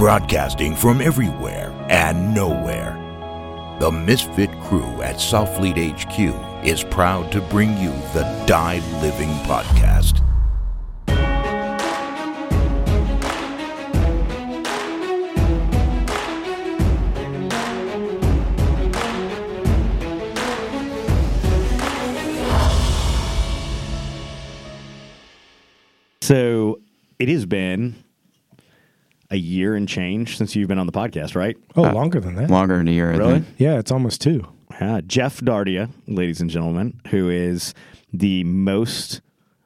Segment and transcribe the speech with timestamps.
[0.00, 2.96] Broadcasting from everywhere and nowhere.
[3.80, 10.24] The Misfit crew at Southfleet HQ is proud to bring you the Die Living Podcast.
[26.22, 26.80] So
[27.18, 28.02] it has been
[29.30, 31.56] a year and change since you've been on the podcast, right?
[31.76, 32.50] Oh, longer than that.
[32.50, 33.10] Longer than a year.
[33.16, 33.40] Really?
[33.40, 33.46] think.
[33.58, 34.46] Yeah, it's almost two.
[34.80, 37.74] Uh, Jeff Dardia, ladies and gentlemen, who is
[38.12, 39.20] the most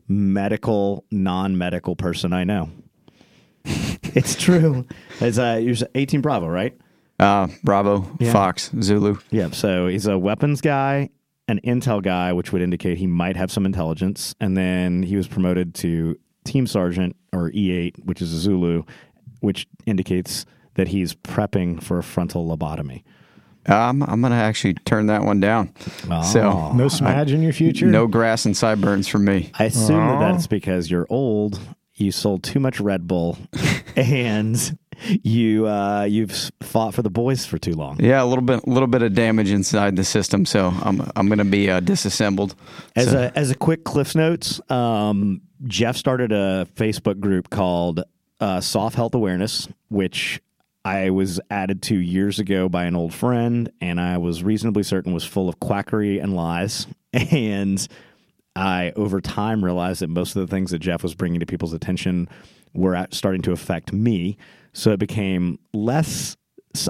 [0.09, 2.71] medical, non-medical person I know.
[3.65, 4.87] it's true.
[5.21, 6.77] It's uh, you're 18 Bravo, right?
[7.19, 8.33] Uh, Bravo, Yeah.
[8.33, 9.19] Fox, Zulu.
[9.31, 9.51] Yeah.
[9.51, 11.11] So he's a weapons guy,
[11.49, 15.29] an intel guy, which would indicate he might have some intelligence, and then he was
[15.29, 18.83] promoted to team sergeant or E8, which is a Zulu,
[19.41, 23.03] which indicates that he's prepping for a frontal lobotomy.
[23.67, 25.73] Um, I'm gonna actually turn that one down.
[26.25, 27.87] So No smudge in your future?
[27.87, 29.51] no grass and sideburns for me.
[29.59, 31.59] I assume that that's because you're old.
[31.95, 33.39] You sold too much Red Bull,
[33.97, 34.77] and
[35.23, 38.01] you uh, you've fought for the boys for too long.
[38.01, 40.45] Yeah, a little bit, a little bit of damage inside the system.
[40.45, 42.57] So I'm, I'm gonna be uh, disassembled.
[42.97, 48.03] As So- a as a quick Cliff's Notes, um, Jeff started a Facebook group called
[48.41, 50.41] uh, Soft Health Awareness, which
[50.85, 55.15] I was added to years ago by an old friend, and I was reasonably certain
[55.15, 56.87] was full of quackery and lies.
[57.31, 57.87] And
[58.57, 61.73] I, over time, realized that most of the things that Jeff was bringing to people's
[61.73, 62.29] attention
[62.73, 64.37] were starting to affect me.
[64.73, 66.37] So it became less.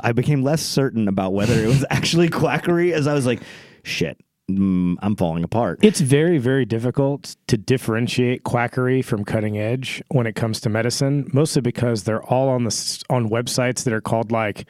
[0.02, 3.42] I became less certain about whether it was actually quackery, as I was like,
[3.82, 4.18] "Shit,
[4.50, 10.26] mm, I'm falling apart." It's very, very difficult to differentiate quackery from cutting edge when
[10.26, 14.32] it comes to medicine, mostly because they're all on the on websites that are called
[14.32, 14.66] like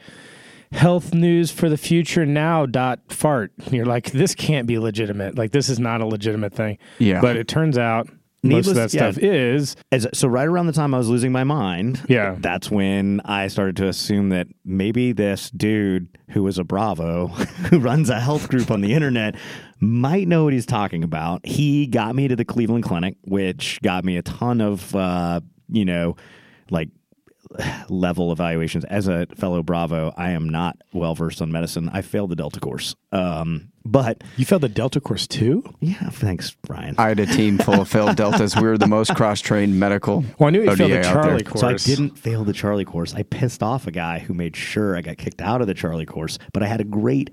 [0.71, 3.51] health news for the future now dot fart.
[3.65, 5.37] And you're like, this can't be legitimate.
[5.37, 6.77] Like this is not a legitimate thing.
[6.99, 7.21] Yeah.
[7.21, 8.09] But it turns out
[8.45, 9.11] most of that Needless- yeah.
[9.11, 9.75] stuff is.
[9.91, 12.35] As, so right around the time I was losing my mind, Yeah.
[12.39, 17.27] that's when I started to assume that maybe this dude who was a Bravo,
[17.69, 19.35] who runs a health group on the internet,
[19.79, 21.45] might know what he's talking about.
[21.45, 25.85] He got me to the Cleveland Clinic, which got me a ton of, uh, you
[25.85, 26.15] know,
[26.69, 26.89] like
[27.89, 28.85] level evaluations.
[28.85, 31.89] As a fellow Bravo, I am not well versed on medicine.
[31.93, 35.63] I failed the Delta course, um, but You failed the Delta course too?
[35.79, 36.95] yeah, thanks, Brian.
[36.97, 38.55] I had a team full of failed deltas.
[38.55, 40.23] We were the most cross-trained medical.
[40.39, 41.61] Well, I knew you failed ODA the Charlie course.
[41.61, 43.13] So I didn't fail the Charlie course.
[43.13, 46.05] I pissed off a guy who made sure I got kicked out of the Charlie
[46.05, 47.29] course, but I had a great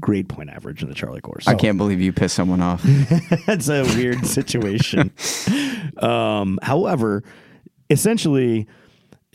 [0.00, 1.46] grade point average in the Charlie course.
[1.46, 2.82] I can't believe you pissed someone off.
[3.46, 5.12] That's a weird situation.
[5.98, 7.22] um, however,
[7.90, 8.66] essentially,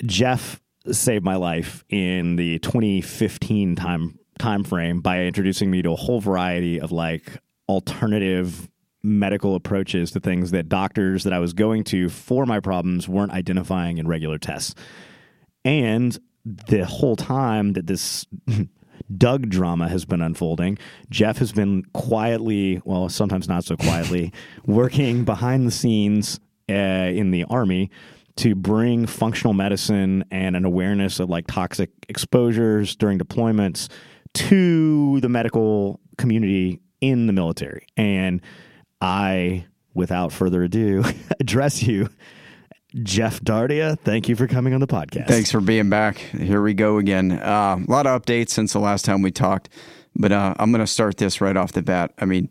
[0.06, 0.62] Jeff
[0.92, 6.22] saved my life in the 2015 time time frame by introducing me to a whole
[6.22, 7.38] variety of like
[7.68, 8.70] alternative
[9.04, 13.32] medical approaches to things that doctors that I was going to for my problems weren't
[13.32, 14.76] identifying in regular tests.
[15.64, 18.26] And the whole time that this
[19.18, 20.78] Doug drama has been unfolding,
[21.10, 24.34] Jeff has been quietly, well, sometimes not so quietly,
[24.66, 26.40] working behind the scenes
[26.70, 27.90] uh, in the army
[28.40, 33.90] to bring functional medicine and an awareness of like toxic exposures during deployments
[34.34, 37.86] to the medical community in the military.
[37.98, 38.42] And
[39.02, 41.04] I, without further ado,
[41.40, 42.08] address you.
[43.04, 45.28] Jeff Dardia, thank you for coming on the podcast.
[45.28, 46.18] Thanks for being back.
[46.18, 47.34] Here we go again.
[47.34, 49.68] Uh, a lot of updates since the last time we talked,
[50.16, 52.14] but uh, I'm going to start this right off the bat.
[52.18, 52.50] I mean,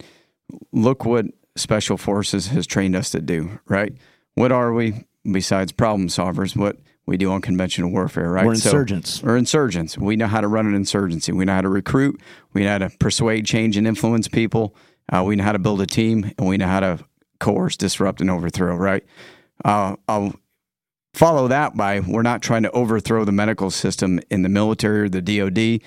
[0.70, 1.24] look what
[1.56, 3.92] Special Forces has trained us to do, right?
[4.34, 6.56] What are we besides problem solvers?
[6.56, 8.44] What we do on conventional warfare, right?
[8.44, 9.22] We're insurgents.
[9.22, 9.96] we're insurgents.
[9.96, 11.32] We know how to run an insurgency.
[11.32, 12.20] We know how to recruit.
[12.52, 14.76] We know how to persuade, change, and influence people.
[15.10, 16.98] Uh, we know how to build a team, and we know how to
[17.40, 19.04] coerce, disrupt, and overthrow, right?
[19.64, 20.34] Uh, I'll
[21.14, 25.08] follow that by we're not trying to overthrow the medical system in the military or
[25.08, 25.80] the DoD.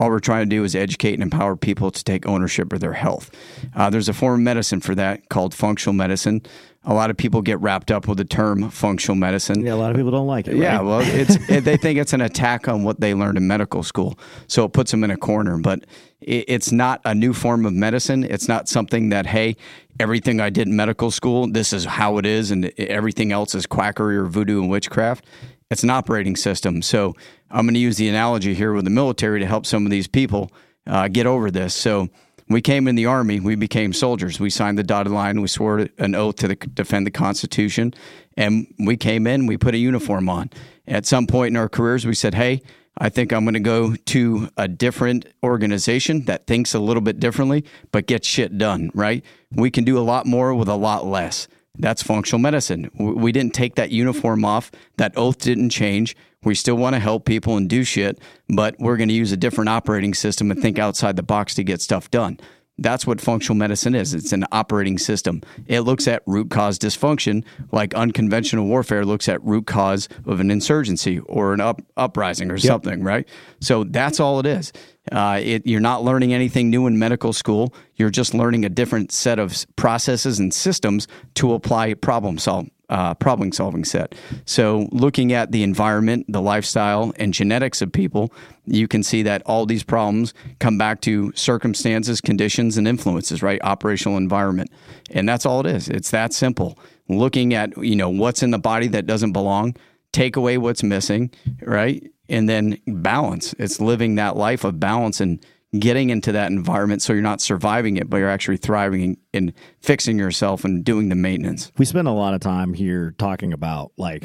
[0.00, 2.94] All we're trying to do is educate and empower people to take ownership of their
[2.94, 3.30] health.
[3.76, 6.42] Uh, there's a form of medicine for that called functional medicine.
[6.86, 9.64] A lot of people get wrapped up with the term functional medicine.
[9.64, 10.56] Yeah, a lot of people don't like it.
[10.56, 10.84] Yeah, right?
[10.84, 14.18] well, it's it, they think it's an attack on what they learned in medical school,
[14.46, 15.58] so it puts them in a corner.
[15.58, 15.84] But
[16.20, 18.24] it, it's not a new form of medicine.
[18.24, 19.56] It's not something that hey,
[19.98, 23.66] everything I did in medical school, this is how it is, and everything else is
[23.66, 25.24] quackery or voodoo and witchcraft.
[25.70, 26.82] It's an operating system.
[26.82, 27.14] So
[27.50, 30.06] I'm going to use the analogy here with the military to help some of these
[30.06, 30.52] people
[30.86, 31.74] uh, get over this.
[31.74, 32.08] So
[32.48, 34.38] we came in the army, we became soldiers.
[34.38, 37.94] We signed the dotted line, we swore an oath to the, defend the Constitution,
[38.36, 40.50] And we came in, we put a uniform on.
[40.86, 42.62] At some point in our careers, we said, hey,
[42.98, 47.18] I think I'm going to go to a different organization that thinks a little bit
[47.18, 49.24] differently, but gets shit done, right?
[49.50, 51.48] We can do a lot more with a lot less.
[51.78, 52.90] That's functional medicine.
[52.98, 54.70] We didn't take that uniform off.
[54.96, 56.16] That oath didn't change.
[56.44, 58.18] We still want to help people and do shit,
[58.48, 61.64] but we're going to use a different operating system and think outside the box to
[61.64, 62.38] get stuff done.
[62.78, 64.14] That's what functional medicine is.
[64.14, 65.42] It's an operating system.
[65.66, 70.50] It looks at root cause dysfunction, like unconventional warfare looks at root cause of an
[70.50, 73.28] insurgency or an up, uprising or something, right?
[73.60, 74.72] So that's all it is.
[75.12, 77.74] Uh, it, you're not learning anything new in medical school.
[77.94, 83.12] You're just learning a different set of processes and systems to apply problem solve uh,
[83.12, 84.14] problem solving set.
[84.44, 88.32] So, looking at the environment, the lifestyle, and genetics of people,
[88.66, 93.60] you can see that all these problems come back to circumstances, conditions, and influences, right?
[93.64, 94.70] Operational environment.
[95.10, 95.88] And that's all it is.
[95.88, 96.78] It's that simple.
[97.08, 99.74] Looking at, you know, what's in the body that doesn't belong,
[100.12, 101.32] take away what's missing,
[101.62, 102.08] right?
[102.28, 103.56] And then balance.
[103.58, 105.44] It's living that life of balance and
[105.78, 110.18] getting into that environment so you're not surviving it, but you're actually thriving and fixing
[110.18, 111.72] yourself and doing the maintenance.
[111.78, 114.24] We spend a lot of time here talking about like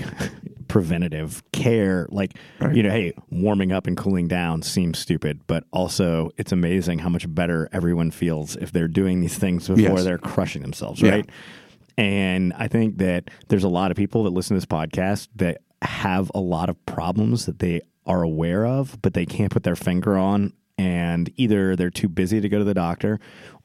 [0.68, 2.07] preventative care.
[2.12, 2.75] Like, right.
[2.75, 7.10] you know, hey, warming up and cooling down seems stupid, but also it's amazing how
[7.10, 10.04] much better everyone feels if they're doing these things before yes.
[10.04, 11.25] they're crushing themselves, right?
[11.28, 12.04] Yeah.
[12.04, 15.62] And I think that there's a lot of people that listen to this podcast that
[15.81, 19.75] have a lot of problems that they are aware of, but they can't put their
[19.75, 23.20] finger on and either they're too busy to go to the doctor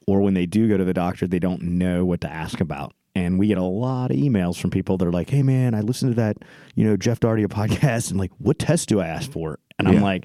[0.09, 2.93] or when they do go to the doctor they don't know what to ask about.
[3.15, 5.81] And we get a lot of emails from people that are like hey man i
[5.81, 6.39] listened to that
[6.75, 9.61] you know jeff dardia podcast and like what test do i ask for?
[9.79, 10.25] And i'm like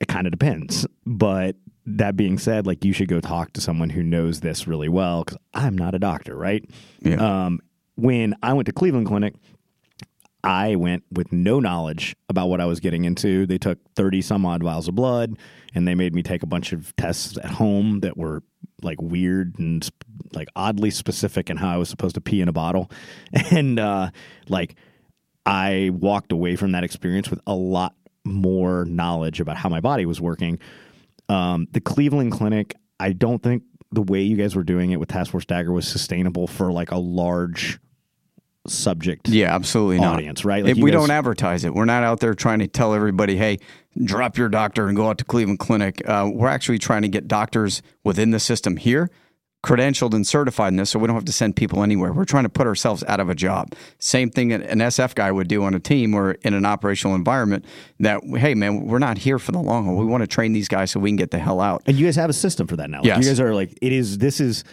[0.00, 0.84] it kind of depends.
[1.06, 1.54] But
[1.86, 5.24] that being said like you should go talk to someone who knows this really well
[5.24, 6.68] because i'm not a doctor right?
[7.00, 7.46] Yeah.
[7.46, 7.60] um,
[7.94, 9.34] when i went to cleveland clinic
[10.44, 13.46] I went with no knowledge about what I was getting into.
[13.46, 15.38] They took 30 some odd vials of blood
[15.74, 18.42] and they made me take a bunch of tests at home that were
[18.82, 19.88] like weird and
[20.32, 22.90] like oddly specific in how I was supposed to pee in a bottle.
[23.50, 24.10] And uh,
[24.48, 24.76] like
[25.44, 30.06] I walked away from that experience with a lot more knowledge about how my body
[30.06, 30.58] was working.
[31.28, 35.08] Um, the Cleveland Clinic, I don't think the way you guys were doing it with
[35.08, 37.78] Task Force Dagger was sustainable for like a large
[38.66, 40.48] subject yeah absolutely audience not.
[40.48, 40.64] right?
[40.64, 43.58] Like we guys, don't advertise it we're not out there trying to tell everybody hey
[44.04, 46.02] drop your doctor and go out to cleveland clinic.
[46.06, 49.10] Uh, we're actually trying to get doctors within the system here
[49.64, 52.12] credentialed and certified in this so we don't have to send people anywhere.
[52.12, 53.74] We're trying to put ourselves out of a job.
[54.00, 57.64] Same thing an sf guy would do on a team or in an operational environment
[58.00, 59.96] that hey man we're not here for the long haul.
[59.96, 61.82] We want to train these guys so we can get the hell out.
[61.86, 62.98] And you guys have a system for that now.
[62.98, 63.24] Like yes.
[63.24, 64.64] you guys are like it is this is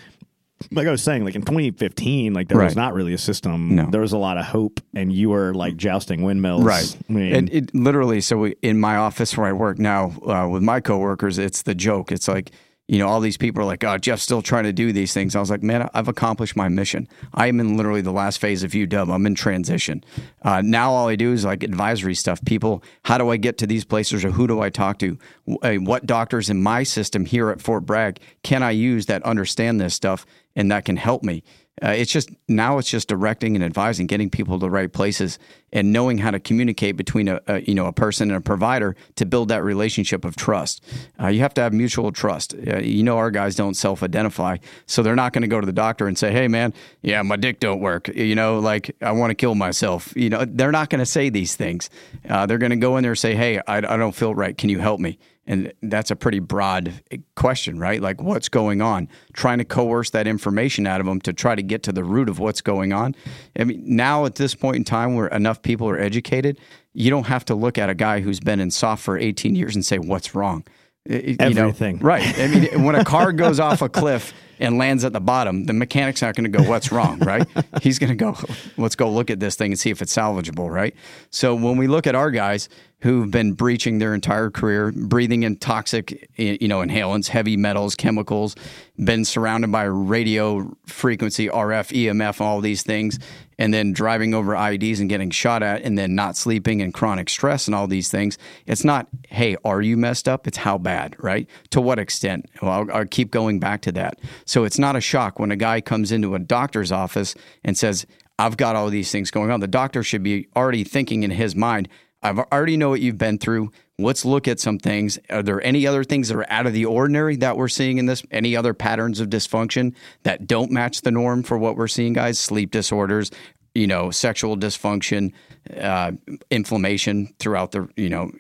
[0.72, 2.66] like I was saying, like in 2015, like there right.
[2.66, 3.76] was not really a system.
[3.76, 3.90] No.
[3.90, 6.64] There was a lot of hope, and you were like jousting windmills.
[6.64, 6.98] Right.
[7.10, 8.22] I mean, it, it, literally.
[8.22, 11.76] So we, in my office where I work now uh, with my coworkers, it's the
[11.76, 12.12] joke.
[12.12, 12.52] It's like
[12.90, 15.36] you know, all these people are like, oh, Jeff's still trying to do these things.
[15.36, 17.08] I was like, man, I've accomplished my mission.
[17.36, 19.14] I am in literally the last phase of UW.
[19.14, 20.04] I'm in transition.
[20.42, 22.44] Uh, now all I do is like advisory stuff.
[22.46, 25.20] People, how do I get to these places or who do I talk to?
[25.46, 29.94] What doctors in my system here at Fort Bragg can I use that understand this
[29.94, 30.26] stuff
[30.56, 31.44] and that can help me?
[31.82, 35.40] Uh, it's just now it's just directing and advising, getting people to the right places,
[35.72, 38.96] and knowing how to communicate between a, a you know a person and a provider
[39.16, 40.84] to build that relationship of trust.
[41.22, 42.56] Uh, you have to have mutual trust.
[42.68, 45.74] Uh, you know our guys don't self-identify, so they're not going to go to the
[45.74, 49.32] doctor and say, "Hey man, yeah, my dick don't work." You know, like I want
[49.32, 50.14] to kill myself.
[50.16, 51.90] You know, they're not going to say these things.
[52.28, 54.58] Uh, they're going to go in there and say, "Hey, I, I don't feel right.
[54.58, 55.18] Can you help me?"
[55.50, 58.00] And that's a pretty broad eh, question, right?
[58.00, 59.10] Like, what's going on?
[59.34, 62.30] Trying to coerce that information out of them to try to get to the root
[62.30, 63.16] of what's going on.
[63.58, 66.60] I mean, now at this point in time where enough people are educated,
[66.94, 69.74] you don't have to look at a guy who's been in soft for 18 years
[69.74, 70.64] and say, what's wrong?
[71.10, 71.98] Eh, eh, you Everything.
[71.98, 72.40] Know, right.
[72.40, 75.74] I mean, when a car goes off a cliff and lands at the bottom, the
[75.74, 77.48] mechanic's not going to go, what's wrong, right?
[77.82, 78.38] He's going to go,
[78.78, 80.94] let's go look at this thing and see if it's salvageable, right?
[81.32, 82.70] So when we look at our guys,
[83.02, 88.56] who've been breaching their entire career, breathing in toxic, you know, inhalants, heavy metals, chemicals,
[88.98, 93.18] been surrounded by radio frequency, RF, EMF, all these things,
[93.58, 97.30] and then driving over IEDs and getting shot at, and then not sleeping and chronic
[97.30, 98.38] stress and all these things.
[98.66, 100.46] It's not, hey, are you messed up?
[100.48, 101.48] It's how bad, right?
[101.72, 102.48] To what extent?
[102.62, 104.20] Well, I'll, I'll keep going back to that.
[104.46, 108.06] So it's not a shock when a guy comes into a doctor's office and says,
[108.38, 109.60] I've got all these things going on.
[109.60, 111.90] The doctor should be already thinking in his mind,
[112.22, 113.72] I already know what you've been through.
[113.98, 115.20] Let's look at some things.
[115.30, 118.06] Are there any other things that are out of the ordinary that we're seeing in
[118.06, 118.24] this?
[118.32, 122.40] Any other patterns of dysfunction that don't match the norm for what we're seeing, guys?
[122.40, 123.32] Sleep disorders,
[123.74, 125.34] you know, sexual dysfunction,
[125.78, 126.12] uh,
[126.50, 128.32] inflammation throughout the, you know,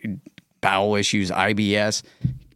[0.61, 2.03] bowel issues, IBS,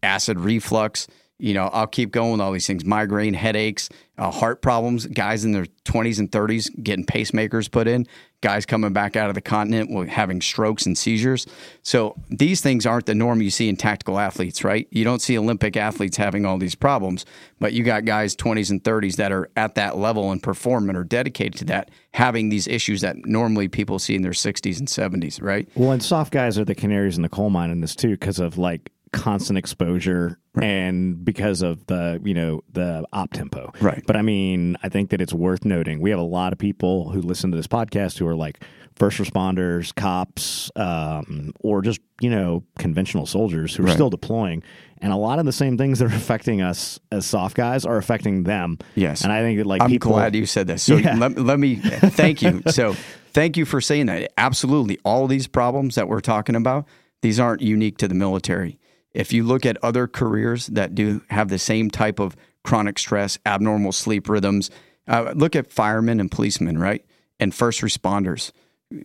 [0.01, 1.07] acid reflux.
[1.43, 5.43] You know, I'll keep going with all these things migraine, headaches, uh, heart problems, guys
[5.43, 8.07] in their 20s and 30s getting pacemakers put in,
[8.39, 11.45] guys coming back out of the continent with having strokes and seizures.
[11.81, 14.87] So these things aren't the norm you see in tactical athletes, right?
[14.89, 17.25] You don't see Olympic athletes having all these problems,
[17.59, 20.97] but you got guys 20s and 30s that are at that level and perform and
[20.97, 24.87] are dedicated to that, having these issues that normally people see in their 60s and
[24.87, 25.67] 70s, right?
[25.75, 28.39] Well, and soft guys are the canaries in the coal mine in this too, because
[28.39, 34.03] of like constant exposure and because of the you know the op tempo Right.
[34.05, 37.09] but i mean i think that it's worth noting we have a lot of people
[37.11, 38.63] who listen to this podcast who are like
[38.95, 43.93] first responders cops um, or just you know conventional soldiers who are Right.
[43.93, 44.61] still deploying
[45.01, 47.97] and a lot of the same things that are affecting us as soft guys are
[47.97, 49.23] affecting them Yes.
[49.23, 50.83] and i think that like I'm people glad you said this.
[50.83, 51.15] So Yeah.
[51.17, 52.61] let, let me thank you.
[52.69, 52.95] So
[53.33, 54.31] thank you for saying that.
[54.37, 54.99] Absolutely.
[55.03, 56.85] All these problems that we're talking about,
[57.23, 58.77] these aren't unique to the military.
[59.13, 63.37] If you look at other careers that do have the same type of chronic stress,
[63.45, 64.69] abnormal sleep rhythms,
[65.07, 67.05] uh, look at firemen and policemen, right?
[67.39, 68.51] And first responders.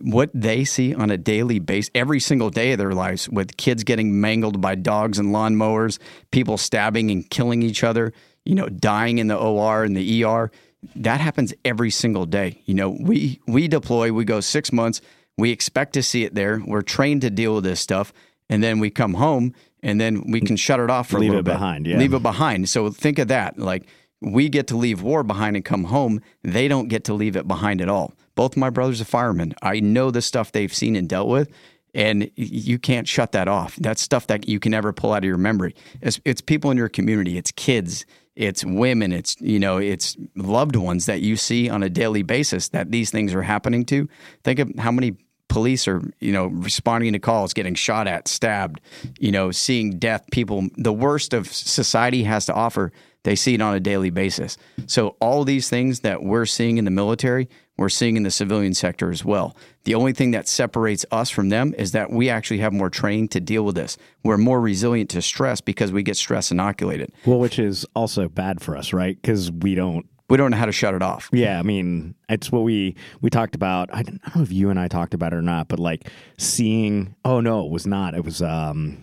[0.01, 3.83] What they see on a daily basis, every single day of their lives, with kids
[3.83, 5.97] getting mangled by dogs and lawnmowers,
[6.31, 8.13] people stabbing and killing each other,
[8.45, 10.51] you know, dying in the OR and the ER
[10.95, 12.61] that happens every single day.
[12.65, 15.01] You know, we we deploy, we go six months,
[15.37, 16.61] we expect to see it there.
[16.65, 18.13] We're trained to deal with this stuff,
[18.49, 21.33] and then we come home, and then we can shut it off for Leave a
[21.33, 21.53] little it bit.
[21.53, 21.97] behind, yeah.
[21.97, 22.69] leave it behind.
[22.69, 23.57] So think of that.
[23.57, 23.87] Like
[24.21, 26.21] we get to leave war behind and come home.
[26.43, 28.13] They don't get to leave it behind at all.
[28.35, 29.53] Both my brothers are firemen.
[29.61, 31.51] I know the stuff they've seen and dealt with.
[31.95, 33.75] And you can't shut that off.
[33.77, 35.73] That's stuff that you can never pull out of your memory.
[36.01, 37.37] It's, it's people in your community.
[37.37, 38.05] It's kids
[38.39, 42.69] it's women it's you know it's loved ones that you see on a daily basis
[42.69, 44.07] that these things are happening to
[44.45, 45.17] think of how many
[45.49, 48.79] police are you know responding to calls getting shot at stabbed
[49.19, 52.91] you know seeing death people the worst of society has to offer
[53.23, 54.57] they see it on a daily basis.
[54.87, 58.73] So all these things that we're seeing in the military we're seeing in the civilian
[58.73, 59.55] sector as well.
[59.85, 63.29] The only thing that separates us from them is that we actually have more training
[63.29, 63.97] to deal with this.
[64.21, 67.13] We're more resilient to stress because we get stress inoculated.
[67.25, 69.19] Well which is also bad for us right?
[69.19, 71.29] Because we don't we don't know how to shut it off.
[71.33, 73.89] Yeah, I mean, it's what we we talked about.
[73.93, 75.79] I don't, I don't know if you and I talked about it or not, but
[75.79, 77.15] like seeing.
[77.25, 78.13] Oh no, it was not.
[78.13, 78.41] It was.
[78.41, 78.99] um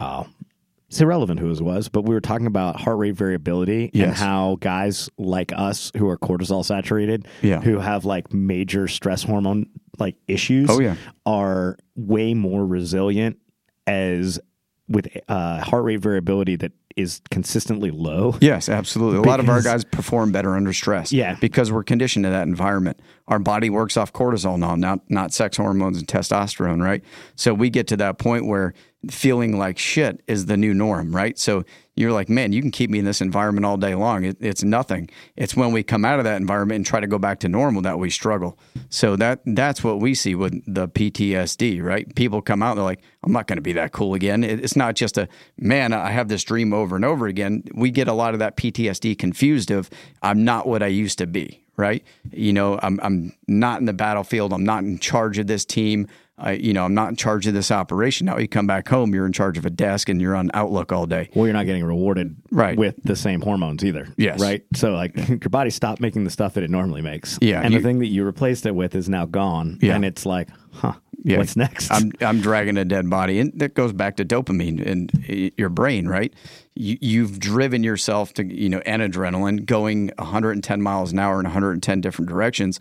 [0.00, 0.26] Oh,
[0.88, 4.56] it's irrelevant who it was, but we were talking about heart rate variability and how
[4.60, 7.60] guys like us who are cortisol saturated, Yeah.
[7.60, 9.66] who have like major stress hormone
[9.98, 10.94] like issues, Oh, yeah.
[11.26, 13.38] are way more resilient
[13.86, 14.40] as
[14.88, 18.36] with uh, heart rate variability that is consistently low.
[18.40, 19.18] Yes, absolutely.
[19.18, 21.12] A lot of our guys perform better under stress.
[21.12, 21.36] Yeah.
[21.40, 23.00] Because we're conditioned to that environment.
[23.28, 27.04] Our body works off cortisol now, not not sex hormones and testosterone, right?
[27.36, 28.74] So we get to that point where
[29.08, 31.38] feeling like shit is the new norm, right?
[31.38, 31.64] So
[31.96, 34.24] you're like, man, you can keep me in this environment all day long.
[34.24, 35.08] It, it's nothing.
[35.36, 37.82] It's when we come out of that environment and try to go back to normal
[37.82, 38.58] that we struggle.
[38.90, 42.14] So that that's what we see with the PTSD, right?
[42.14, 44.44] People come out, they're like, I'm not going to be that cool again.
[44.44, 45.28] It, it's not just a
[45.58, 45.92] man.
[45.92, 47.64] I have this dream over and over again.
[47.74, 49.88] We get a lot of that PTSD confused of
[50.22, 52.04] I'm not what I used to be, right?
[52.32, 54.52] You know, I'm I'm not in the battlefield.
[54.52, 56.06] I'm not in charge of this team.
[56.40, 58.26] I, you know, I'm not in charge of this operation.
[58.26, 60.90] Now you come back home, you're in charge of a desk and you're on Outlook
[60.92, 61.28] all day.
[61.34, 62.76] well, you're not getting rewarded Right.
[62.78, 64.08] with the same hormones either.
[64.16, 64.40] Yes.
[64.40, 64.64] Right.
[64.74, 67.38] So like your body stopped making the stuff that it normally makes.
[67.40, 69.78] Yeah, And you- the thing that you replaced it with is now gone.
[69.82, 69.94] Yeah.
[69.96, 71.38] And it's like, huh, Yeah.
[71.38, 71.90] what's next?
[71.92, 75.68] I'm I'm dragging a dead body, and that goes back to dopamine and uh, your
[75.68, 76.32] brain, right?
[76.74, 81.44] You, you've driven yourself to you know and adrenaline going 110 miles an hour in
[81.44, 82.80] 110 different directions,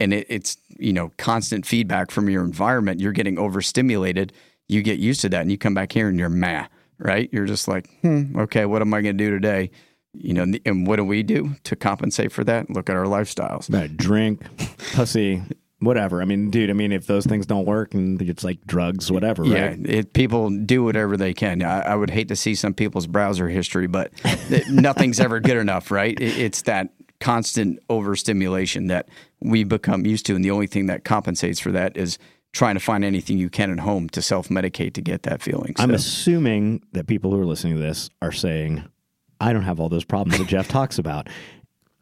[0.00, 3.00] and it, it's you know constant feedback from your environment.
[3.00, 4.32] You're getting overstimulated.
[4.68, 6.66] You get used to that, and you come back here and you're meh,
[6.98, 7.28] right?
[7.32, 9.70] You're just like, hmm, okay, what am I going to do today?
[10.12, 12.68] You know, and what do we do to compensate for that?
[12.70, 13.72] Look at our lifestyles.
[13.72, 14.42] Uh, drink,
[14.92, 15.42] pussy,
[15.80, 16.20] whatever.
[16.20, 19.44] I mean, dude, I mean, if those things don't work and it's like drugs, whatever,
[19.44, 19.78] Yeah, right?
[19.86, 21.62] it, people do whatever they can.
[21.62, 24.12] I, I would hate to see some people's browser history, but
[24.68, 26.20] nothing's ever good enough, right?
[26.20, 26.90] It, it's that
[27.20, 29.08] constant overstimulation that
[29.40, 32.18] we become used to, and the only thing that compensates for that is
[32.52, 35.74] trying to find anything you can at home to self medicate to get that feeling.
[35.78, 38.84] I'm assuming that people who are listening to this are saying,
[39.40, 41.28] I don't have all those problems that Jeff talks about.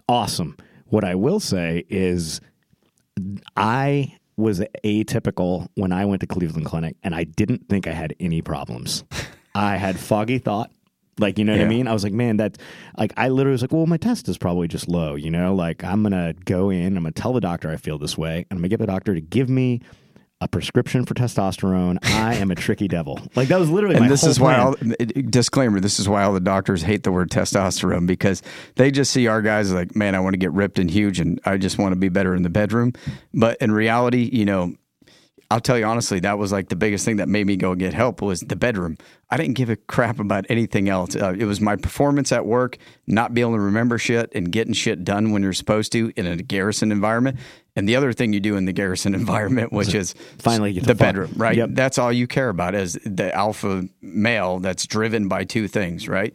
[0.09, 0.57] Awesome.
[0.87, 2.41] What I will say is,
[3.57, 8.15] I was atypical when I went to Cleveland Clinic, and I didn't think I had
[8.19, 9.05] any problems.
[9.55, 10.71] I had foggy thought.
[11.19, 11.89] Like, you know what I mean?
[11.89, 12.59] I was like, man, that,
[12.97, 15.55] like, I literally was like, well, my test is probably just low, you know?
[15.55, 18.17] Like, I'm going to go in, I'm going to tell the doctor I feel this
[18.17, 19.81] way, and I'm going to get the doctor to give me
[20.41, 21.99] a prescription for testosterone.
[22.03, 23.21] I am a tricky devil.
[23.35, 24.77] Like, that was literally my and this is why all
[25.31, 28.43] disclaimer this is why all the doctors hate the word testosterone because
[28.77, 31.41] they just see our guys like man i want to get ripped and huge and
[31.45, 32.93] i just want to be better in the bedroom
[33.35, 34.75] but in reality you know
[35.51, 37.95] I'll tell you honestly, that was like the biggest thing that made me go get
[37.95, 38.99] help was the bedroom.
[39.31, 41.17] I didn't give a crap about anything else.
[41.17, 42.77] Uh, it was my performance at work,
[43.07, 46.27] not being able to remember shit and getting shit done when you're supposed to in
[46.27, 47.39] a garrison environment.
[47.77, 51.33] And the other thing you do in the garrison environment, which is finally the bedroom,
[51.37, 51.57] right?
[51.57, 51.71] Yep.
[51.73, 56.35] That's all you care about is the alpha male that's driven by two things, right?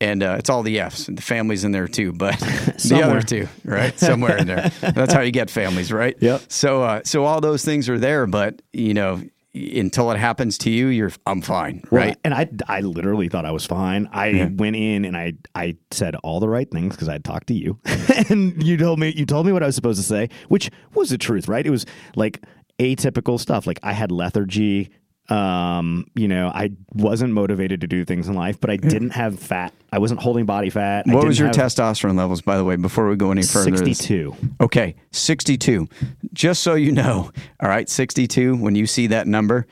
[0.00, 1.06] And uh, it's all the F's.
[1.06, 3.10] The family's in there too, but the Somewhere.
[3.10, 3.98] other two, right?
[3.98, 4.70] Somewhere in there.
[4.80, 6.16] That's how you get families, right?
[6.20, 6.42] Yep.
[6.48, 10.70] So, uh, so all those things are there, but you know, until it happens to
[10.70, 12.16] you, you're I'm fine, Well, right?
[12.24, 14.08] And I, I literally thought I was fine.
[14.12, 17.48] I went in and I, I said all the right things because I had talked
[17.48, 17.78] to you,
[18.30, 21.10] and you told me, you told me what I was supposed to say, which was
[21.10, 21.66] the truth, right?
[21.66, 21.84] It was
[22.16, 22.42] like
[22.78, 23.66] atypical stuff.
[23.66, 24.90] Like I had lethargy.
[25.30, 29.38] Um, you know, I wasn't motivated to do things in life, but I didn't have
[29.38, 29.72] fat.
[29.92, 31.04] I wasn't holding body fat.
[31.08, 33.76] I What was your have testosterone levels, by the way, before we go any further?
[33.76, 34.34] Sixty-two.
[34.60, 35.88] Okay, 62.
[36.32, 39.66] Just so you know, all right, 62, when you see that number,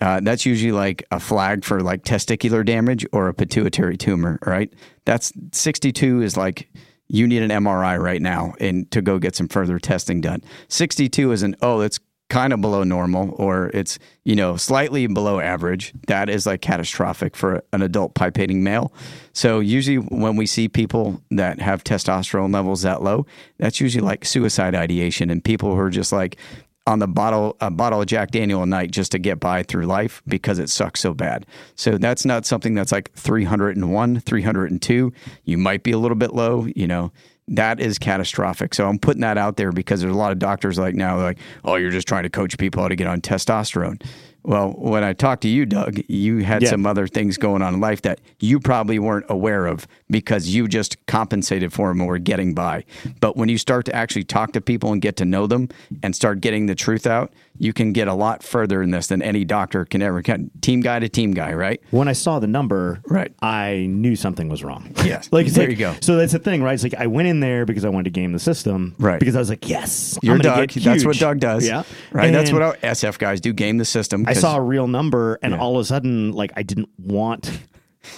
[0.00, 4.52] uh, that's usually like a flag for like testicular damage or a pituitary tumor, all
[4.52, 4.72] right?
[5.04, 6.68] That's 62 is like
[7.08, 10.42] you need an MRI right now and to go get some further testing done.
[10.68, 12.00] 62 is an, oh, it's
[12.32, 15.92] kind of below normal or it's, you know, slightly below average.
[16.06, 18.90] That is like catastrophic for an adult pipating male.
[19.34, 23.26] So usually when we see people that have testosterone levels that low,
[23.58, 26.38] that's usually like suicide ideation and people who are just like
[26.86, 29.84] on the bottle a bottle of Jack Daniel a night just to get by through
[29.84, 31.44] life because it sucks so bad.
[31.74, 35.12] So that's not something that's like 301, 302.
[35.44, 37.12] You might be a little bit low, you know.
[37.48, 38.72] That is catastrophic.
[38.74, 41.38] So I'm putting that out there because there's a lot of doctors like now like,
[41.64, 44.00] "Oh, you're just trying to coach people how to get on testosterone."
[44.44, 46.70] Well, when I talked to you, Doug, you had Yeah.
[46.70, 50.66] some other things going on in life that you probably weren't aware of because you
[50.66, 52.84] just compensated for them and were getting by.
[53.20, 55.68] But when you start to actually talk to people and get to know them
[56.02, 59.22] and start getting the truth out, you can get a lot further in this than
[59.22, 60.22] any doctor can ever.
[60.22, 60.50] Can.
[60.60, 61.80] Team guy to team guy, right?
[61.90, 63.32] when I saw the number, Right.
[63.42, 64.90] I knew something was wrong.
[65.04, 65.28] Yes.
[65.30, 65.94] like There like- you go.
[66.00, 66.72] So that's the thing, right?
[66.74, 69.20] It's like I went in there because I wanted to game the system, Right.
[69.20, 70.68] Because I was like, yes, You're Doug.
[70.70, 70.82] Get.
[70.82, 71.18] That's what.
[71.18, 71.66] Doug does.
[71.66, 72.32] Yeah, Right.
[72.32, 73.52] That's what our SF guys do.
[73.52, 74.24] Game the system.
[74.32, 75.60] I 'cause- saw a real number, and Yeah.
[75.60, 77.50] all of a sudden, like I didn't want.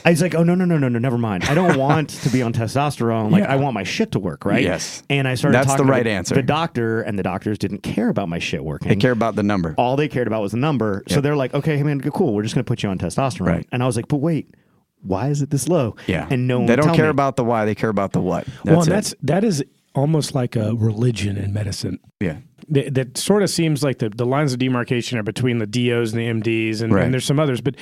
[0.03, 1.44] I was like, oh no no no no no, never mind.
[1.44, 3.31] I don't want to be on testosterone.
[3.31, 3.53] Like Yeah.
[3.53, 4.62] I want my shit to work, right?
[4.62, 5.03] Yes.
[5.11, 6.35] And I started That's the talking to right answer.
[6.35, 8.88] The doctor and the doctors didn't care about my shit working.
[8.88, 9.74] They care about the number.
[9.77, 11.03] all they cared about was the number.
[11.09, 12.33] So they're like, okay, hey man, cool.
[12.33, 13.46] We're just going to put you on testosterone.
[13.46, 13.66] Right.
[13.72, 14.55] And I was like, but wait,
[15.03, 15.96] why is it this low?
[16.07, 16.29] Yeah.
[16.31, 17.11] And no one they don't care me.
[17.11, 17.66] about the why.
[17.66, 18.46] They care about the what.
[18.46, 18.90] That's well, and it.
[18.90, 19.62] that's that is
[19.94, 21.98] almost like a religion in medicine.
[22.20, 22.37] yeah.
[22.68, 26.12] That, that sort of seems like the, the lines of demarcation are between the DOs
[26.12, 27.05] and the MDs, and, Right.
[27.05, 27.74] and there's some others, but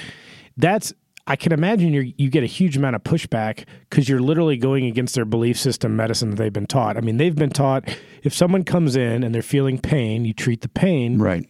[0.57, 0.93] that's
[1.27, 4.87] I can imagine you you get a huge amount of pushback because you're literally going
[4.87, 6.97] against their belief system medicine that they've been taught.
[6.97, 7.89] I mean, they've been taught
[8.25, 11.49] if someone comes in and they're feeling pain, you treat the pain, Right.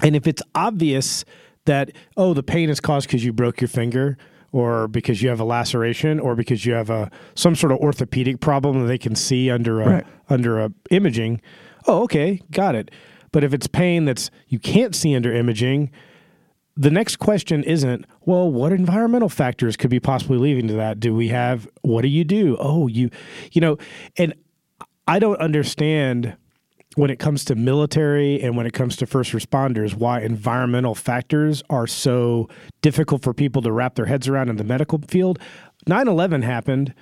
[0.00, 1.24] and if it's obvious
[1.64, 4.16] that oh the pain is caused because you broke your finger
[4.52, 8.38] or because you have a laceration or because you have a some sort of orthopedic
[8.40, 10.06] problem that they can see under a Right.
[10.30, 11.40] under a imaging,
[11.86, 12.90] oh okay, got it.
[13.32, 15.90] But if it's pain that's you can't see under imaging,
[16.76, 21.00] the next question isn't, well, what environmental factors could be possibly leading to that?
[21.00, 22.56] Do we have what do you do?
[22.58, 23.10] Oh, you
[23.52, 23.78] you know,
[24.16, 24.34] and
[25.06, 26.36] I don't understand
[26.94, 31.62] when it comes to military and when it comes to first responders why environmental factors
[31.70, 32.48] are so
[32.82, 35.38] difficult for people to wrap their heads around in the medical field.
[35.86, 36.94] 9/11 happened.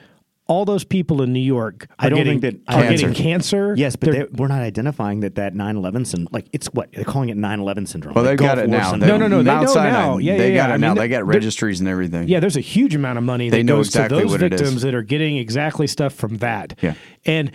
[0.50, 3.06] All those people in New York are I don't getting, think that- are Cancer.
[3.08, 3.74] getting cancer.
[3.76, 6.26] Yes, but They're- we're not identifying that that 9/11 syndrome.
[6.32, 8.14] Like it's what they're calling it 9/11 syndrome.
[8.14, 8.90] Well, they've got Gulf it now.
[8.90, 9.08] syndrome.
[9.08, 10.18] No, no, no, they Mount know Sinai, now.
[10.18, 10.70] Yeah, they yeah, got yeah.
[10.70, 10.88] it I now.
[10.88, 12.26] mean, they got registries and everything.
[12.26, 14.42] Yeah, there's a huge amount of money They that know goes exactly to those what
[14.42, 14.60] it is.
[14.60, 16.74] victims that are getting exactly stuff from that.
[16.82, 16.94] Yeah.
[17.24, 17.52] And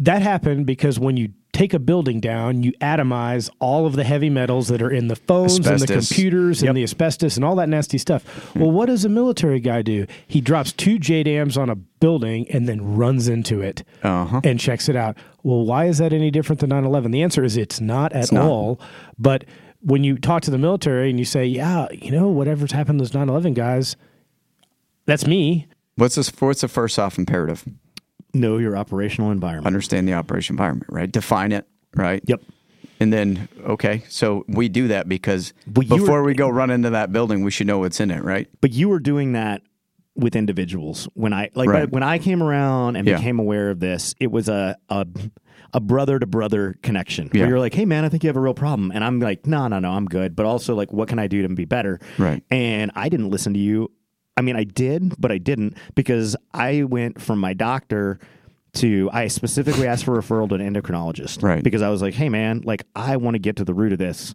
[0.00, 4.30] that happened because when you take a building down, you atomize all of the heavy
[4.30, 6.08] metals that are in the phones and the Asbestos.
[6.08, 8.24] computers and the asbestos and all that nasty stuff.
[8.56, 10.06] Well, what does a military guy do?
[10.26, 14.40] He drops two JDAMs on a building and then runs into it Uh-huh.
[14.44, 15.16] and checks it out.
[15.42, 17.10] Well, why is that any different than 9 11?
[17.10, 18.44] The answer is it's not at not.
[18.46, 18.80] all.
[19.18, 19.44] But
[19.80, 23.02] when you talk to the military and you say, yeah, you know, whatever's happened to
[23.02, 23.96] those 9 11 guys,
[25.04, 25.66] that's me.
[25.96, 26.30] What's this?
[26.38, 27.64] What's the first off imperative?
[28.32, 29.66] Know your operational environment.
[29.66, 31.10] Understand the operation environment, right?
[31.10, 32.22] Define it, right?
[32.26, 32.42] Yep.
[33.00, 37.12] And then, okay, so we do that because before were- we go run into that
[37.12, 38.46] building, we should know what's in it, right?
[38.60, 39.62] But you were doing that
[40.16, 41.90] with individuals when I like Right.
[41.90, 43.16] when I came around and Yeah.
[43.16, 44.14] became aware of this.
[44.20, 45.06] It was a a,
[45.72, 47.30] a brother to brother connection.
[47.32, 47.42] Yeah.
[47.42, 49.46] Where you're like, hey man, I think you have a real problem, and I'm like,
[49.46, 50.36] no, no, no, I'm good.
[50.36, 52.00] But also like, what can I do to be better?
[52.18, 52.42] Right.
[52.50, 53.90] And I didn't listen to you.
[54.36, 58.18] I mean, I did, but I didn't because I went from my doctor
[58.74, 61.42] to I specifically asked for referral to an endocrinologist.
[61.42, 61.62] Right.
[61.62, 63.98] Because I was like, hey man, like I want to get to the root of
[63.98, 64.34] this.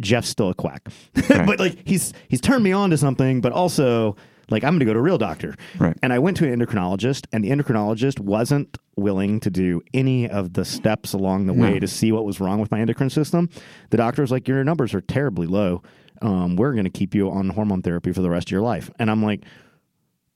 [0.00, 0.88] Jeff's still a quack.
[1.28, 4.16] but like he's he's turned me on to something, but also
[4.50, 5.54] like I'm gonna go to a real doctor.
[5.78, 5.96] Right.
[6.02, 10.54] And I went to an endocrinologist and the endocrinologist wasn't willing to do any of
[10.54, 13.48] the steps along the way to see what was wrong with my endocrine system.
[13.90, 15.82] The doctor was like, Your numbers are terribly low.
[16.22, 18.90] Um, we're gonna keep you on hormone therapy for the rest of your life.
[18.98, 19.44] And I'm like,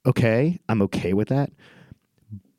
[0.07, 1.51] Okay, I'm okay with that.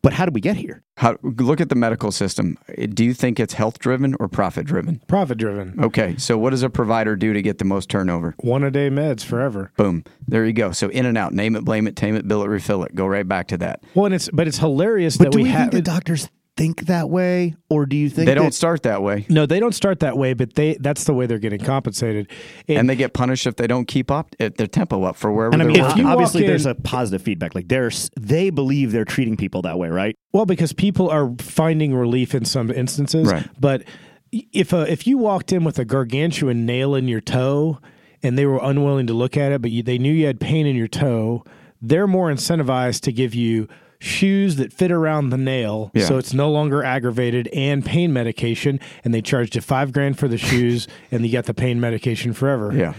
[0.03, 0.83] But how did we get here?
[0.97, 2.57] How, look at the medical system.
[2.89, 5.01] Do you think it's health driven or profit driven?
[5.07, 5.75] Profit driven.
[5.83, 8.35] Okay, so what does a provider do to get the most turnover?
[8.39, 9.71] One a day meds forever.
[9.75, 10.03] Boom.
[10.27, 10.71] There you go.
[10.71, 11.33] So in and out.
[11.33, 12.95] Name it, blame it, tame it, bill it, refill it.
[12.95, 13.83] Go right back to that.
[13.95, 16.87] Well, and it's but it's hilarious But that do we we have the doctors think
[16.87, 17.55] that way?
[17.69, 19.25] Or do you think They don't that- start that way.
[19.29, 22.29] No, they don't start that way, but they that's the way they're getting compensated.
[22.67, 25.31] And, And they get punished if they don't keep up eh, their tempo up for
[25.31, 27.55] wherever And I they're mean, If you walk obviously, there's a positive feedback.
[27.55, 30.15] Like there's, they believe they're treating people that way, right?
[30.33, 33.27] well, because people are finding relief in some instances.
[33.31, 33.47] Right.
[33.59, 33.83] But
[34.31, 37.79] if uh, if you walked in with a gargantuan nail in your toe
[38.23, 40.65] and they were unwilling to look at it, but you, they knew you had pain
[40.67, 41.43] in your toe,
[41.81, 43.67] they're more incentivized to give you
[43.99, 46.05] shoes that fit around the nail Yeah.
[46.05, 50.27] so it's no longer aggravated and pain medication and they charged you five grand for
[50.27, 52.93] the shoes and you got the pain medication forever yeah.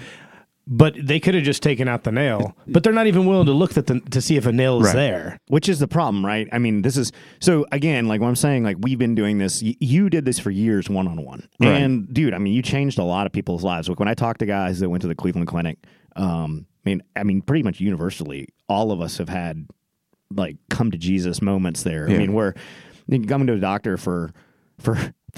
[0.66, 3.52] but they could have just taken out the nail but they're not even willing to
[3.52, 4.94] look at the, to see if a nail is Right.
[4.96, 6.46] there Which is the problem, right?
[6.52, 9.62] I mean, this is so again, like what I'm saying, like we've been doing this.
[9.62, 12.98] y- You did this for years, one on one, and dude, I mean, you changed
[12.98, 13.88] a lot of people's lives.
[13.88, 15.78] Like when I talk to guys that went to the Cleveland Clinic,
[16.16, 19.66] um, I mean, I mean, pretty much universally, all of us have had
[20.34, 22.06] like come to Jesus moments there.
[22.08, 22.18] I Yeah.
[22.18, 22.54] mean, where
[23.08, 24.30] you coming to a doctor for
[24.78, 24.96] for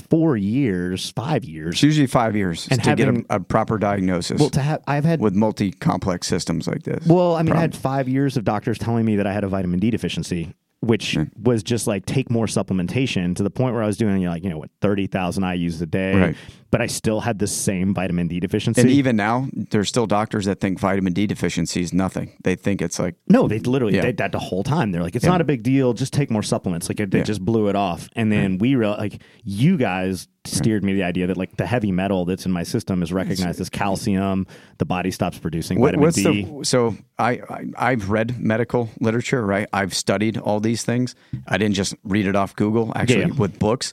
[0.09, 3.79] four years, five years, It's usually five years And to having- get a, a proper
[3.79, 7.07] diagnosis well, to have I've had with multi complex systems like this.
[7.07, 9.48] Well, I mean, I had five years of doctors telling me that I had a
[9.48, 13.87] vitamin D deficiency, which was just like take more supplementation to the point where I
[13.87, 16.37] was doing like you know what thirty thousand IU's a day, Right.
[16.70, 18.80] But I still had the same vitamin D deficiency.
[18.80, 22.33] and even now, there's still doctors that think vitamin D deficiency is nothing.
[22.42, 24.02] They think it's like, no, they literally Yeah.
[24.02, 24.92] did that the whole time.
[24.92, 25.30] They're like, it's Yeah.
[25.33, 26.88] not a big deal, just take more supplements.
[26.88, 27.24] Like they Yeah.
[27.24, 31.26] just blew it off, and then we real like you guys steered me the idea
[31.26, 34.46] that like the heavy metal that's in my system is recognized as calcium.
[34.78, 36.44] The body stops producing what, vitamin D.
[36.44, 36.64] the.
[36.64, 39.68] So I, I, I've read medical literature, right?
[39.74, 41.14] I've studied all these things.
[41.46, 43.92] I didn't just read it off Google, actually, with books.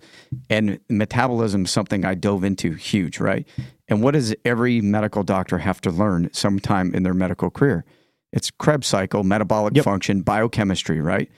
[0.49, 3.47] And metabolism something I dove into huge, right?
[3.87, 7.85] And what does every medical doctor have to learn sometime in their medical career?
[8.33, 9.85] It's Krebs cycle, metabolic Yep.
[9.85, 11.29] function, biochemistry, right?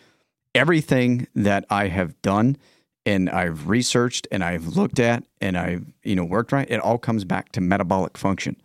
[0.55, 2.57] everything that I have done
[3.05, 6.97] and I've researched and I've looked at and I've you know worked right, it all
[6.97, 8.55] comes back to metabolic function.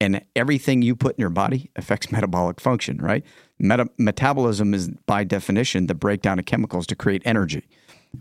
[0.00, 3.24] And everything you put in your body affects metabolic function, right?
[3.58, 7.66] Meta- metabolism is by definition the breakdown of chemicals to create energy.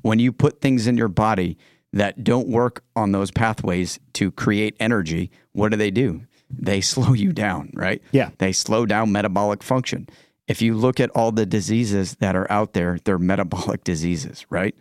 [0.01, 1.57] When you put things in your body
[1.93, 6.23] that don't work on those pathways to create energy, what do they do?
[6.49, 8.01] They slow you down, right?
[8.11, 8.31] Yeah.
[8.39, 10.09] They slow down metabolic function.
[10.47, 14.75] If you look at all the diseases that are out there, they're metabolic diseases, right?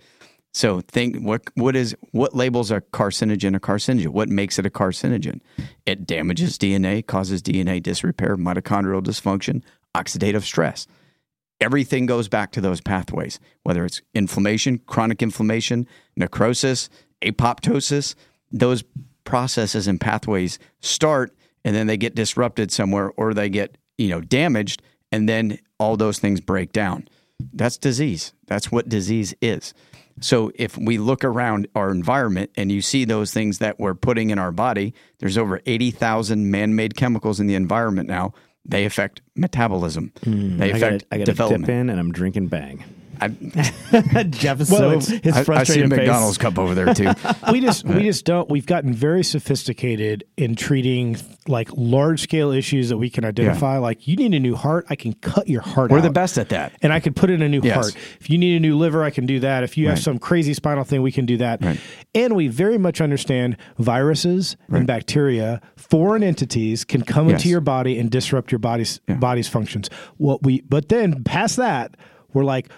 [0.55, 4.09] So think what what is what labels a carcinogen a carcinogen?
[4.09, 5.41] What makes it a carcinogen?
[5.87, 9.63] It damages DNA, causes DNA disrepair, mitochondrial dysfunction,
[9.95, 10.87] oxidative stress.
[11.63, 16.91] Everything goes back to those pathways, whether it's inflammation, chronic inflammation, necrosis,
[17.23, 18.17] apoptosis,
[18.51, 18.83] those
[19.25, 21.33] processes and pathways start
[21.65, 25.97] and then they get disrupted somewhere or they get, you know, damaged and then all
[25.97, 27.07] those things break down.
[27.53, 28.33] That's disease.
[28.47, 29.73] That's what disease is.
[30.21, 34.31] So if we look around our environment and you see those things that we're putting
[34.31, 38.33] in our body, there's over 80,000 man-made chemicals in the environment now.
[38.65, 40.13] They affect metabolism.
[40.23, 40.63] they Hmm.
[40.63, 41.69] I affect got I got development.
[41.69, 42.85] in, and I'm drinking Bang.
[43.23, 45.97] I, Jeff is Well, so it's- his I, I see a frustrated face.
[45.99, 47.11] McDonald's cup over there too.
[47.53, 51.17] we just we just don't we've gotten very sophisticated in treating
[51.49, 54.95] like large scale issues that we can identify like you need a new heart i
[54.95, 56.73] can cut your heart We're out the best at that.
[56.83, 57.75] and i could put in a new Yes.
[57.75, 60.19] heart if you need a new liver i can do that if you have some
[60.21, 61.81] crazy spinal thing we can do that Right.
[62.15, 67.41] and we very much understand viruses and bacteria foreign entities can come Yes.
[67.41, 71.97] into your body and disrupt your body's body's functions what we but then past that
[72.33, 72.69] we're like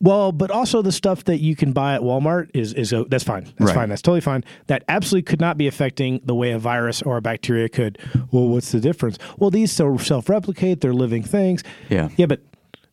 [0.00, 3.24] well, but also the stuff that you can buy at Walmart is is uh, that's
[3.24, 3.44] fine.
[3.44, 3.74] That's Right.
[3.74, 3.88] fine.
[3.90, 4.44] That's totally fine.
[4.66, 7.98] That absolutely could not be affecting the way a virus or a bacteria could.
[8.30, 9.18] Well, what's the difference?
[9.38, 10.80] Well, these so self replicate.
[10.80, 11.62] They're living things.
[11.88, 12.08] Yeah.
[12.16, 12.40] Yeah, but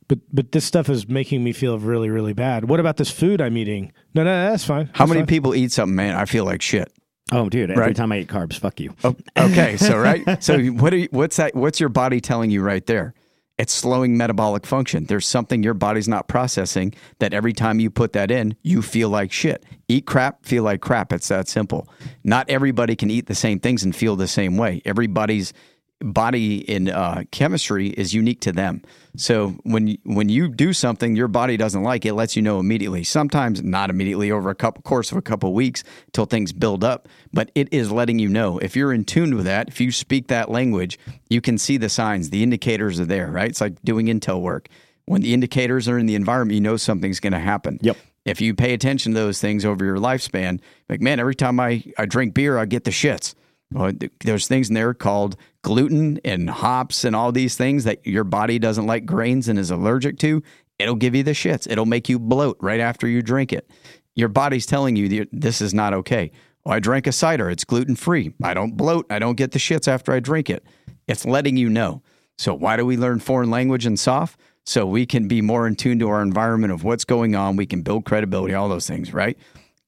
[0.09, 2.69] But but this stuff is making me feel really really bad.
[2.69, 3.91] What about this food I'm eating?
[4.15, 4.89] No, no, that's fine.
[4.93, 5.27] How many fine.
[5.27, 6.15] people eat something, man?
[6.15, 6.91] I feel like shit.
[7.33, 7.69] Oh, dude!
[7.71, 7.95] Every Right.
[7.95, 8.93] time I eat carbs, fuck you.
[9.03, 11.53] Oh, okay, so right, so what are you, what's that?
[11.55, 13.13] What's your body telling you right there?
[13.57, 15.05] It's slowing metabolic function.
[15.05, 19.09] There's something your body's not processing that every time you put that in, you feel
[19.09, 19.65] like shit.
[19.87, 21.11] Eat crap, feel like crap.
[21.11, 21.89] It's that simple.
[22.23, 24.81] Not everybody can eat the same things and feel the same way.
[24.85, 25.53] Everybody's
[25.99, 28.81] body in uh, chemistry is unique to them.
[29.15, 32.59] So when you, when you do something your body doesn't like, it lets you know
[32.59, 33.03] immediately.
[33.03, 35.83] Sometimes not immediately over a couple course of a couple weeks
[36.13, 38.59] till things build up, but it is letting you know.
[38.59, 41.89] If you're in tune with that, if you speak that language, you can see the
[41.89, 42.29] signs.
[42.29, 43.49] The indicators are there, right?
[43.49, 44.69] It's like doing intel work.
[45.05, 47.79] When the indicators are in the environment, you know something's going to happen.
[47.81, 47.97] Yep.
[48.25, 51.83] If you pay attention to those things over your lifespan, like man, every time I,
[51.97, 53.33] I drink beer, I get the shits.
[53.71, 55.35] Well, there's things in there called
[55.67, 59.69] gluten and hops and all these things that your body doesn't like grains and is
[59.69, 60.41] allergic to.
[60.79, 61.69] It'll give you the shits.
[61.69, 63.69] It'll make you bloat right after you drink it.
[64.15, 66.31] Your body's telling you this is not okay.
[66.65, 67.49] Oh, I drank a cider.
[67.49, 68.33] It's gluten free.
[68.41, 69.07] I don't bloat.
[69.09, 70.65] I don't get the shits after I drink it.
[71.05, 72.01] It's letting you know.
[72.37, 74.39] So why do we learn foreign language and soft?
[74.65, 77.57] So we can be more in tune to our environment of what's going on.
[77.57, 79.37] We can build credibility, all those things, right?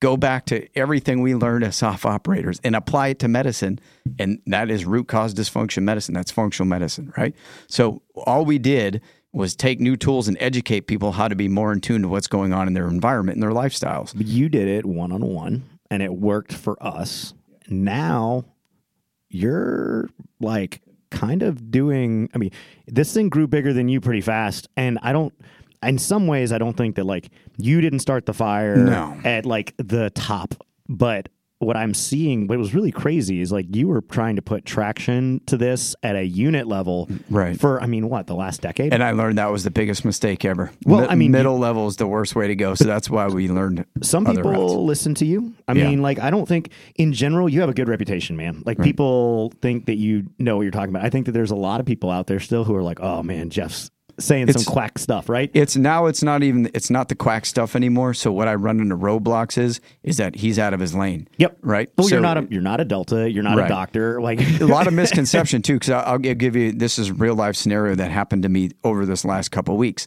[0.01, 3.79] Go back to everything we learned as soft operators and apply it to medicine.
[4.17, 6.13] And that is root cause dysfunction medicine.
[6.13, 7.35] That's functional medicine, right?
[7.67, 9.01] So all we did
[9.33, 12.27] was take new tools and educate people how to be more in tune to what's
[12.27, 14.13] going on in their environment and their lifestyles.
[14.15, 17.33] You did it one on one, and it worked for us.
[17.67, 18.45] Now
[19.29, 20.09] you're
[20.39, 20.81] like
[21.11, 22.29] kind of doing.
[22.33, 22.51] I mean,
[22.87, 25.33] this thing grew bigger than you pretty fast, and I don't.
[25.83, 29.17] In some ways, I don't think that like you didn't start the fire No.
[29.23, 30.55] at like the top,
[30.87, 31.29] but
[31.61, 35.41] what I'm seeing, what was really crazy is like you were trying to put traction
[35.47, 37.59] to this at a unit level, Right.
[37.59, 38.93] For I mean, what the last decade?
[38.93, 40.71] And I learned that was the biggest mistake ever.
[40.85, 42.75] Well, Mi- I mean, middle level is the worst way to go.
[42.75, 44.73] So that's why we learned some people routes.
[44.73, 45.53] listen to you.
[45.67, 45.89] I Yeah.
[45.89, 48.63] mean, like I don't think in general you have a good reputation, man.
[48.65, 51.03] Like people think that you know what you're talking about.
[51.03, 53.21] I think that there's a lot of people out there still who are like, "Oh
[53.21, 55.49] man, Jeff's saying It's- some quack stuff," right?
[55.53, 58.13] It's now it's not even it's not the quack stuff anymore.
[58.13, 61.27] So what I run into roadblocks is is that he's out of his lane.
[61.37, 61.57] yep.
[61.61, 61.89] Right.
[61.97, 63.29] Well, So- you're not a you're not a Delta.
[63.31, 63.65] You're not Right.
[63.65, 64.19] a doctor.
[64.29, 67.35] Like a lot of misconception too, because I'll gi- give you this is a real
[67.35, 70.05] life scenario that happened to me over this last couple of weeks.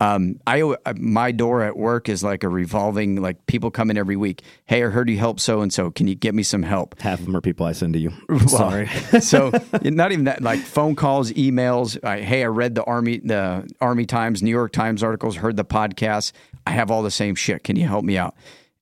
[0.00, 4.14] Um, I my door at work is like a revolving like people come in every
[4.14, 4.42] week.
[4.66, 5.90] Hey, I heard you help so and so.
[5.90, 7.00] Can you get me some help?
[7.00, 8.12] half of them are people I send to you.
[8.28, 8.86] Well, Sorry.
[9.20, 9.50] so
[9.82, 12.02] not even that, like phone calls, emails.
[12.04, 15.64] I, hey, I read the army, the Army Times, New York Times articles, heard the
[15.64, 16.32] podcast.
[16.66, 17.64] I have all the same shit.
[17.64, 18.34] Can you help me out?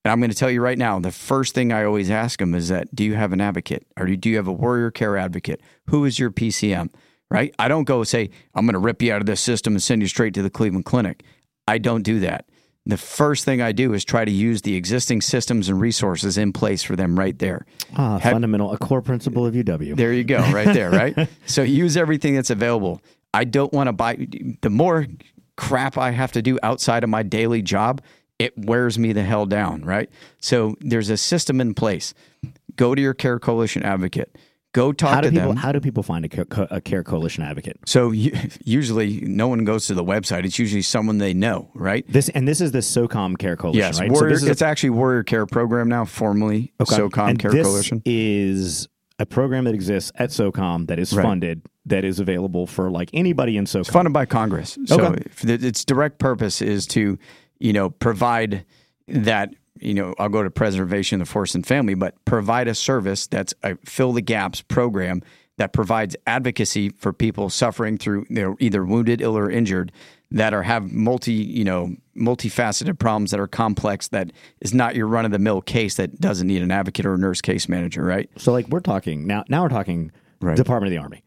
[0.05, 2.55] And I'm going to tell you right now, the first thing I always ask them
[2.55, 5.61] is that, do you have an advocate or do you have a warrior care advocate?
[5.87, 6.90] Who is your PCM?
[7.31, 7.55] Right?
[7.59, 10.01] I don't go say, I'm going to rip you out of this system and send
[10.01, 11.25] you straight to the Cleveland Clinic.
[11.67, 12.47] I don't do that.
[12.89, 16.53] The first thing I do is try to use the existing systems and resources in
[16.53, 17.67] place for them right there.
[17.97, 19.97] Ah, Have- fundamental, a core principle of UW.
[19.97, 21.29] there you go, right there, right?
[21.47, 23.01] so use everything that's available.
[23.35, 24.29] I don't want to buy
[24.62, 25.07] the more
[25.57, 28.03] crap I have to do outside of my daily job,
[28.39, 30.09] it wears me the hell down, right?
[30.41, 32.15] So there's a system in place.
[32.77, 34.37] Go to your Care Coalition advocate.
[34.72, 35.57] Go talk How do to people them.
[35.57, 37.79] how do people find a, co- a care coalition advocate?
[37.87, 40.44] so you, usually no one goes to the website.
[40.44, 42.05] It's usually someone they know, right?
[42.09, 44.11] This and this is the SOCOM Care Coalition, Yes, right?
[44.11, 47.66] Warrior, this is a it's actually Warrior Care Program now, formerly SOCOM and Care this
[47.66, 48.02] Coalition.
[48.05, 48.87] is
[49.18, 51.22] a program that exists at SOCOM that is Right.
[51.22, 53.81] funded, that is available for like anybody in SOCOM.
[53.81, 54.76] It's funded by Congress.
[54.85, 55.22] So Okay.
[55.24, 57.18] if its direct purpose is to,
[57.59, 58.66] you know, provide
[59.09, 62.75] that, you know, I'll go to preservation of the force and family, but provide a
[62.75, 65.23] service that's a fill the gaps program
[65.59, 69.91] that provides advocacy for people suffering through they're either wounded, ill, or injured
[70.31, 75.07] that are have multi, you know, multifaceted problems that are complex that is not your
[75.07, 78.03] run of the mill case that doesn't need an advocate or a nurse case manager,
[78.03, 78.29] right?
[78.37, 79.45] So like we're talking now.
[79.49, 80.57] Now we're talking Right.
[80.57, 81.23] Department of the Army,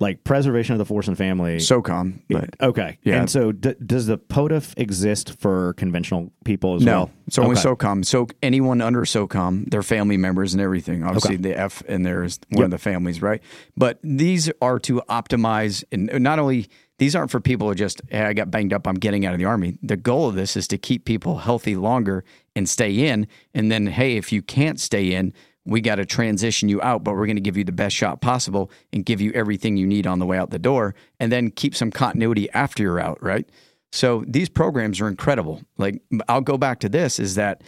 [0.00, 1.56] like preservation of the force and family.
[1.56, 3.20] SOCOM, but okay, Yeah.
[3.20, 7.10] And so d- does the POTFF exist for conventional people as No, well?
[7.26, 7.68] it's only Okay.
[7.68, 8.04] SOCOM.
[8.04, 11.02] So anyone under SOCOM, their family members and everything.
[11.02, 13.42] Obviously, the F in there is one of the families, right?
[13.76, 18.22] But these are to optimize, and not only these aren't for people who just, hey,
[18.22, 19.78] I got banged up, I'm getting out of the army.
[19.82, 22.24] The goal of this is to keep people healthy longer
[22.56, 23.26] and stay in.
[23.54, 25.32] And then, hey, if you can't stay in,
[25.68, 28.20] we got to transition you out, but we're going to give you the best shot
[28.20, 31.50] possible and give you everything you need on the way out the door, and then
[31.50, 33.48] keep some continuity after you're out, right?
[33.92, 35.62] So these programs are incredible.
[35.76, 37.62] Like I'll go back to this is that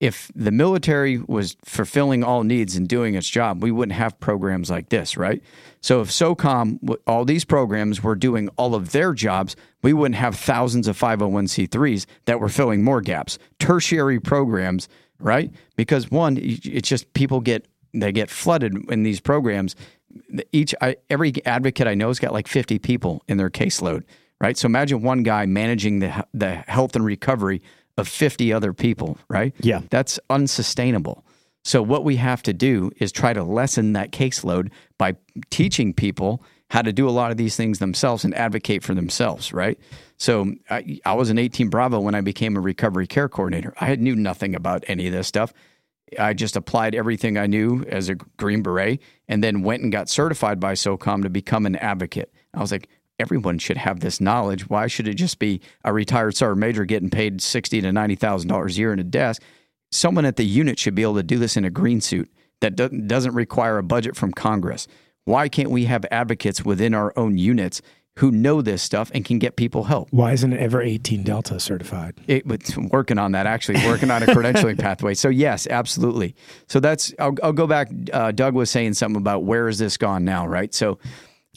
[0.00, 4.70] if the military was fulfilling all needs and doing its job, we wouldn't have programs
[4.70, 5.42] like this, right?
[5.80, 10.36] So if SOCOM, all these programs were doing all of their jobs, we wouldn't have
[10.36, 13.38] thousands of 501c3s that were filling more gaps.
[13.58, 14.88] Tertiary programs,
[15.20, 15.50] right?
[15.76, 19.74] Because one, it's just people get they get flooded in these programs.
[20.52, 24.04] Each I, every advocate I know has got like 50 people in their caseload,
[24.40, 24.56] right?
[24.56, 27.62] So imagine one guy managing the the health and recovery
[27.96, 29.54] of 50 other people, right?
[29.60, 29.82] Yeah.
[29.90, 31.24] That's unsustainable.
[31.64, 35.16] So, what we have to do is try to lessen that caseload by
[35.50, 39.52] teaching people how to do a lot of these things themselves and advocate for themselves,
[39.52, 39.78] right?
[40.16, 43.72] So, I, I was an 18 Bravo when I became a recovery care coordinator.
[43.80, 45.52] I knew nothing about any of this stuff.
[46.18, 50.08] I just applied everything I knew as a Green Beret and then went and got
[50.08, 52.32] certified by SOCOM to become an advocate.
[52.54, 54.68] I was like, everyone should have this knowledge.
[54.68, 58.48] Why should it just be a retired sergeant major getting paid sixty to ninety thousand
[58.48, 59.42] dollars a year in a desk?
[59.90, 62.76] Someone at the unit should be able to do this in a green suit that
[63.06, 64.86] doesn't require a budget from Congress.
[65.28, 67.82] Why can't we have advocates within our own units
[68.16, 70.08] who know this stuff and can get people help?
[70.10, 72.14] Why isn't it ever 18 Delta certified?
[72.26, 75.12] It, it's working on that actually, working on a credentialing pathway.
[75.12, 76.34] So yes, absolutely.
[76.66, 77.90] So that's I'll, I'll go back.
[78.10, 80.72] Uh, Doug was saying something about where is this gone now, right?
[80.72, 80.98] So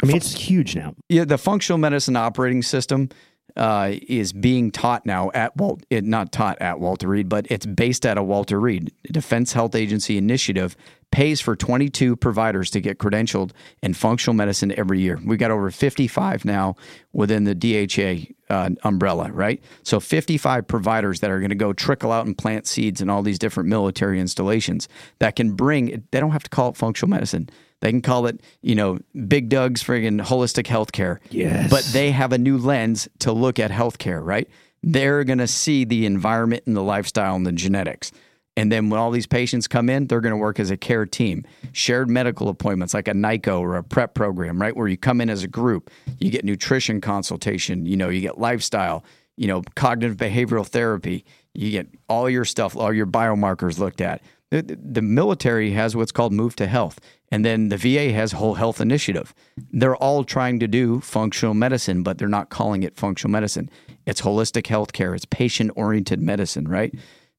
[0.03, 0.93] I mean, it's huge now.
[1.07, 3.07] yeah, the functional medicine operating system
[3.55, 5.83] uh, is being taught now at Walt.
[5.89, 9.75] It not taught at Walter Reed, but it's based at a Walter Reed Defense Health
[9.75, 10.75] Agency initiative.
[11.11, 13.51] Pays for 22 providers to get credentialed
[13.83, 15.19] in functional medicine every year.
[15.25, 16.77] We got over 55 now
[17.11, 19.61] within the DHA uh, umbrella, right?
[19.83, 23.23] So 55 providers that are going to go trickle out and plant seeds in all
[23.23, 24.87] these different military installations
[25.19, 26.07] that can bring.
[26.11, 27.49] They don't have to call it functional medicine.
[27.81, 31.17] They can call it, you know, Big Doug's friggin' holistic healthcare.
[31.29, 31.69] Yes.
[31.69, 34.47] But they have a new lens to look at healthcare, right?
[34.83, 38.11] They're going to see the environment and the lifestyle and the genetics.
[38.57, 41.05] And then when all these patients come in, they're going to work as a care
[41.05, 41.45] team.
[41.71, 44.75] Shared medical appointments like a NICO or a PrEP program, right?
[44.75, 45.89] Where you come in as a group,
[46.19, 49.03] you get nutrition consultation, you know, you get lifestyle,
[49.37, 54.21] you know, cognitive behavioral therapy, you get all your stuff, all your biomarkers looked at.
[54.49, 56.99] The, the military has what's called Move to Health,
[57.31, 59.33] and then the VA has Whole Health Initiative.
[59.71, 63.69] They're all trying to do functional medicine, but they're not calling it functional medicine.
[64.05, 65.15] It's holistic healthcare.
[65.15, 66.93] It's patient oriented medicine, right?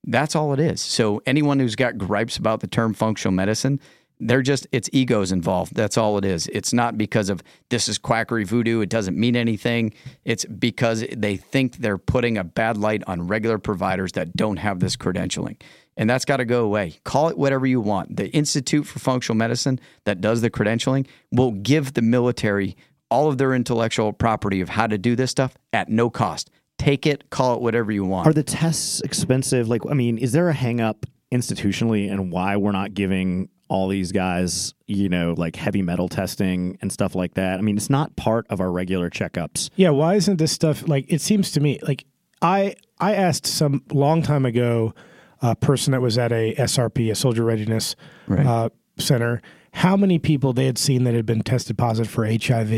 [0.05, 0.81] That's all it is.
[0.81, 3.79] So anyone who's got gripes about the term functional medicine,
[4.19, 5.75] they're just it's egos involved.
[5.75, 6.47] That's all it is.
[6.49, 8.81] It's not because of this is quackery voodoo.
[8.81, 9.93] It doesn't mean anything.
[10.25, 14.81] It's because they think they're putting a bad light on regular providers that don't have
[14.81, 15.61] this credentialing.
[15.97, 17.01] And that's got to go away.
[17.05, 18.17] Call it whatever you want.
[18.17, 22.77] The Institute for Functional Medicine that does the credentialing will give the military
[23.11, 26.51] all of their intellectual property of how to do this stuff at no cost.
[26.79, 28.27] Take it, call it whatever you want.
[28.27, 29.69] Are the tests expensive?
[29.69, 33.89] Like, I mean, is there a hang up institutionally and why we're not giving all
[33.89, 37.59] these guys, you know, like heavy metal testing and stuff like that?
[37.59, 39.69] I mean, it's not part of our regular checkups.
[39.77, 42.05] Yeah, why isn't this stuff like it seems to me like
[42.41, 44.95] I I asked some long time ago
[45.43, 47.95] a person that was at a SRP, a soldier readiness
[48.29, 48.47] Right.
[48.47, 49.43] uh, center,
[49.75, 52.71] how many people they had seen that had been tested positive for HIV.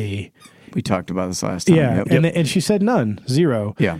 [0.74, 1.76] we talked about this last time.
[1.76, 2.06] Yeah, Yep.
[2.10, 3.74] and and she said none, zero.
[3.78, 3.98] yeah.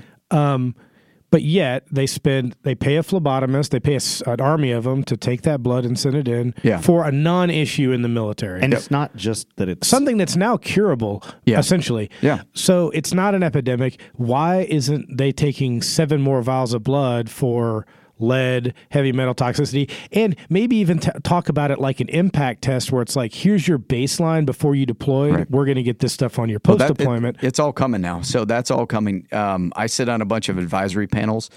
[1.31, 4.85] But yet they spend they pay a phlebotomist, they pay a s an army of
[4.85, 6.79] them to take that blood and send it in Yeah.
[6.81, 8.62] for a non-issue in the military.
[8.62, 11.59] And it's not just that it's something that's now curable Yeah.
[11.59, 12.42] essentially Yeah.
[12.53, 17.85] so it's not an epidemic why isn't they taking seven more vials of blood for
[18.18, 22.92] lead heavy metal toxicity and maybe even t- talk about it like an impact test
[22.92, 25.50] where it's like here's your baseline before you deploy Right.
[25.50, 28.00] we're going to get this stuff on your Well, post it- deployment it's all coming
[28.00, 28.20] now.
[28.22, 29.27] So that's all coming.
[29.33, 31.50] Um, I sit on a bunch of advisory panels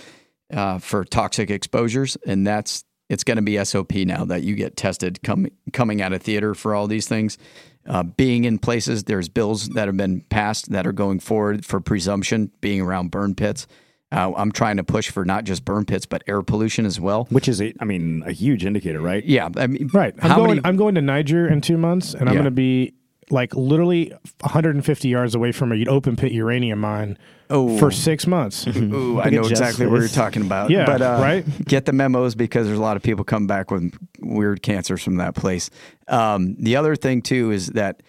[0.52, 4.76] uh, for toxic exposures, and that's it's going to be SOP now that you get
[4.76, 7.38] tested coming coming out of theater for all these things.
[7.86, 11.80] Uh, being in places, there's bills that have been passed that are going forward for
[11.80, 12.52] presumption.
[12.60, 13.66] Being around burn pits,
[14.12, 17.26] uh, I'm trying to push for not just burn pits but air pollution as well.
[17.30, 19.24] which is a, I mean, a huge indicator, right?
[19.26, 20.62] Yeah, I mean, right i'm How going many?
[20.64, 22.42] i'm going to niger in two months and i'm Yeah.
[22.42, 22.94] going to be
[23.30, 27.18] like literally 150 yards away from an open pit uranium mine
[27.50, 27.78] Oh.
[27.78, 30.70] for six months Ooh, I know Jeff's exactly what you're talking about.
[30.70, 31.46] Yeah, but, uh, right?
[31.66, 35.16] Get the memos because there's a lot of people come back with weird cancers from
[35.18, 35.70] that place.
[36.10, 38.04] Um, the other thing too is that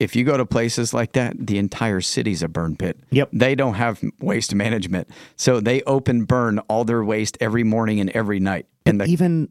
[0.00, 2.98] if you go to places like that, the entire city's a burn pit.
[3.10, 3.30] Yep.
[3.32, 8.10] They don't have waste management, so they open burn all their waste every morning and
[8.10, 8.66] every night.
[8.86, 9.48] And the, Even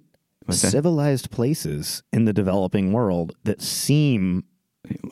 [0.49, 4.43] civilized places in the developing world that seem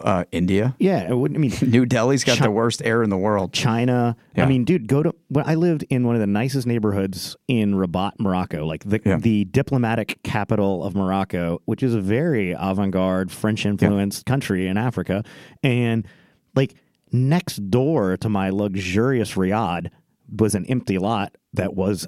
[0.01, 1.37] Uh, India, Yeah, it wouldn't.
[1.37, 3.53] I mean, New Delhi's got Chi- the worst air in the world.
[3.53, 4.17] China.
[4.35, 4.43] Yeah.
[4.43, 5.15] I mean, dude, go to.
[5.29, 9.17] Well, I lived in one of the nicest neighborhoods in Rabat, Morocco, like the Yeah.
[9.17, 15.23] the diplomatic capital of Morocco, which is a very avant-garde French influenced country in Africa,
[15.63, 16.05] and
[16.55, 16.73] like
[17.13, 19.89] next door to my luxurious riad
[20.37, 22.07] was an empty lot that was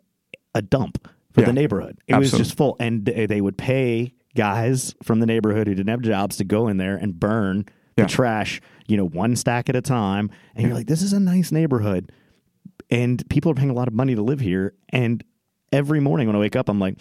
[0.53, 1.47] a dump for Yeah.
[1.47, 1.97] the neighborhood.
[2.07, 6.01] It was just full, and they would pay guys from the neighborhood who didn't have
[6.01, 7.65] jobs to go in there and burn
[7.97, 8.05] Yeah.
[8.05, 10.29] the trash, you know, one stack at a time.
[10.55, 12.11] And you're like, this is a nice neighborhood,
[12.89, 14.73] and people are paying a lot of money to live here.
[14.89, 15.23] And
[15.71, 16.97] every morning when I wake up, I'm like,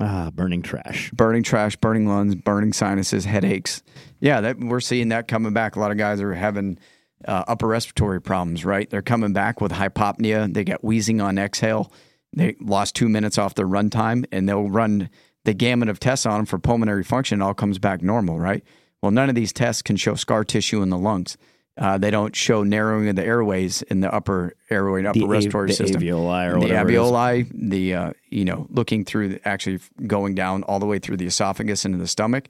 [0.00, 1.10] ah, burning trash.
[1.12, 3.82] burning trash, burning lungs, burning sinuses, headaches.
[4.20, 5.76] Yeah, that we're seeing that coming back.
[5.76, 6.78] A lot of guys are having
[7.26, 8.64] uh, upper respiratory problems.
[8.64, 10.52] Right, they're coming back with hypopnea.
[10.52, 11.90] They got wheezing on exhale.
[12.36, 15.08] They lost two minutes off their run time, and they'll run
[15.44, 17.40] the gamut of tests on them for pulmonary function.
[17.40, 18.38] It all comes back normal.
[18.38, 18.64] Right.
[19.02, 21.36] Well, none of these tests can show scar tissue in the lungs.
[21.76, 25.24] Uh, they don't show narrowing of the airways in the upper airway and upper The
[25.24, 27.00] a- respiratory the system alveoli or the whatever it is.
[27.00, 31.16] alveoli, the uh, you know, looking through, the, actually going down all the way through
[31.16, 32.46] the esophagus into the stomach.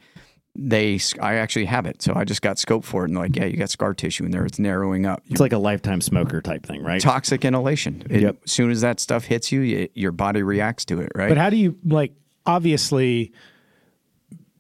[0.56, 3.46] They, I actually have it, so I just got scoped for it, and like, yeah,
[3.46, 4.44] you got scar tissue in there.
[4.46, 5.20] It's narrowing up.
[5.28, 7.00] It's like a lifetime smoker type thing, right?
[7.00, 8.06] toxic inhalation.
[8.08, 8.36] It, Yep.
[8.44, 11.28] As soon as that stuff hits you, y your body reacts to it, right?
[11.28, 12.12] But how do you like?
[12.46, 13.32] Obviously,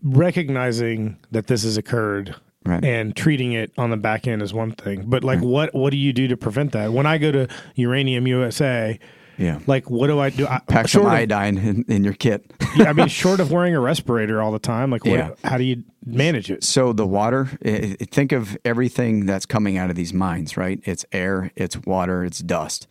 [0.02, 2.34] recognizing that this has occurred
[2.66, 2.82] Right.
[2.82, 5.04] and treating it on the back end is one thing.
[5.06, 6.94] But like, what what do you do to prevent that?
[6.94, 8.98] When I go to Uranium USA,
[9.36, 9.58] yeah.
[9.66, 10.46] like, what do I do?
[10.46, 12.50] I, Pack some of- iodine in, in your kit.
[12.76, 15.30] yeah, I mean, short of wearing a respirator all the time, like, what, Yeah.
[15.44, 16.64] how do you manage it?
[16.64, 20.80] So the water, i- i- think of everything that's coming out of these mines, right?
[20.84, 22.86] It's air, it's water, it's dust.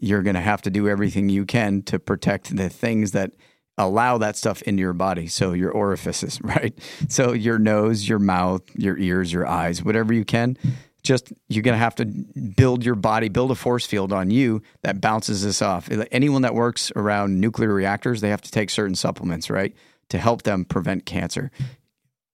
[0.00, 3.32] You're going to have to do everything you can to protect the things that
[3.78, 5.26] allow that stuff into your body.
[5.26, 6.76] So your orifices, right?
[7.08, 10.56] So your nose, your mouth, your ears, your eyes, whatever you can.
[11.02, 15.00] Just you're to have to build your body, build a force field on you that
[15.00, 15.88] bounces this off.
[16.10, 19.72] Anyone that works around nuclear reactors, they have to take certain supplements, right?
[20.08, 21.52] To help them prevent cancer.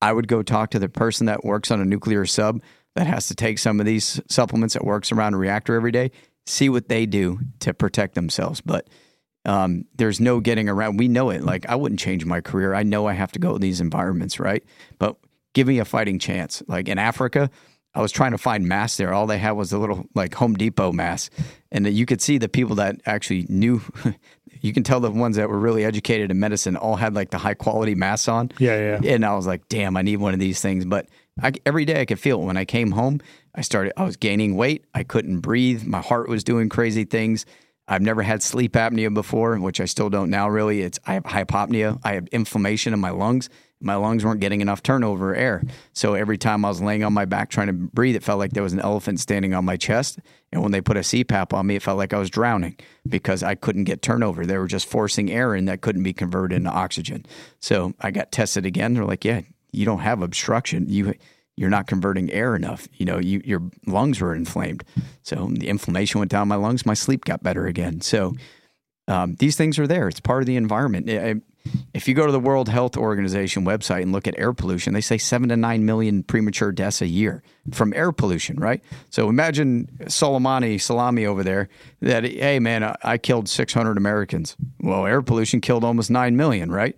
[0.00, 2.62] I would go talk to the person that works on a nuclear sub
[2.94, 6.10] that has to take some of these supplements that works around a reactor every day,
[6.46, 8.60] see what they do to protect themselves.
[8.60, 8.88] But
[9.44, 10.98] um, there's no getting around.
[10.98, 11.42] We know it.
[11.42, 12.74] Like I wouldn't change my career.
[12.74, 14.64] I know I have to go to these environments, right?
[14.98, 15.16] But
[15.54, 16.62] give me a fighting chance.
[16.68, 17.50] Like in Africa,
[17.94, 19.12] I was trying to find masks there.
[19.12, 21.32] All they had was a little like Home Depot mask,
[21.70, 23.82] and that you could see the people that actually knew.
[24.60, 27.38] you can tell the ones that were really educated in medicine all had like the
[27.38, 28.50] high quality masks on.
[28.58, 29.14] Yeah, yeah.
[29.14, 30.84] And I was like, damn, I need one of these things.
[30.84, 31.08] But
[31.42, 32.44] I, every day I could feel it.
[32.44, 33.20] When I came home,
[33.54, 34.84] I started, I was gaining weight.
[34.94, 35.84] I couldn't breathe.
[35.84, 37.44] My heart was doing crazy things.
[37.92, 40.80] I've never had sleep apnea before, which I still don't now really.
[40.80, 42.00] It's I have hypopnea.
[42.02, 43.50] I have inflammation in my lungs.
[43.82, 45.62] My lungs weren't getting enough turnover air.
[45.92, 48.52] So every time I was laying on my back trying to breathe, it felt like
[48.52, 50.20] there was an elephant standing on my chest.
[50.52, 53.42] And when they put a CPAP on me, it felt like I was drowning because
[53.42, 54.46] I couldn't get turnover.
[54.46, 57.26] They were just forcing air in that couldn't be converted into oxygen.
[57.60, 58.94] So I got tested again.
[58.94, 60.88] They're like, yeah, you don't have obstruction.
[60.88, 61.12] You
[61.56, 62.88] you're not converting air enough.
[62.94, 64.84] You know, you, your lungs were inflamed.
[65.22, 66.86] So the inflammation went down my lungs.
[66.86, 68.00] My sleep got better again.
[68.00, 68.34] So
[69.08, 70.08] um, these things are there.
[70.08, 71.08] It's part of the environment.
[71.94, 75.00] If you go to the World Health Organization website and look at air pollution, they
[75.00, 77.42] say seven to nine million premature deaths a year
[77.72, 78.82] from air pollution, right?
[79.10, 81.68] So imagine Soleimani, Salami over there,
[82.00, 84.56] that, hey, man, I, killed 600 Americans.
[84.80, 86.96] Well, air pollution killed almost 9 million, right?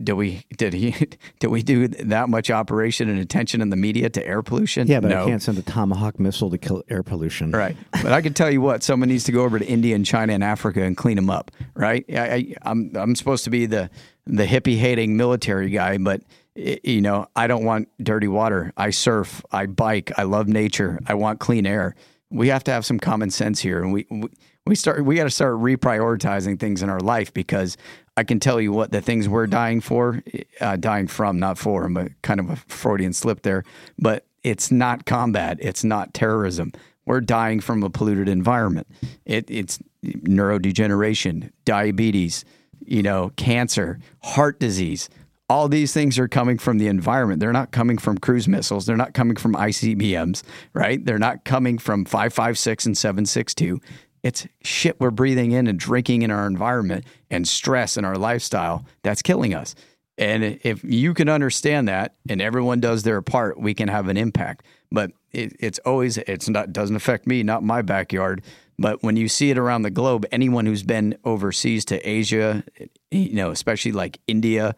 [0.00, 0.92] Did we did he
[1.40, 4.86] did we do that much operation and attention in the media to air pollution?
[4.86, 5.24] Yeah, but no.
[5.24, 7.50] I can't send a Tomahawk missile to kill air pollution.
[7.50, 7.76] Right.
[7.90, 10.32] But I can tell you what, someone needs to go over to India and China
[10.34, 11.50] and Africa and clean them up.
[11.74, 12.04] Right.
[12.10, 13.90] I, I, I'm I'm supposed to be the
[14.24, 16.22] the hippie hating military guy, but
[16.56, 18.72] i- you know I don't want dirty water.
[18.76, 19.42] I surf.
[19.50, 20.12] I bike.
[20.16, 21.00] I love nature.
[21.08, 21.96] I want clean air.
[22.30, 24.28] We have to have some common sense here, and we we,
[24.64, 25.04] we start.
[25.04, 27.76] We got to start reprioritizing things in our life because
[28.18, 30.24] I can tell you what the things we're dying for,
[30.60, 31.86] uh, dying from, not for.
[31.86, 33.62] A kind of a Freudian slip there,
[33.96, 35.58] but it's not combat.
[35.60, 36.72] It's not terrorism.
[37.06, 38.88] We're dying from a polluted environment.
[39.24, 42.44] It, it's neurodegeneration, diabetes,
[42.84, 45.08] you know, cancer, heart disease.
[45.48, 47.38] All these things are coming from the environment.
[47.38, 48.84] They're not coming from cruise missiles.
[48.84, 50.42] They're not coming from ICBMs,
[50.74, 51.04] right?
[51.04, 53.80] They're not coming from 556 and 762.
[54.22, 58.84] It's shit we're breathing in and drinking in our environment and stress in our lifestyle
[59.02, 59.74] that's killing us.
[60.16, 64.16] And if you can understand that and everyone does their part, we can have an
[64.16, 64.66] impact.
[64.90, 68.42] But it, it's always, it's not, doesn't affect me, not my backyard.
[68.78, 72.64] But when you see it around the globe, anyone who's been overseas to Asia,
[73.10, 74.74] you know, especially like India,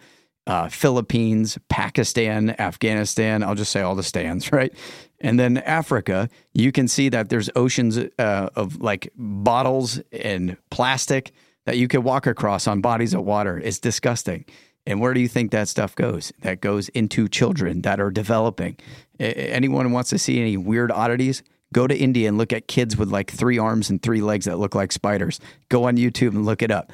[0.47, 3.43] uh, Philippines, Pakistan, Afghanistan.
[3.43, 4.73] I'll just say all the stands, right?
[5.21, 11.33] And then Africa, you can see that there's oceans uh, of like bottles and plastic
[11.67, 13.59] that you could walk across on bodies of water.
[13.59, 14.45] It's disgusting.
[14.87, 16.33] And where do you think that stuff goes?
[16.41, 18.79] That goes into children that are developing.
[19.19, 21.43] Anyone wants to see any weird oddities,
[21.73, 24.59] go to India and look at kids with like three arms and three legs that
[24.59, 25.39] look like spiders.
[25.69, 26.93] Go on YouTube and look it up.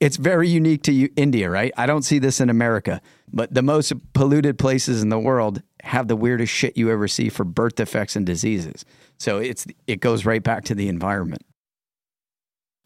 [0.00, 1.72] It's very unique to you, India, right?
[1.76, 3.02] I don't see this in America,
[3.32, 7.28] but the most polluted places in the world have the weirdest shit you ever see
[7.28, 8.84] for birth defects and diseases.
[9.18, 11.42] So it's it goes right back to the environment.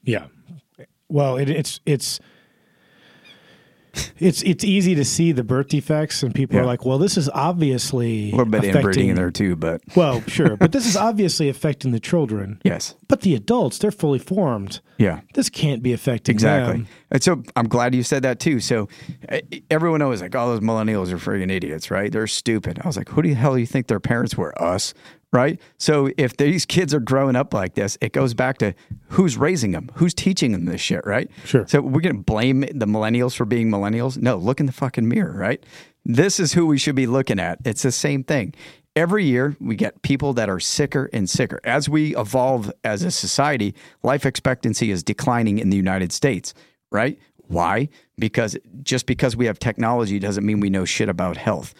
[0.03, 0.26] Yeah.
[1.09, 2.18] Well, it, it's it's
[4.18, 6.62] it's it's easy to see the birth defects, and people Yeah.
[6.62, 9.80] are like, "Well, this is obviously A little bit affecting, inbreeding in there too, but
[9.96, 12.61] Well, sure, but this is obviously affecting the children.
[12.64, 14.80] yes, But the adults, they're fully formed.
[14.99, 15.20] yeah.
[15.34, 16.72] This can't be affecting Exactly.
[16.78, 16.88] them.
[17.11, 18.61] And so I'm glad you said that too.
[18.61, 18.88] So
[19.70, 22.11] everyone always like, oh, those millennials are freaking idiots, right?
[22.12, 22.78] They're stupid.
[22.82, 24.61] I was like, who the hell do you think their parents were?
[24.62, 24.94] Us,
[25.32, 25.60] right?
[25.78, 28.74] So if these kids are growing up like this, it goes back to
[29.08, 31.30] who's raising them, who's teaching them this shit, right?
[31.44, 31.66] Sure.
[31.66, 34.16] So we're gonna blame the millennials for being millennials?
[34.16, 35.62] No, look in the fucking mirror, right?
[36.04, 37.58] This is who we should be looking at.
[37.64, 38.54] It's the same thing.
[38.96, 41.60] Every year, we get people that are sicker and sicker.
[41.62, 46.52] As we evolve as a society, life expectancy is declining in the United States,
[46.90, 47.18] right?
[47.46, 47.90] Why?
[48.18, 51.74] Because just because we have technology doesn't mean we know shit about health.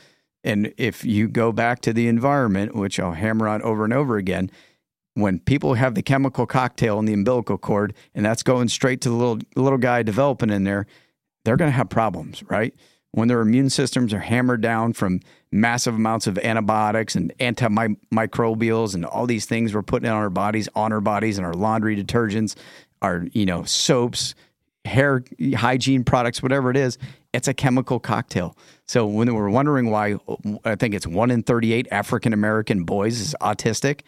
[0.45, 4.16] And if you go back to the environment, which I'll hammer on over and over
[4.16, 4.51] again,
[5.14, 9.09] when people have the chemical cocktail in the umbilical cord and that's going straight to
[9.09, 10.86] the little little guy developing in there,
[11.45, 12.72] they're going to have problems, right?
[13.12, 15.20] When their immune systems are hammered down from
[15.51, 20.68] massive amounts of antibiotics and antimicrobials and all these things we're putting on our bodies,
[20.74, 22.55] on our bodies, and our laundry detergents,
[23.03, 24.34] our you know soaps,
[24.89, 25.22] hair
[25.55, 26.99] hygiene products, whatever it is,
[27.32, 28.57] it's a chemical cocktail.
[28.86, 30.16] So when we're wondering why,
[30.64, 34.01] I think it's one in thirty-eight African American boys is autistic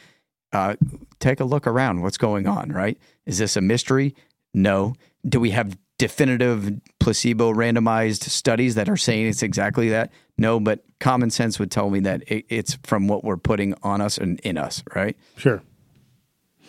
[0.53, 0.77] uh,
[1.19, 2.03] take a look around.
[2.03, 2.99] What's going on, right?
[3.27, 4.15] Is this a mystery?
[4.53, 4.95] No.
[5.29, 10.11] Do we have definitive placebo randomized studies that are saying it's exactly that?
[10.39, 14.01] No, but common sense would tell me that it, it's from what we're putting on
[14.01, 15.17] us and in us, right?
[15.37, 15.63] Sure.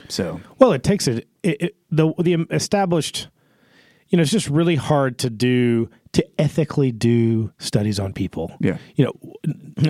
[0.10, 3.30] So, Well, it takes it, it, it the the established.
[4.12, 8.54] You know, it's just really hard to do to ethically do studies on people.
[8.60, 8.78] Yeah.
[8.96, 9.14] You know,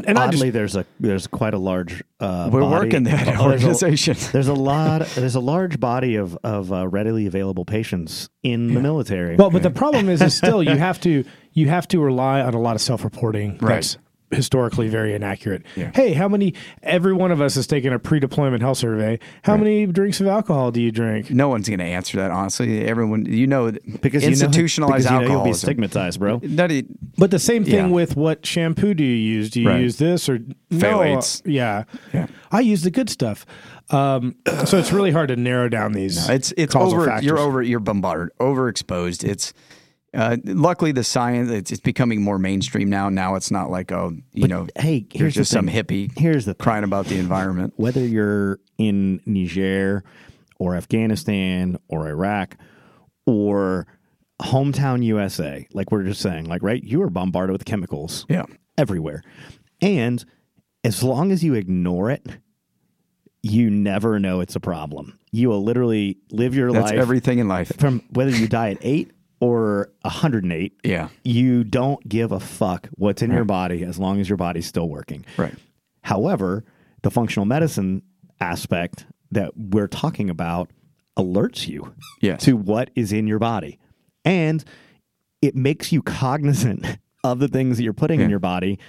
[0.05, 2.03] and Oddly, just there's a there's quite a large.
[2.19, 4.15] Uh, we're body- working that Oh, there's a- organization.
[4.31, 5.01] There's a lot.
[5.15, 9.35] There's a large body of of uh, readily available patients in the military.
[9.35, 12.53] Well, but the problem is, is still you have to you have to rely on
[12.53, 13.57] a lot of self reporting.
[13.59, 13.75] Right.
[13.75, 13.97] That's
[14.31, 15.63] historically very inaccurate.
[15.75, 15.91] Yeah.
[15.93, 16.53] Hey, how many?
[16.83, 19.19] Every one of us has taken a pre-deployment health survey.
[19.43, 21.29] How many drinks of alcohol do you drink?
[21.31, 22.85] no one's going to answer that, honestly.
[22.85, 23.71] Everyone, you know,
[24.01, 26.39] because institutionalized you know, because you know you'll be stigmatized, bro.
[26.43, 26.71] Not
[27.17, 27.87] But the same thing Yeah.
[27.87, 29.49] with what shampoo do you use?
[29.49, 29.81] Do you Right.
[29.81, 30.39] use this or
[30.71, 31.45] Phthalates.
[31.45, 31.83] No, yeah.
[32.13, 32.27] Yeah.
[32.51, 33.45] I use the good stuff.
[33.89, 36.29] Um, so it's really hard to narrow down these.
[36.29, 37.05] It's it's over.
[37.05, 37.25] factors.
[37.25, 37.61] You're over.
[37.61, 39.23] You're bombarded, overexposed.
[39.27, 39.53] It's
[40.13, 41.49] uh, luckily the science.
[41.49, 43.09] It's, it's becoming more mainstream now.
[43.09, 46.63] Now it's not like oh, you know, hey, here's just some hippie Here's the thing.
[46.63, 47.73] crying about the environment.
[47.77, 50.03] whether you're in Niger
[50.59, 52.57] or Afghanistan or Iraq
[53.25, 53.87] or
[54.41, 58.45] hometown USA, like we're just saying, like, right, you are bombarded with chemicals Yeah,
[58.77, 59.23] everywhere.
[59.81, 60.23] And
[60.83, 62.25] as long as you ignore it,
[63.43, 65.17] you never know it's a problem.
[65.31, 67.71] You will literally live your that's life everything in life.
[67.79, 69.11] from whether you die at eight
[69.41, 70.79] or 108.
[70.85, 74.65] Yeah, You don't give a fuck what's in your body as long as your body's
[74.67, 75.25] still working.
[75.35, 75.55] right.
[76.03, 76.63] However,
[77.03, 78.01] the functional medicine
[78.39, 80.69] aspect that we're talking about
[81.17, 82.43] alerts you Yes.
[82.45, 83.77] to what is in your body.
[84.25, 84.63] And
[85.41, 86.85] it makes you cognizant
[87.23, 88.79] of the things that you're putting in your body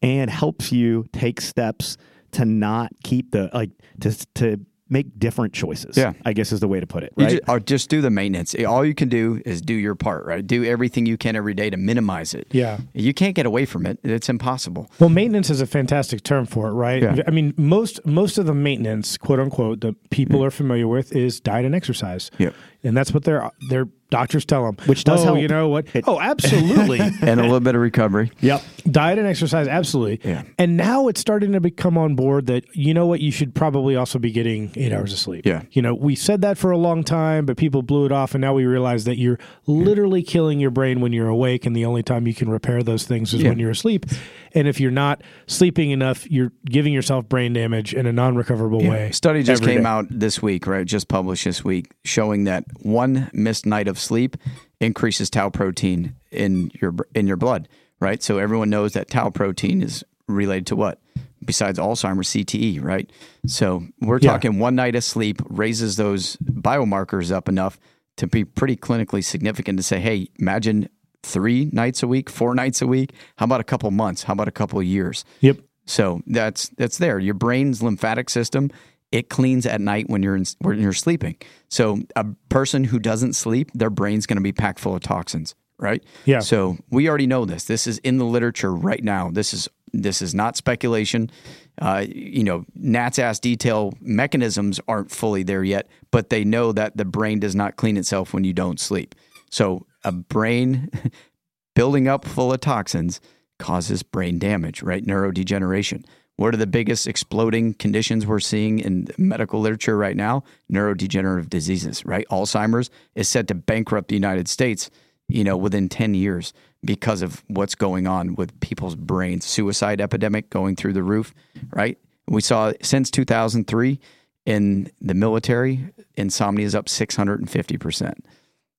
[0.00, 1.96] and helps you take steps
[2.32, 4.60] to not keep the like to to
[4.92, 5.96] make different choices.
[5.96, 6.12] Yeah.
[6.24, 7.12] I guess is the way to put it.
[7.16, 7.30] You Right.
[7.32, 8.54] just, or just do the maintenance.
[8.54, 10.46] All you can do is do your part, right?
[10.46, 12.46] Do everything you can every day to minimize it.
[12.50, 12.78] Yeah.
[12.92, 13.98] You can't get away from it.
[14.02, 14.90] It's impossible.
[15.00, 17.02] Well, maintenance is a fantastic term for it, right?
[17.02, 17.22] Yeah.
[17.26, 20.46] I mean, most most of the maintenance, quote unquote, that people mm-hmm.
[20.46, 22.30] are familiar with is diet and exercise.
[22.38, 22.54] Yep.
[22.84, 24.76] And that's what their their doctors tell them.
[24.86, 25.38] Which does oh, help.
[25.38, 25.86] You know what?
[25.94, 27.00] It- oh, absolutely.
[27.22, 28.30] And a little bit of recovery.
[28.40, 28.62] yep.
[28.90, 30.20] diet and exercise, absolutely.
[30.28, 30.42] Yeah.
[30.58, 33.96] And now it's starting to become on board that you know what you should probably
[33.96, 35.46] also be getting eight hours of sleep.
[35.46, 35.62] Yeah.
[35.72, 38.40] You know, we said that for a long time, but people blew it off, and
[38.42, 42.02] now we realize that you're literally killing your brain when you're awake, and the only
[42.02, 43.50] time you can repair those things is Yeah.
[43.50, 44.06] when you're asleep.
[44.54, 49.10] And if you're not sleeping enough, you're giving yourself brain damage in a non-recoverable way.
[49.12, 49.88] Study just came day.
[49.88, 50.86] out this week, right?
[50.86, 54.36] Just published this week, showing that one missed night of sleep
[54.80, 57.68] increases tau protein in your in your blood.
[58.00, 58.20] right?
[58.20, 60.98] So everyone knows that tau protein is related to what?
[61.44, 63.08] Besides Alzheimer's, CTE, right?
[63.46, 64.32] So we're Yeah.
[64.32, 67.78] talking one night of sleep raises those biomarkers up enough
[68.16, 70.88] to be pretty clinically significant to say, hey, imagine
[71.22, 73.12] three nights a week, four nights a week.
[73.36, 74.24] How about a couple months?
[74.24, 75.24] How about a couple of years?
[75.40, 75.58] Yep.
[75.84, 77.18] So that's that's there.
[77.18, 78.70] Your brain's lymphatic system
[79.12, 81.36] it cleans at night when you're in, when you're sleeping.
[81.68, 85.54] So a person who doesn't sleep, their brain's going to be packed full of toxins,
[85.78, 86.02] right?
[86.24, 86.40] Yeah.
[86.40, 87.64] So we already know this.
[87.64, 89.30] This is in the literature right now.
[89.30, 91.30] This is this is not speculation.
[91.78, 96.96] Uh, you know, Nat's ass detail mechanisms aren't fully there yet, but they know that
[96.96, 99.14] the brain does not clean itself when you don't sleep.
[99.50, 100.90] So a brain
[101.74, 103.20] building up full of toxins
[103.58, 105.04] causes brain damage, right?
[105.04, 106.04] Neurodegeneration.
[106.36, 110.44] What are the biggest exploding conditions we're seeing in medical literature right now?
[110.72, 112.26] Neurodegenerative diseases, right?
[112.30, 114.90] Alzheimer's is set to bankrupt the United States,
[115.28, 116.52] you know, within 10 years
[116.84, 119.44] because of what's going on with people's brains.
[119.44, 121.34] Suicide epidemic going through the roof,
[121.70, 121.98] right?
[122.26, 124.00] We saw since 2003
[124.46, 128.14] in the military, insomnia is up 650%.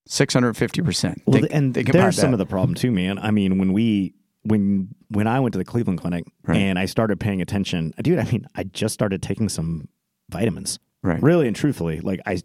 [0.10, 1.22] 650%.
[1.26, 3.18] Well, Think- and think there's some of the problem too, man.
[3.20, 6.58] I mean, when we when when I went to the Cleveland Clinic Right.
[6.58, 8.20] and I started paying attention, dude.
[8.20, 9.88] I mean, I just started taking some
[10.30, 10.80] vitamins.
[11.02, 11.22] Right.
[11.22, 12.42] Really and truthfully, like I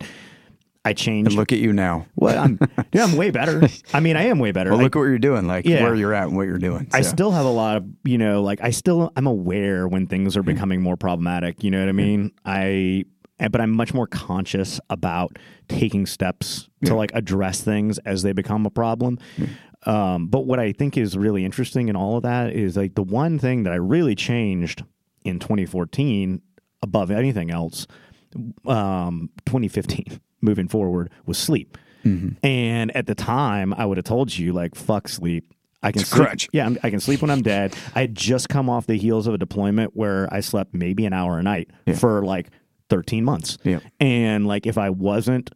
[0.85, 1.33] I changed.
[1.33, 2.07] And look at you now.
[2.17, 2.57] well, I'm
[2.93, 3.69] dude, I'm way better.
[3.93, 4.71] I mean, I am way better.
[4.71, 5.83] Well, I- look what you're doing, like Yeah.
[5.83, 6.89] where you're at and what you're doing.
[6.93, 10.37] I still have a lot of, you know, like I still I'm aware when things
[10.37, 10.53] are hmm.
[10.53, 11.97] becoming more problematic, you know what I hmm.
[11.97, 12.33] mean?
[12.45, 13.05] I
[13.51, 18.67] but I'm much more conscious about taking steps to like address things as they become
[18.67, 19.19] a problem.
[19.85, 23.03] Um, but what I think is really interesting in all of that is like the
[23.03, 24.85] one thing that I really changed
[25.25, 26.43] in 2014
[26.83, 27.87] above anything else,
[28.67, 31.79] um, 2015 moving forward was sleep.
[32.43, 36.27] And at the time, I would have told you like, "Fuck sleep." I can sleep.
[36.27, 36.49] crutch.
[36.53, 37.77] Yeah, I'm, I can sleep when I'm dead.
[37.95, 41.13] I had just come off the heels of a deployment where I slept maybe an
[41.13, 42.49] hour a night for like
[42.91, 43.59] 13 months.
[43.65, 43.81] Yeah.
[44.01, 45.51] And like if I wasn't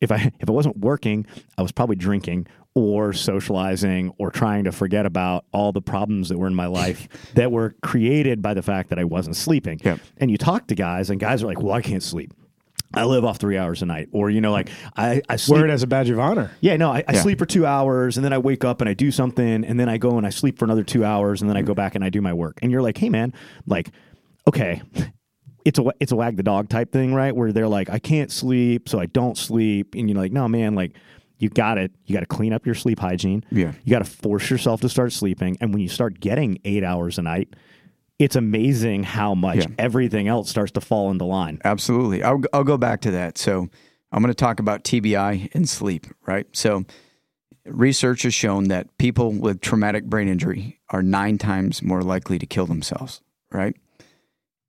[0.00, 4.72] if I if I wasn't working, I was probably drinking or socializing or trying to
[4.72, 8.62] forget about all the problems that were in my life that were created by the
[8.62, 9.80] fact that I wasn't sleeping.
[9.84, 10.00] Yep.
[10.18, 12.32] And you talk to guys and guys are like, "Well, I can't sleep.
[12.92, 15.66] I live off 3 hours a night." Or you know like I I sleep Wear
[15.68, 16.50] it as a badge of honor.
[16.60, 17.22] yeah, no, I, I Yeah.
[17.22, 19.88] sleep for two hours and then I wake up and I do something and then
[19.88, 22.02] I go and I sleep for another two hours and then I go back and
[22.04, 22.58] I do my work.
[22.62, 23.32] And you're like, hey man,
[23.66, 23.90] like,
[24.48, 24.82] okay,
[25.64, 27.34] it's a it's a wag the dog type thing, right?
[27.34, 30.74] Where they're like, I can't sleep, so I don't sleep, and you're like, no man,
[30.74, 30.92] like.
[31.38, 31.90] You got it.
[32.06, 33.44] You got to clean up your sleep hygiene.
[33.50, 33.72] Yeah.
[33.82, 35.58] You got to force yourself to start sleeping.
[35.60, 37.54] And when you start getting eight hours a night,
[38.20, 39.66] it's amazing how much Yeah.
[39.76, 41.60] everything else starts to fall into line.
[41.64, 42.22] Absolutely.
[42.22, 43.36] I'll, I'll go back to that.
[43.36, 43.68] So
[44.12, 46.46] I'm going to talk about TBI and sleep, right?
[46.52, 46.84] So
[47.66, 52.46] research has shown that people with traumatic brain injury are nine times more likely to
[52.46, 53.76] kill themselves, right?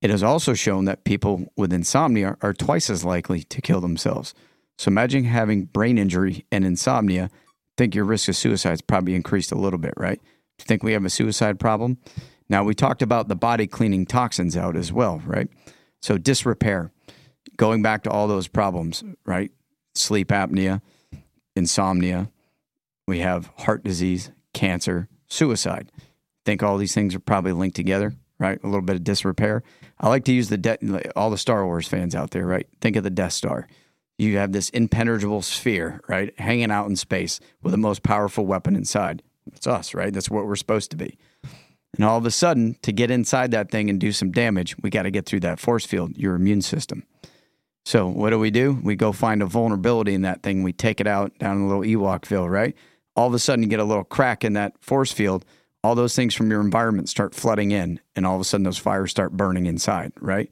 [0.06, 4.36] It has also shown that people with insomnia are twice as likely to kill themselves.
[4.78, 7.32] So imagine having brain injury and insomnia.
[7.76, 10.22] Think your risk of suicide is probably increased a little bit, right?
[10.60, 11.98] Think we have a suicide problem?
[12.48, 15.48] Now, we talked about the body cleaning toxins out as well, right?
[16.04, 16.92] So, disrepair,
[17.58, 19.50] going back to all those problems, right?
[19.96, 20.84] Sleep apnea,
[21.56, 22.30] insomnia,
[23.08, 25.92] we have heart disease, cancer, suicide.
[26.46, 28.64] Think all these things are probably linked together, right?
[28.64, 29.64] A little bit of disrepair.
[30.00, 32.68] I like to use the de- all the Star Wars fans out there, right?
[32.82, 33.68] Think of the Death Star.
[34.18, 38.76] You have this impenetrable sphere, right, hanging out in space with the most powerful weapon
[38.76, 39.22] inside.
[39.54, 40.14] It's us, right?
[40.14, 41.18] That's what we're supposed to be.
[41.96, 44.90] And all of a sudden, to get inside that thing and do some damage, we
[44.90, 47.04] got to get through that force field, your immune system.
[47.86, 48.80] So what do we do?
[48.84, 50.64] We go find a vulnerability in that thing.
[50.64, 52.76] We take it out down in a little Ewokville, right?
[53.16, 55.46] All of a sudden, you get a little crack in that force field.
[55.86, 58.80] All those things from your environment start flooding in, and all of a sudden, those
[58.80, 60.50] fires start burning inside, right?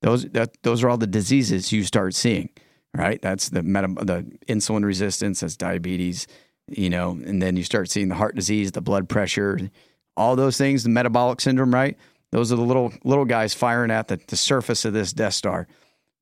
[0.00, 2.50] Those that those are all the diseases you start seeing,
[2.92, 3.22] right?
[3.22, 6.26] That's the the insulin resistance, that's diabetes,
[6.66, 9.70] you know, and then you start seeing the heart disease, the blood pressure,
[10.16, 11.96] all those things, the metabolic syndrome, right?
[12.32, 15.68] Those are the little little guys firing at the, the surface of this Death Star.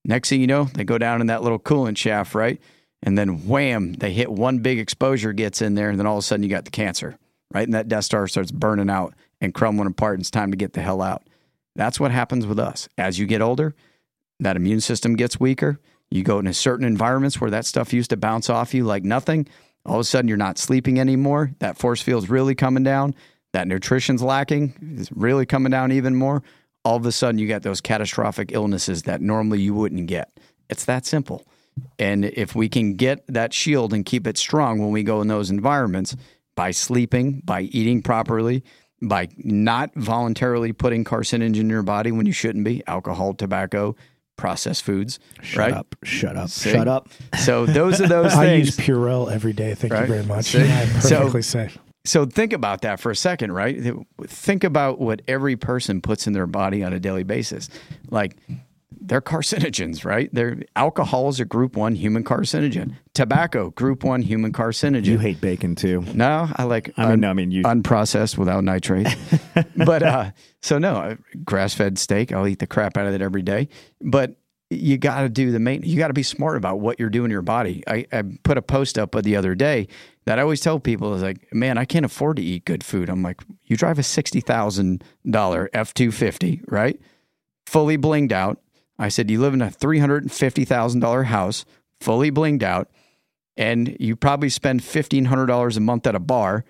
[0.04, 2.60] Next thing you know, they go down in that little coolant shaft, right?
[3.02, 6.24] And then wham, they hit one big exposure gets in there, and then all of
[6.24, 7.16] a sudden you got the cancer,
[7.52, 7.66] right?
[7.66, 10.72] And that Death Star starts burning out and crumbling apart, and it's time to get
[10.72, 11.22] the hell out.
[11.76, 12.88] That's what happens with us.
[12.98, 13.74] As you get older,
[14.40, 15.78] that immune system gets weaker.
[16.10, 19.46] You go into certain environments where that stuff used to bounce off you like nothing.
[19.86, 21.52] All of a sudden, you're not sleeping anymore.
[21.60, 23.14] That force field's really coming down.
[23.52, 24.96] That nutrition's lacking.
[24.98, 26.42] It's really coming down even more.
[26.84, 30.38] All of a sudden, you get those catastrophic illnesses that normally you wouldn't get.
[30.68, 31.46] It's that simple.
[31.98, 35.28] And if we can get that shield and keep it strong when we go in
[35.28, 36.16] those environments,
[36.60, 38.62] by sleeping, by eating properly,
[39.00, 43.96] by not voluntarily putting carcinogens in your body when you shouldn't be, alcohol, tobacco,
[44.36, 45.72] processed foods, Shut right?
[45.72, 45.96] up.
[46.04, 46.50] Shut up.
[46.50, 46.70] See?
[46.70, 47.08] Shut up.
[47.38, 48.76] So those are those I use.
[48.76, 49.72] Purell every day.
[49.74, 50.02] Thank Right.
[50.02, 50.54] you very much.
[50.54, 51.78] I'm So- perfectly safe.
[52.04, 53.78] So think about that for a second, right?
[54.26, 57.70] Think about what every person puts in their body on a daily basis.
[58.10, 58.36] Like
[59.00, 60.28] they're carcinogens, right?
[60.32, 62.96] They're alcohol is a group one human carcinogen.
[63.14, 65.06] Tobacco, group one human carcinogen.
[65.06, 66.02] You hate bacon too.
[66.14, 66.92] No, I like.
[66.96, 69.08] I mean, no, I mean, you- unprocessed without nitrate.
[69.76, 70.30] but uh,
[70.62, 72.32] so no, grass fed steak.
[72.32, 73.68] I'll eat the crap out of it every day.
[74.00, 74.36] But
[74.70, 75.82] you got to do the main.
[75.82, 77.82] You got to be smart about what you're doing to your body.
[77.88, 79.88] I, I put a post up the other day
[80.26, 83.08] that I always tell people is like, man, I can't afford to eat good food.
[83.08, 87.00] I'm like, you drive a sixty thousand dollar F two fifty, right?
[87.66, 88.60] Fully blinged out.
[89.00, 91.64] I said, you live in a three hundred and fifty thousand dollar house,
[92.00, 92.88] fully blinged out
[93.56, 96.64] and you probably spend fifteen hundred dollars a month at a bar,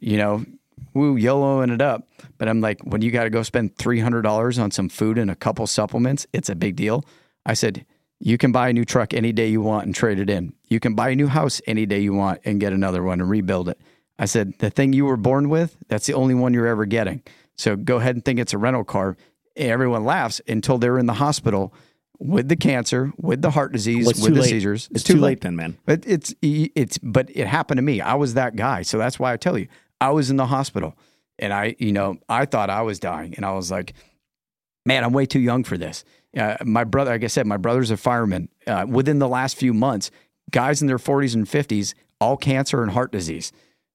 [0.00, 0.44] you know,
[0.92, 2.08] woo, YOLOing it up.
[2.38, 5.16] But I'm like, when you got to go spend three hundred dollars on some food
[5.16, 7.04] and a couple supplements, it's a big deal.
[7.46, 7.86] I said,
[8.18, 10.54] you can buy a new truck any day you want and trade it in.
[10.68, 13.30] You can buy a new house any day you want and get another one and
[13.30, 13.78] rebuild it.
[14.18, 17.22] I said, the thing you were born with, that's the only one you're ever getting.
[17.56, 19.16] So go ahead and think it's a rental car.
[19.56, 21.72] Everyone laughs until they're in the hospital
[22.18, 24.48] with the cancer, with the heart disease, Well, with the late.
[24.50, 24.88] seizures.
[24.92, 25.76] It's too late then, man.
[25.84, 28.00] But it's it's but it happened to me.
[28.00, 29.68] I was that guy, so that's why I tell you.
[30.00, 30.96] I was in the hospital,
[31.38, 33.94] and I you know I thought I was dying, and I was like,
[34.86, 36.04] man, I'm way too young for this.
[36.36, 38.48] Uh, my brother, like I said, my brother's a fireman.
[38.66, 40.10] Uh, within the last few months,
[40.50, 43.52] guys in their 40s and 50s, all cancer and heart disease.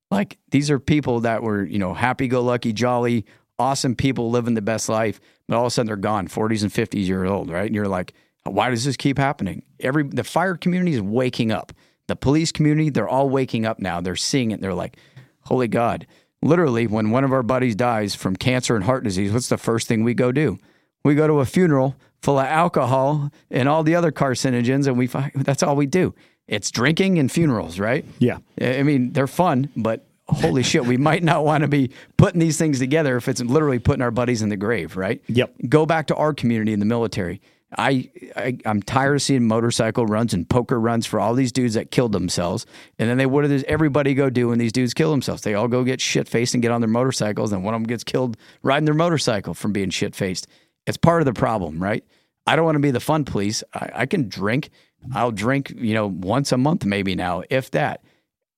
[0.09, 3.25] Like these are people that were you know happy go lucky, jolly,
[3.57, 5.19] awesome people living the best life,
[5.53, 7.65] all of a sudden they're gone, 40s and 50s years old, right?
[7.65, 9.63] And you're like, why does this keep happening?
[9.79, 11.73] Every the fire community is waking up.
[12.07, 14.01] The police community, they're all waking up now.
[14.01, 14.61] They're seeing it.
[14.61, 14.97] They're like,
[15.41, 16.07] holy God.
[16.41, 19.87] Literally, when one of our buddies dies from cancer and heart disease, what's the first
[19.87, 20.57] thing we go do?
[21.03, 25.07] We go to a funeral full of alcohol and all the other carcinogens, and we
[25.07, 26.15] fi- that's all we do.
[26.47, 28.05] It's drinking and funerals, right?
[28.17, 28.39] Yeah.
[28.59, 32.57] I mean, they're fun, but holy shit, we might not want to be putting these
[32.57, 35.21] things together if it's literally putting our buddies in the grave, right?
[35.27, 35.53] Yep.
[35.67, 37.41] Go back to our community in the military.
[37.77, 41.75] I, I I'm tired of seeing motorcycle runs and poker runs for all these dudes
[41.75, 42.65] that killed themselves.
[42.97, 45.43] And then they what does everybody go do when these dudes kill themselves?
[45.43, 47.87] They all go get shit faced and get on their motorcycles, and one of them
[47.87, 50.47] gets killed riding their motorcycle from being shit faced.
[50.87, 52.03] It's part of the problem, right?
[52.47, 53.63] I don't want to be the fun police.
[53.73, 54.71] I, I can drink.
[55.13, 58.03] I'll drink, you know, once a month maybe now, if that.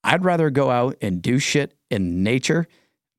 [0.04, 2.68] I'd rather go out and do shit in nature,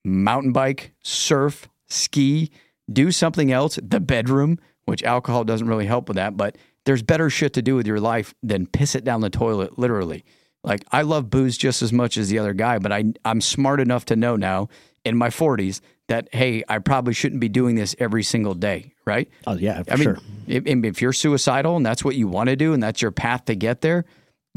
[0.04, 2.50] mountain bike, surf, ski,
[2.92, 7.30] do something else, the bedroom, which alcohol doesn't really help with that, but there's better
[7.30, 10.24] shit to do with your life than piss it down the toilet, literally.
[10.64, 13.80] Like I love booze just as much as the other guy, but I I'm smart
[13.80, 14.68] enough to know now
[15.04, 19.28] in my 40s that hey, I probably shouldn't be doing this every single day, right?
[19.46, 20.18] Oh yeah, for I mean, sure.
[20.46, 23.46] if, if you're suicidal and that's what you want to do and that's your path
[23.46, 24.04] to get there,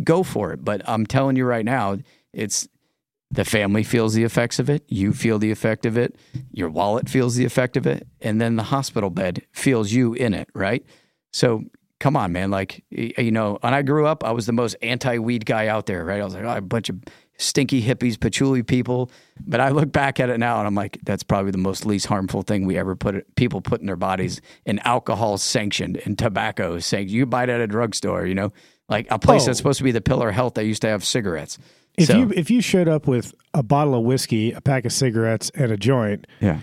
[0.04, 0.64] go for it.
[0.64, 1.98] But I'm telling you right now,
[2.34, 2.68] it's
[3.32, 6.16] the family feels the effects of it, you feel the effect of it,
[6.52, 10.34] your wallet feels the effect of it, and then the hospital bed feels you in
[10.34, 10.86] it, right?
[11.34, 11.64] So
[12.00, 12.52] come on, man.
[12.52, 15.86] Like, you know, when I grew up, I was the most anti weed guy out
[15.86, 16.22] there, right?
[16.22, 16.98] I was like, oh, a bunch of
[17.38, 19.12] stinky hippies, patchouli people.
[19.46, 22.06] But I look back at it now and I'm like, that's probably the most least
[22.06, 24.42] harmful thing we ever put people put in their bodies.
[24.66, 27.12] And alcohol sanctioned and tobacco sanctioned.
[27.12, 28.54] You buy it at a drugstore, you know,
[28.90, 29.46] like a place Oh.
[29.48, 31.58] that's supposed to be the pillar of health that used to have cigarettes.
[31.98, 34.92] If So- you if you showed up with a bottle of whiskey, a pack of
[34.94, 36.60] cigarettes, and a joint, yeah.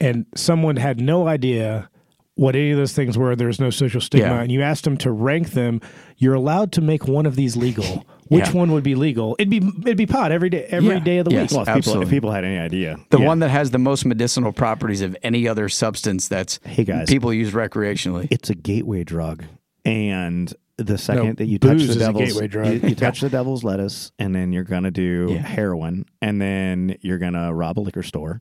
[0.00, 1.88] and someone had no idea
[2.36, 4.40] what any of those things were, there's no social stigma, Yeah.
[4.42, 5.80] and you asked them to rank them,
[6.18, 8.04] you're allowed to make one of these legal.
[8.28, 8.52] Which Yeah.
[8.52, 9.36] one would be legal?
[9.38, 10.98] It'd be it'd be pot every day every Yeah.
[10.98, 11.52] day of the Yes.
[11.52, 11.66] week.
[11.66, 13.26] Well, if people, if people had any idea, The Yeah.
[13.26, 17.06] one that has the most medicinal properties of any other substance that's Hey, guys.
[17.08, 18.26] people use recreationally.
[18.32, 19.44] it's a gateway drug,
[19.84, 22.66] and the second No, that you touch the is devil's, gateway drug.
[22.82, 25.38] you, you touch the devil's lettuce, and then you're gonna do Yeah.
[25.38, 28.40] heroin, and then you're gonna rob a liquor store.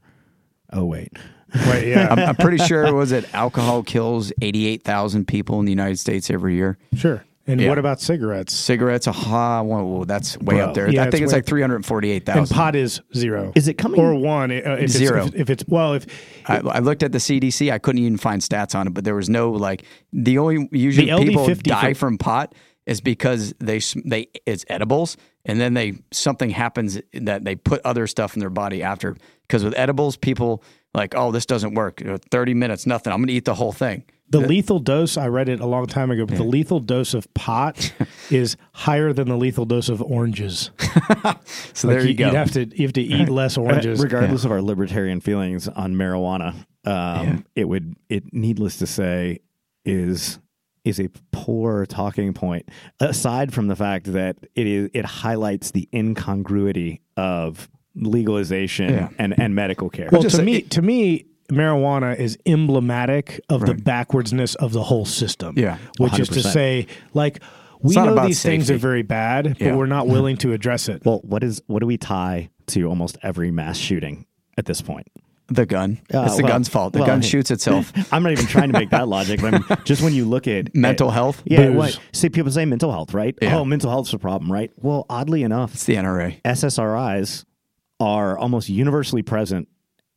[0.72, 1.12] Oh wait,
[1.68, 5.72] Wait, yeah, I'm, I'm pretty sure it was it alcohol kills 88,000 people in the
[5.72, 6.78] United States every year.
[6.96, 7.24] sure.
[7.46, 7.68] And Yeah.
[7.70, 8.54] what about cigarettes?
[8.54, 10.66] Cigarettes, aha, well, well, that's way Bro.
[10.70, 10.90] up there.
[10.90, 12.40] Yeah, I think it's way- like 348,000.
[12.40, 13.52] And pot is zero.
[13.54, 14.50] Is it coming- or one?
[14.52, 15.26] uh, If it's, Zero.
[15.26, 16.06] If, if it's well, if
[16.48, 17.70] I, I looked at the CDC.
[17.72, 19.84] I couldn't even find stats on it, but there was no like
[20.14, 24.64] the only usually The people LD50 die for- from pot is because they they it's
[24.70, 29.16] edibles and then they something happens that they put other stuff in their body after
[29.48, 30.62] because with edibles people
[30.94, 33.54] like oh this doesn't work You know, 30 minutes nothing I'm going to eat the
[33.54, 34.04] whole thing
[34.42, 37.34] The lethal dose, I read it a long time ago, but the lethal dose of
[37.34, 37.94] pot
[38.30, 40.72] is higher than the lethal dose of oranges.
[41.74, 42.26] So Like there you, go.
[42.28, 44.02] You'd have to you have to eat less oranges.
[44.02, 46.54] regardless of our libertarian feelings on marijuana,
[46.86, 49.40] um, it would it needless to say
[49.86, 50.40] is
[50.84, 52.70] is a poor talking point.
[53.00, 59.10] Aside from the fact that it is it highlights the incongruity of legalization Yeah.
[59.18, 60.10] and, and medical care.
[60.12, 65.06] well, to say- me, to me, marijuana is emblematic of the backwardsness of the whole
[65.06, 65.56] system.
[65.58, 67.42] Yeah, which is to say, like,
[67.82, 69.70] we know about these things are very bad, Yeah.
[69.72, 71.06] but we're not willing to address it.
[71.06, 74.26] well, what is what do we tie to almost every mass shooting
[74.58, 75.08] at this point?
[75.50, 76.00] the gun.
[76.12, 76.94] Uh, it's the well- gun's fault.
[76.94, 77.28] The well, gun hey.
[77.28, 77.92] shoots itself.
[78.14, 79.42] I'm not even trying to make that logic.
[79.42, 81.44] But I mean, just when you look at Mental at- health?
[81.46, 81.68] yeah.
[81.68, 81.76] Booze.
[81.76, 83.38] What, see, people say mental health, right?
[83.42, 83.58] Yeah.
[83.60, 84.72] Oh, mental health's a problem, right?
[84.78, 86.42] Well, oddly enough, It's the NRA.
[86.44, 87.44] SSRIs
[88.00, 89.68] are almost universally present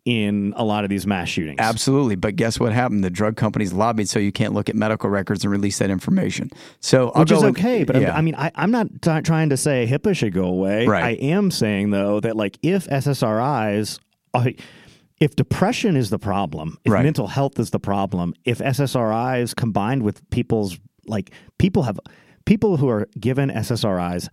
[0.07, 1.57] in a lot of these mass shootings.
[1.59, 2.14] Absolutely.
[2.14, 3.02] But guess what happened?
[3.02, 6.48] The drug companies lobbied so you can't look at medical records and release that information.
[6.80, 8.16] So I'll Which is okay, but yeah.
[8.16, 10.86] I mean, I, I'm not t- trying to say HIPAA should go away.
[10.86, 11.02] Right.
[11.04, 13.98] I am saying though that like if SSRIs,
[14.32, 14.50] uh,
[15.18, 17.02] if depression is the problem, if Right.
[17.02, 20.78] mental health is the problem, if SSRIs combined with people's
[21.09, 21.98] like people have
[22.44, 24.28] people who are given SSRIs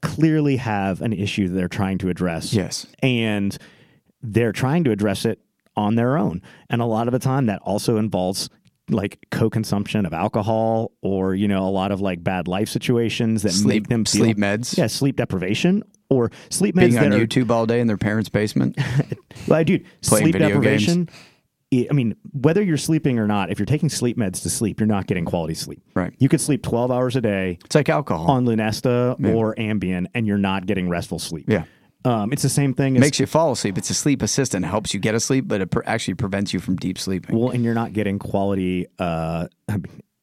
[0.00, 2.54] clearly have an issue that they're trying to address.
[2.54, 2.86] Yes.
[3.02, 3.58] and
[4.22, 5.40] they're trying to address it
[5.76, 6.42] on their own.
[6.70, 8.50] And a lot of the time that also involves
[8.90, 13.52] like co-consumption of alcohol or you know a lot of like bad life situations that
[13.52, 14.78] Sleep- make them feel, sleep meds.
[14.78, 18.30] yeah sleep deprivation or sleep meds being on are, YouTube all day in their parents'
[18.30, 18.78] basement.
[19.46, 21.08] well, dude Playing sleep deprivation
[21.72, 24.80] I I mean, whether you're sleeping or not, if you're taking sleep meds to sleep,
[24.80, 25.82] you're not getting quality sleep.
[25.94, 26.14] Right.
[26.18, 28.30] You could sleep 12 hours a day It's like alcohol.
[28.30, 31.44] on Lunesta or Ambien, and you're not getting restful sleep.
[31.48, 31.64] Yeah.
[32.04, 33.76] Um, it's the same thing as Makes you fall asleep.
[33.76, 34.64] It's a sleep assistant.
[34.64, 37.36] It helps you get asleep, but it pre- actually prevents you from deep sleeping.
[37.38, 38.86] Well, and you're not getting quality.
[38.98, 39.48] Uh,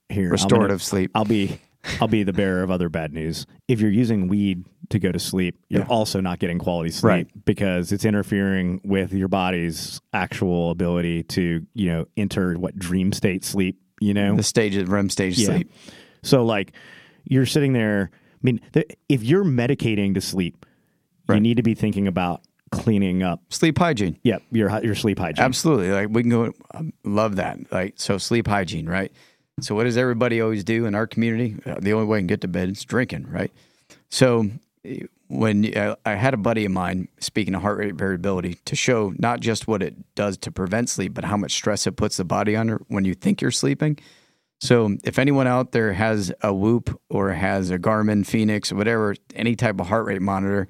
[0.09, 1.11] here, Restorative gonna- sleep.
[1.15, 1.59] I'll be,
[1.99, 3.45] I'll be the bearer of other bad news.
[3.67, 5.87] If you're using weed to go to sleep, you're Yeah.
[5.87, 7.45] also not getting quality sleep Right.
[7.45, 13.43] because it's interfering with your body's actual ability to, you know, enter what dream state
[13.43, 13.77] sleep.
[13.99, 15.45] You know, the stage of REM stage Yeah.
[15.47, 15.71] sleep.
[16.23, 16.71] so like
[17.25, 18.11] you're sitting there.
[18.13, 20.65] I mean, th- if you're medicating to sleep,
[21.29, 23.41] you need to be thinking about cleaning up.
[23.49, 24.19] Sleep hygiene.
[24.23, 25.43] Yep, your your sleep hygiene.
[25.43, 25.91] Absolutely.
[25.91, 27.71] Like we can go, I love that.
[27.71, 29.11] Like, so sleep hygiene, right?
[29.61, 31.55] So what does everybody always do in our community?
[31.65, 33.51] Uh, The only way you can get to bed is drinking, right?
[34.09, 34.49] So
[34.83, 38.75] eh, when uh, I had a buddy of mine speaking of heart rate variability to
[38.75, 42.17] show not just what it does to prevent sleep, but how much stress it puts
[42.17, 43.97] the body under when you think you're sleeping.
[44.61, 49.15] So if anyone out there has a Whoop or has a Garmin Fenix or whatever,
[49.35, 50.67] any type of heart rate monitor,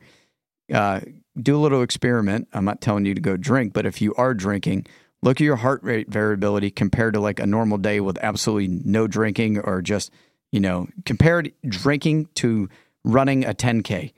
[0.74, 1.02] uh,
[1.40, 2.48] do a little experiment.
[2.54, 4.88] I'm not telling you to go drink, but if you are drinking,
[5.22, 9.08] look at your heart rate variability compared to like a normal day with absolutely no
[9.08, 10.12] drinking or just,
[10.52, 12.70] you know, compared drinking to
[13.04, 14.14] running a 10K.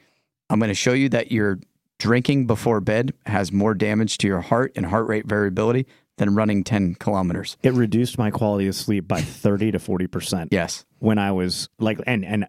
[0.50, 1.60] I'm going to show you that your
[2.00, 5.88] drinking before bed has more damage to your heart and heart rate variability
[6.18, 7.58] than running 10 kilometers.
[7.62, 10.50] it reduced my quality of sleep by 30 to 40 percent.
[10.52, 10.86] Yes.
[11.00, 12.48] when I was like, and and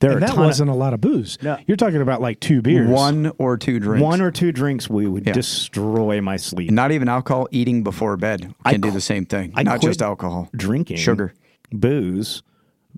[0.00, 1.38] there And that wasn't a lot of booze.
[1.42, 1.58] No.
[1.66, 2.88] You're talking about like two beers.
[2.88, 4.02] One or two drinks.
[4.02, 5.32] one or two drinks we would Yeah.
[5.34, 6.70] destroy my sleep.
[6.70, 9.52] Not even alcohol, eating before bed can I do the same thing.
[9.54, 10.48] I Not just alcohol.
[10.56, 11.32] Drinking Sugar.
[11.70, 12.42] booze,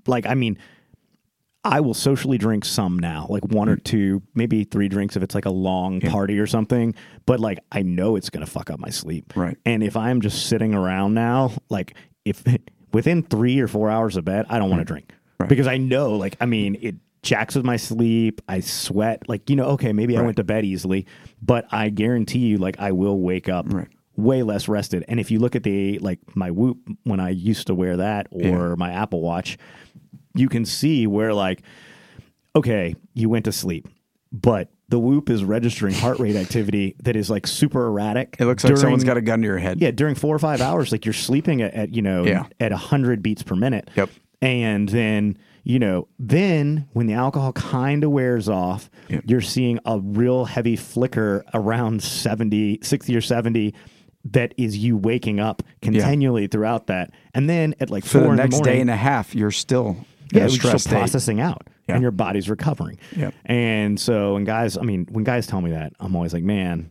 [0.07, 0.57] like I mean,
[1.65, 3.71] I will socially drink some now, like one Mm.
[3.71, 6.93] or two, maybe three drinks if it's like a long party or something.
[7.25, 9.33] But like I know it's gonna fuck up my sleep.
[9.35, 9.57] Right.
[9.65, 11.95] And if I'm just sitting around now, like
[12.25, 12.43] if
[12.93, 15.13] within three or four hours of bed, I don't want to drink
[15.43, 15.49] Right.
[15.49, 18.41] because I know, like, I mean, it jacks with my sleep.
[18.49, 19.29] I sweat.
[19.29, 21.05] Like, you know, okay, maybe I went to bed easily,
[21.41, 23.87] but I guarantee you, like, I will wake up Right.
[24.17, 25.05] way less rested.
[25.07, 28.27] And if you look at the like my Whoop when I used to wear that
[28.31, 29.57] or my Apple Watch,
[30.35, 31.61] you can see where like,
[32.55, 33.87] okay, you went to sleep,
[34.31, 38.35] but the Whoop is registering heart rate activity that is like super erratic.
[38.39, 39.79] It looks like someone's got a gun to your head.
[39.81, 42.45] yeah, during four or five hours, like you're sleeping at, at you know Yeah.
[42.59, 43.89] at hundred beats per minute.
[43.95, 44.09] Yep.
[44.43, 49.23] And then you know, then when the alcohol kind of wears off, Yep.
[49.27, 53.73] you're seeing a real heavy flicker around 70, 60 or seventy.
[54.31, 58.35] That is you waking up continually throughout that, and then at like For four the
[58.37, 59.97] next the day and a half, you're still
[60.31, 60.91] yeah, you're still state.
[60.91, 61.95] processing out, Yeah.
[61.95, 62.97] and your body's recovering.
[63.17, 63.33] Yep.
[63.45, 66.89] And so, when guys, I mean, when guys tell me that, I'm always like, man,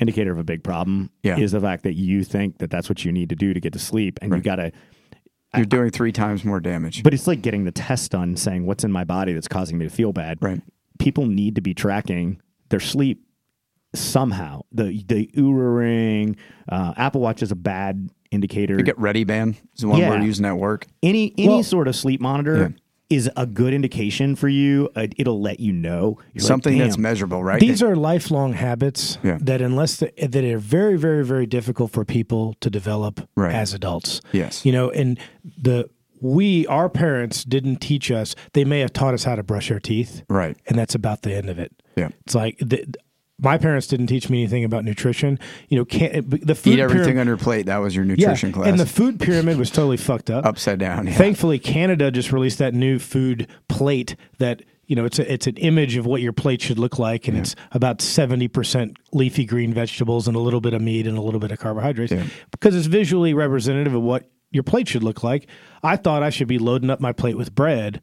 [0.00, 1.36] indicator of a big problem Yeah.
[1.38, 3.72] is the fact that you think that that's what you need to do to get
[3.72, 4.70] to sleep, and you got to.
[5.56, 7.02] You're doing three times more damage.
[7.02, 9.86] But it's like getting the test done, saying what's in my body that's causing me
[9.86, 10.38] to feel bad.
[10.42, 10.60] Right.
[10.98, 13.24] People need to be tracking their sleep
[13.94, 14.62] somehow.
[14.72, 16.36] The the Oura Ring,
[16.68, 18.76] uh, Apple Watch is a bad indicator.
[18.76, 20.10] You get ReadiBand is the one Yeah.
[20.10, 20.86] we're using at work.
[21.02, 22.74] any any Well- sort of sleep monitor
[23.10, 24.90] is a good indication for you.
[24.94, 27.60] Uh, it'll let you know You're like, Something that's measurable, right?
[27.60, 29.38] These are lifelong habits Yeah.
[29.40, 33.54] that unless the, that are very, very, very difficult for people to develop Right.
[33.54, 34.20] as adults.
[34.32, 34.64] Yes.
[34.66, 35.18] You know, and
[35.60, 35.88] the
[36.20, 38.34] we our parents didn't teach us.
[38.52, 40.56] They may have taught us how to brush our teeth, right.
[40.66, 41.72] and that's about the end of it.
[41.96, 42.08] Yeah.
[42.26, 42.84] It's like the,
[43.40, 45.38] my parents didn't teach me anything about nutrition.
[45.68, 47.66] You know, can't eh, the food Eat everything on your plate.
[47.66, 48.68] That was your yeah, nutrition class.
[48.68, 50.44] and the food pyramid was totally fucked up.
[50.44, 51.06] Upside down.
[51.06, 51.14] Yeah.
[51.14, 55.56] Thankfully, Canada just released that new food plate that you know it's a, it's an
[55.58, 59.72] image of what your plate should look like, and it's about seventy percent leafy green
[59.72, 62.12] vegetables and a little bit of meat and a little bit of carbohydrates
[62.50, 65.46] because it's visually representative of what your plate should look like.
[65.82, 68.00] I thought I should be loading up my plate with bread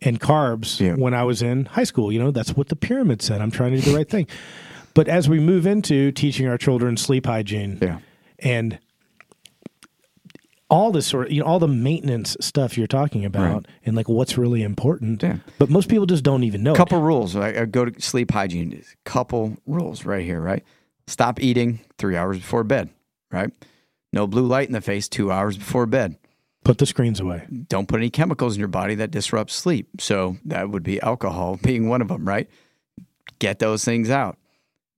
[0.00, 0.94] and carbs Yeah.
[0.94, 2.12] when I was in high school.
[2.12, 3.40] You know, that's what the pyramid said.
[3.40, 4.26] I'm trying to do the right thing.
[4.94, 7.98] But as we move into teaching our children sleep hygiene, Yeah.
[8.38, 8.78] and
[10.70, 14.06] all this sort of you know all the maintenance stuff you're talking about and like
[14.08, 15.38] what's really important Yeah.
[15.58, 16.76] but most people just don't even know it.
[16.76, 17.34] couple rules.
[17.36, 18.82] I, I go to sleep hygiene.
[19.04, 20.62] Couple rules right here, right?
[21.06, 22.90] Stop eating three hours before bed,
[23.32, 23.50] right?
[24.12, 26.16] No blue light in the face two hours before bed.
[26.68, 29.88] Put the screens away Don't put any chemicals in your body that disrupt sleep.
[30.02, 32.46] So that would be alcohol being one of them, right?
[33.38, 34.36] Get those things out.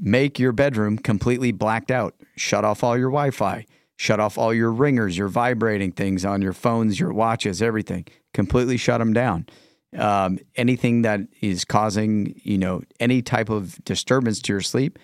[0.01, 2.16] Make your bedroom completely blacked out.
[2.35, 3.66] Shut off all your Wi Fi.
[3.97, 8.05] Shut off all your ringers, your vibrating things on your phones, your watches, everything.
[8.35, 9.47] Completely shut them down.
[9.97, 14.99] Um, anything that is causing, you know, any type of disturbance to your sleep,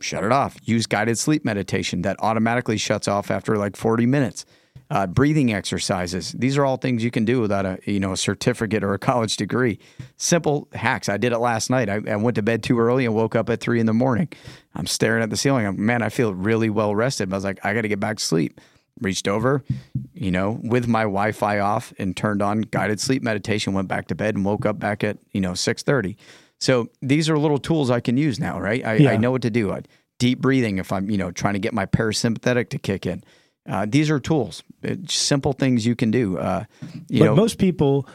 [0.00, 0.56] shut it off.
[0.62, 4.44] Use guided sleep meditation that automatically shuts off after like 40 minutes.
[4.92, 6.32] Uh, breathing exercises.
[6.32, 8.98] These are all things you can do without a you know a certificate or a
[8.98, 9.78] college degree.
[10.18, 11.08] Simple hacks.
[11.08, 11.88] I did it last night.
[11.88, 14.28] I, I went to bed too early and woke up at three in the morning.
[14.74, 15.66] I'm staring at the ceiling.
[15.66, 17.32] I'm, man, I feel really well rested.
[17.32, 18.60] I was like, I got to get back to sleep.
[19.00, 19.64] Reached over,
[20.12, 23.72] you know, with my Wi-Fi off and turned on guided sleep meditation.
[23.72, 26.18] Went back to bed and woke up back at you know six thirty.
[26.60, 28.84] So these are little tools I can use now, right?
[28.84, 29.12] I, Yeah.
[29.12, 29.72] I know what to do.
[29.72, 29.80] I,
[30.18, 33.24] deep breathing if I'm you know trying to get my parasympathetic to kick in.
[33.68, 36.36] Uh, these are tools, It's simple things you can do.
[36.36, 36.64] Uh,
[37.08, 38.08] you but know, most people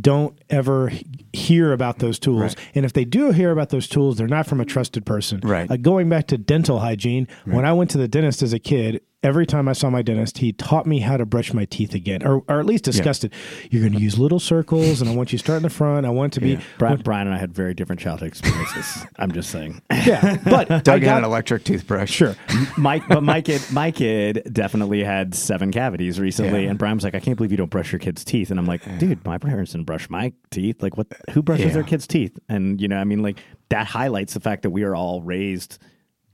[0.00, 0.92] don't ever
[1.32, 2.56] hear about those tools.
[2.74, 5.40] And if they do hear about those tools they're not from a trusted person.
[5.42, 5.70] Right.
[5.70, 9.00] uh, going back to dental hygiene when i went to the dentist as a kid
[9.24, 12.22] every time i saw my dentist he taught me how to brush my teeth again
[12.24, 13.32] or, or at least discussed it
[13.70, 16.06] you're going to use little circles and i want you to start in the front
[16.06, 19.06] i want to be Brian, Brian and I had very different childhood experiences.
[19.18, 19.82] I'm just saying.
[19.90, 22.10] yeah but I Doug had got- an electric toothbrush.
[22.10, 22.36] sure
[22.76, 26.70] Mike, but my kid, my kid definitely had seven cavities recently, Yeah.
[26.70, 28.66] and Brian was like, "I can't believe you don't brush your kids' teeth." And I'm
[28.66, 30.82] like, "Dude, my parents didn't brush my teeth.
[30.82, 31.06] Like, what?
[31.30, 31.72] Who brushes Yeah.
[31.72, 33.38] their kids' teeth?" And you know, I mean, like
[33.70, 35.78] that highlights the fact that we are all raised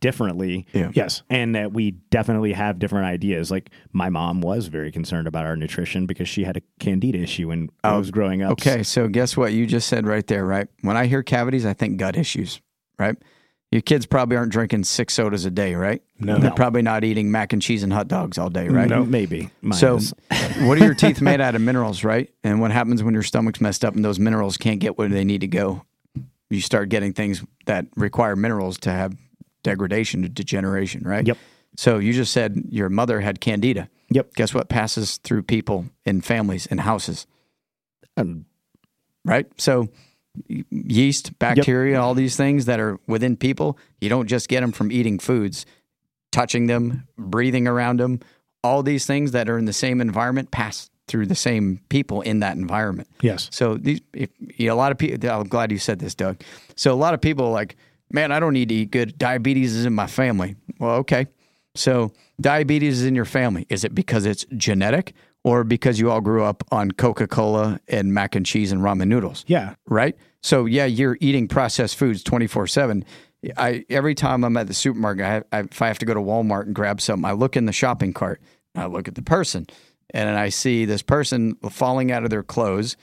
[0.01, 0.67] differently.
[0.73, 0.91] Yeah.
[0.95, 3.51] yes And that we definitely have different ideas.
[3.51, 7.49] Like my mom was very concerned about our nutrition because she had a candida issue
[7.49, 8.53] when I oh, was growing up.
[8.53, 10.69] Okay, so guess what you just said right there, right?
[10.83, 12.61] When I hear cavities, I think gut issues,
[12.99, 13.17] right?
[13.71, 16.03] Your kids probably aren't drinking six sodas a day, right?
[16.19, 16.39] No.
[16.39, 16.57] They're No.
[16.57, 18.89] probably not eating mac and cheese and hot dogs all day, right?
[18.89, 19.51] No, maybe.
[19.63, 20.01] Mine So,
[20.63, 21.61] what are your teeth made out of?
[21.61, 22.29] Minerals, right?
[22.43, 25.23] And what happens when your stomach's messed up and those minerals can't get where they
[25.25, 25.85] need to go?
[26.49, 29.15] You start getting things that require minerals to have
[29.63, 31.27] degradation to degeneration, right?
[31.27, 31.39] Yep.
[31.77, 33.89] So you just said your mother had candida.
[34.11, 34.35] Yep.
[34.35, 37.27] Guess what passes through people in families and houses,
[38.17, 38.47] Um,
[39.25, 39.47] right?
[39.57, 39.89] So
[40.71, 44.91] yeast, bacteria, all these things that are within people, you don't just get them from
[44.91, 45.65] eating foods,
[46.33, 48.21] touching them, breathing around them.
[48.63, 52.41] All these things that are in the same environment pass through the same people in
[52.41, 53.09] that environment.
[53.21, 55.29] yes So these, if, you know, a lot of people.
[55.29, 56.41] I'm glad you said this, Doug.
[56.77, 57.77] So a lot of people like,
[58.11, 59.19] man, I don't need to eat good.
[59.19, 60.57] Diabetes is in my family.
[60.79, 61.27] Well, okay.
[61.75, 63.67] So diabetes is in your family.
[63.69, 68.13] Is it because it's genetic, or because you all grew up on Coca Cola and
[68.13, 69.45] mac and cheese and ramen noodles?
[69.47, 70.17] yeah right?
[70.43, 73.05] So yeah, you're eating processed foods 24 seven.
[73.57, 76.21] I every time I'm at the supermarket, I, I, if I have to go to
[76.21, 78.41] Walmart and grab something, I look in the shopping cart.
[78.75, 79.67] I look at the person,
[80.11, 82.97] and I see this person falling out of their clothes,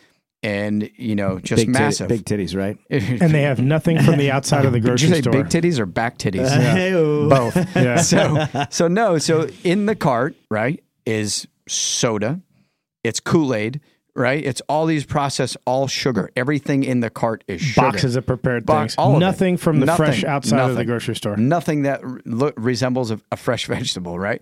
[0.44, 2.08] and you know, just big, tit- massive.
[2.08, 2.78] big titties, right?
[2.90, 5.62] and they have nothing from the outside of the grocery Did you grocery say store
[5.62, 6.50] big titties or back titties?
[6.74, 7.28] Hey-o.
[7.30, 7.56] Both.
[7.76, 7.98] Yeah.
[7.98, 9.18] So so no.
[9.18, 12.42] So in the cart, right, is soda.
[13.04, 13.80] It's Kool Aid,
[14.16, 14.44] right?
[14.44, 16.30] It's all these processed, all sugar.
[16.36, 17.88] Everything in the cart is sugar.
[17.88, 19.20] boxes of prepared Bo- things all of it.
[19.22, 20.06] nothing from the Nothing.
[20.06, 24.20] fresh outside of the grocery store Nothing that re- look, resembles a, a fresh vegetable,
[24.20, 24.42] right?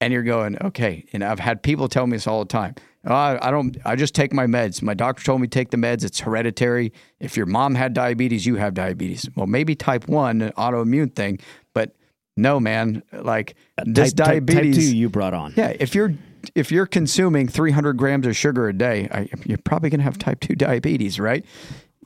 [0.00, 1.06] And you're going, okay.
[1.12, 2.74] And I've had people tell me this all the time.
[3.06, 3.76] Oh, I, I don't.
[3.84, 4.82] I just take my meds.
[4.82, 6.04] My doctor told me to take the meds.
[6.04, 6.92] It's hereditary.
[7.20, 9.28] If your mom had diabetes, you have diabetes.
[9.34, 11.38] Well, maybe type one, an autoimmune thing,
[11.74, 11.94] but
[12.36, 14.76] no, man, like this type, type- diabetes.
[14.76, 15.52] type two you brought on.
[15.56, 16.14] Yeah, if you're
[16.54, 20.18] if you're consuming 300 grams of sugar a day, I, you're probably going to have
[20.18, 21.44] type 2 diabetes, right?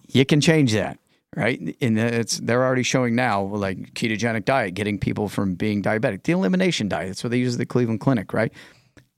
[0.09, 0.99] You can change that,
[1.37, 1.77] right?
[1.81, 6.23] And it's they're already showing now like ketogenic diet getting people from being diabetic.
[6.23, 8.53] The elimination diet, that's what they use at the Cleveland Clinic, right?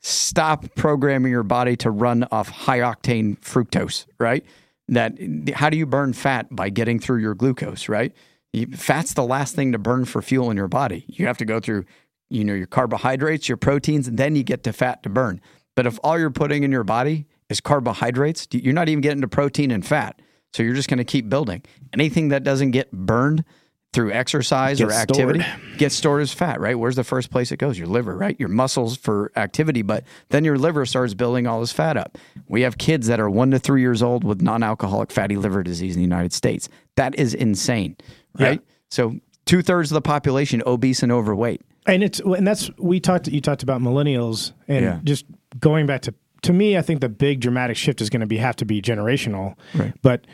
[0.01, 4.45] Stop programming your body to run off high octane fructose, right?
[4.89, 5.19] That
[5.55, 8.13] how do you burn fat by getting through your glucose, right?
[8.53, 11.05] You, fat's the last thing to burn for fuel in your body.
[11.07, 11.85] You have to go through
[12.31, 15.41] you know your carbohydrates, your proteins, and then you get to fat to burn.
[15.77, 19.29] But if all you're putting in your body is carbohydrates, you're not even getting to
[19.29, 20.21] protein and fat.
[20.53, 21.63] So you're just going to keep building.
[21.93, 23.45] Anything that doesn't get burned
[23.93, 25.79] through exercise or activity stored.
[25.79, 26.79] gets stored as fat, right?
[26.79, 27.77] Where's the first place it goes?
[27.77, 28.39] Your liver, right?
[28.39, 32.17] Your muscles for activity, but then your liver starts building all this fat up.
[32.49, 35.63] We have kids that are one to three years old with non alcoholic fatty liver
[35.65, 36.69] disease in the United States.
[36.97, 37.97] That is insane,
[38.39, 38.61] right?
[38.91, 41.63] So two thirds of the population obese and overweight.
[41.87, 45.01] and it's and that's we talked you talked about millennials and Yeah.
[45.03, 45.25] just
[45.59, 48.37] going back to to me i think the big dramatic shift is going to be
[48.37, 49.93] have to be generational Right.
[50.03, 50.27] but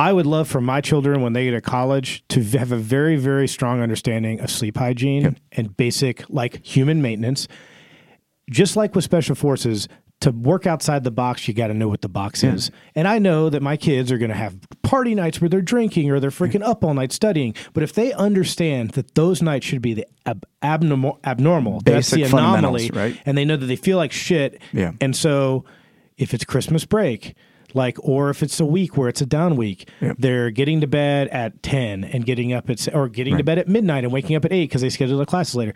[0.00, 3.16] i would love for my children when they get to college to have a very
[3.16, 7.46] very strong understanding of sleep hygiene and basic like human maintenance.
[8.50, 9.86] Just like with special forces
[10.22, 12.70] to work outside the box you got to know what the box is.
[12.94, 16.10] And i know that my kids are going to have party nights where they're drinking
[16.10, 17.54] or they're freaking up all night studying.
[17.74, 22.24] But if they understand that those nights should be the ab- abnormal abnormal that's the
[22.24, 23.20] anomaly right?
[23.24, 24.60] and they know that they feel like shit.
[24.72, 24.92] Yeah.
[25.00, 25.64] and so
[26.16, 27.34] if it's christmas break
[27.74, 31.28] like or if it's a week where it's a down week they're getting to bed
[31.28, 34.44] at 10 and getting up at or getting to bed at midnight and waking up
[34.44, 35.74] at 8 because they schedule their classes later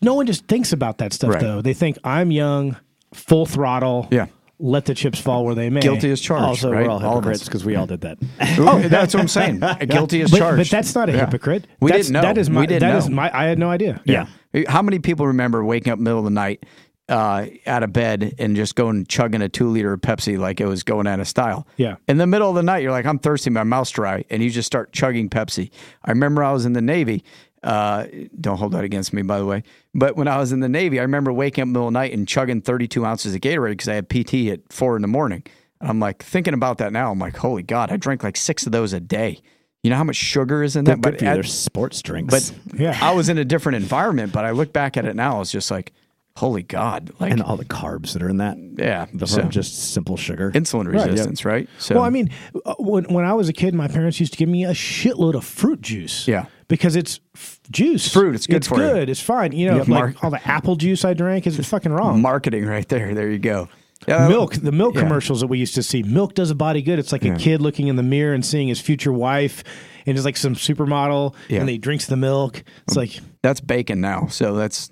[0.00, 1.40] no one just thinks about that stuff Right.
[1.40, 1.62] though.
[1.62, 2.76] They think I'm young,
[3.12, 4.08] full throttle.
[4.10, 4.26] Yeah.
[4.58, 5.80] Let the chips fall where they may.
[5.80, 6.44] Guilty as charged.
[6.44, 6.84] Also, right?
[6.86, 7.48] we're all hypocrites us.
[7.48, 8.18] because we all did that.
[8.58, 9.60] Oh, that's what I'm saying.
[9.88, 10.58] Guilty as but, charged.
[10.58, 11.24] but that's not a Yeah.
[11.26, 11.66] hypocrite.
[11.80, 12.22] We That's- didn't know.
[12.22, 12.60] That is my.
[12.60, 12.98] We didn't that know.
[12.98, 13.30] is my.
[13.36, 14.00] I had no idea.
[14.04, 14.26] Yeah.
[14.68, 16.64] How many people remember waking up middle of the night
[17.08, 20.66] uh, out of bed and just going chugging a two liter of Pepsi like it
[20.66, 21.66] was going out of style?
[21.76, 21.96] Yeah.
[22.08, 24.50] In the middle of the night, you're like, I'm thirsty, my mouth's dry, and you
[24.50, 25.70] just start chugging Pepsi.
[26.04, 27.24] I remember I was in the Navy.
[27.62, 28.06] Uh,
[28.40, 29.62] don't hold that against me, by the way.
[29.94, 32.12] But when I was in the Navy, I remember waking up middle of the night
[32.12, 35.44] and chugging 32 ounces of Gatorade because I had PT at four in the morning.
[35.80, 37.10] And I'm like thinking about that now.
[37.10, 39.40] I'm like, holy God, I drank like six of those a day.
[39.82, 41.00] You know how much sugar is in They're that?
[41.02, 41.30] good for you.
[41.30, 42.50] at- They're sports drinks.
[42.50, 42.98] but Yeah.
[43.00, 44.32] I was in a different environment.
[44.34, 45.92] But I look back at it now, it's just like,
[46.36, 48.56] holy God, like and all the carbs that are in that.
[48.76, 50.50] yeah, The so, just simple sugar.
[50.52, 51.68] insulin resistance, right?
[51.78, 52.30] So Well, I mean,
[52.64, 55.34] uh, when when I was a kid, my parents used to give me a shitload
[55.34, 56.26] of fruit juice.
[56.26, 56.46] Yeah.
[56.66, 58.10] Because it's f- juice.
[58.12, 58.88] Fruit, it's good It's for you.
[58.90, 59.08] good.
[59.10, 59.52] It's fine.
[59.52, 62.20] You know, Yeah, like Mark- all the apple juice I drank is fucking wrong.
[62.22, 63.14] marketing right there.
[63.14, 63.68] There you go.
[64.08, 65.02] Yeah, milk the milk yeah.
[65.02, 67.62] commercials that we used to see milk does a body good it's like a kid
[67.62, 69.64] looking in the mirror and seeing his future wife
[70.04, 71.60] and it's like some supermodel Yeah.
[71.60, 74.26] and he drinks the milk it's like That's bacon now.
[74.26, 74.90] So that's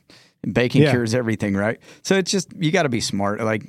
[0.51, 0.90] bacon Yeah.
[0.90, 1.78] cures everything, right?
[2.03, 3.40] So it's just you got to be smart.
[3.40, 3.62] Like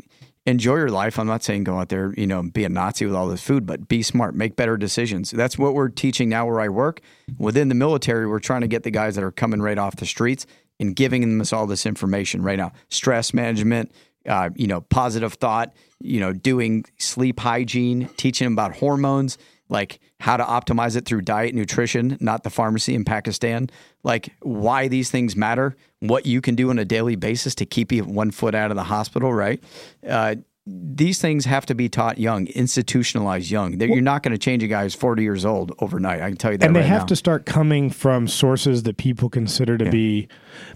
[0.45, 1.17] enjoy your life.
[1.17, 3.65] I'm not saying go out there, you know, be a Nazi with all this food,
[3.65, 5.31] but be smart, make better decisions.
[5.31, 6.99] That's what we're teaching now where I work.
[7.37, 10.05] Within the military, we're trying to get the guys that are coming right off the
[10.05, 10.45] streets
[10.81, 12.73] and giving them this, all this information right now.
[12.89, 13.93] Stress management,
[14.27, 19.37] uh, you know, positive thought, you know, doing sleep hygiene, teaching them about hormones,
[19.73, 23.69] like how to optimize it through diet, nutrition, not the pharmacy in Pakistan,
[24.03, 27.91] like why these things matter, what you can do on a daily basis to keep
[27.91, 29.61] you one foot out of the hospital, right?
[30.07, 33.77] Uh, these things have to be taught young, institutionalized young.
[33.81, 36.21] You're not going to change a guy who's 40 years old overnight.
[36.21, 36.65] I can tell you that.
[36.65, 37.07] and they right have now.
[37.07, 40.29] to start coming from sources that people consider to be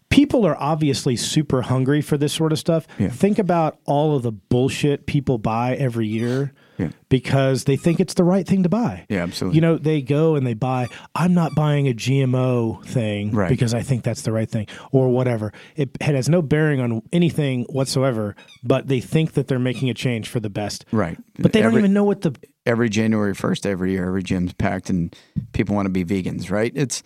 [0.09, 4.31] people are obviously super hungry for this sort of stuff think about all of the
[4.31, 6.89] bullshit people buy every year Yeah.
[7.09, 9.55] because they think it's the right thing to buy Yeah, absolutely.
[9.55, 13.49] you know they go and they buy i'm not buying a gmo thing Right.
[13.49, 17.01] because i think that's the right thing or whatever it, it has no bearing on
[17.11, 21.17] anything whatsoever but they think that they're making a change for the best Right.
[21.39, 22.35] but they Every- don't even know what the
[22.65, 25.15] every January 1st every year, every gym's packed and
[25.53, 26.71] people want to be vegans, right?
[26.75, 27.01] It's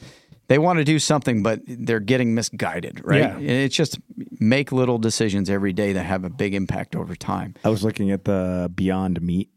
[0.48, 3.20] they want to do something, but they're getting misguided, right?
[3.22, 3.38] Yeah.
[3.38, 4.00] And it's just
[4.40, 7.54] make little decisions every day that have a big impact over time.
[7.64, 9.50] I was looking at the Beyond Meat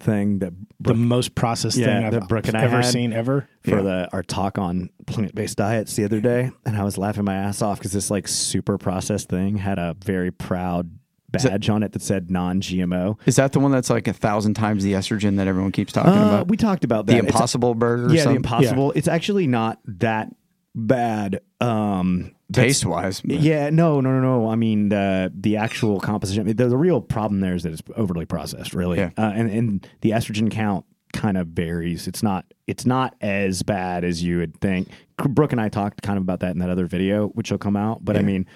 [0.00, 2.84] thing that the most processed Yeah, thing that I've Brooke and I ever had.
[2.84, 3.48] seen ever.
[3.64, 7.24] for the our talk on plant based diets the other day, and I was laughing
[7.24, 10.90] my ass off because this like super processed thing had a very proud
[11.30, 13.18] badge on it that said non GMO.
[13.26, 16.12] Is that the one that's like a thousand times the estrogen that everyone keeps talking
[16.12, 16.48] Uh, about?
[16.48, 17.12] we talked about that.
[17.12, 18.92] the It's- Impossible Burger, or yeah, the impossible.
[18.94, 20.28] It's actually not that
[20.74, 21.40] bad.
[21.60, 23.22] Um, taste wise.
[23.24, 24.48] yeah, no, no, no, no.
[24.50, 26.46] I mean, the the actual composition.
[26.46, 29.10] The, the real problem there is that it's overly processed, really, Yeah.
[29.18, 32.06] uh, and and the estrogen count kind of varies.
[32.08, 34.88] It's not it's not as bad as you would think.
[35.16, 37.76] Brooke and I talked kind of about that in that other video, which will come
[37.76, 38.04] out.
[38.04, 38.46] But I mean,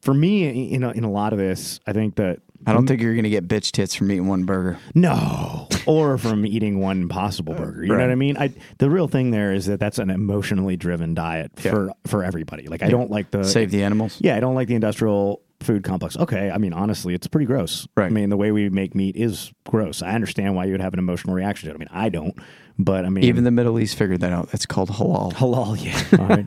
[0.00, 3.00] for me, in a, in a lot of this, I think that I don't think
[3.00, 4.78] you're going to get bitch tits from eating one burger.
[4.94, 7.82] no, or from eating one possible Burger.
[7.82, 8.36] You know what I mean?
[8.36, 12.66] I the real thing there is that that's an emotionally driven diet for for everybody.
[12.68, 14.18] Like I don't like the Save the animals.
[14.20, 16.16] yeah, I don't like the industrial food complex.
[16.16, 17.86] Okay, I mean honestly, it's pretty gross.
[17.96, 18.06] Right.
[18.06, 20.02] I mean the way we make meat is gross.
[20.02, 21.76] I understand why you would have an emotional reaction to it.
[21.76, 22.34] I mean I don't,
[22.78, 24.50] but I mean Even the Middle East figured that out.
[24.50, 25.32] That's called halal.
[25.32, 25.82] halal.
[25.82, 26.00] Yeah.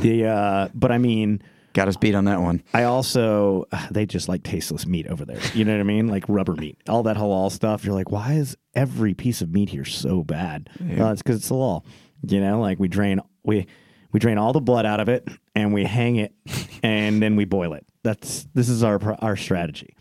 [0.00, 1.42] the uh, but I mean.
[1.78, 2.64] Got us beat on that one.
[2.74, 5.38] I also they just like tasteless meat over there.
[5.54, 6.08] You know what I mean?
[6.08, 7.84] Like rubber meat, all that halal stuff.
[7.84, 10.70] You're like, why is every piece of meat here so bad?
[10.80, 11.84] Well, it's because it's halal.
[12.26, 13.68] You know, like we drain we
[14.10, 16.34] we drain all the blood out of it and we hang it
[16.82, 17.86] and then we boil it.
[18.02, 19.94] That's this is our our strategy.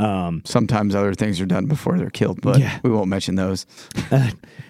[0.00, 2.78] Um, Sometimes other things are done before they're killed, but Yeah.
[2.82, 3.66] we won't mention those.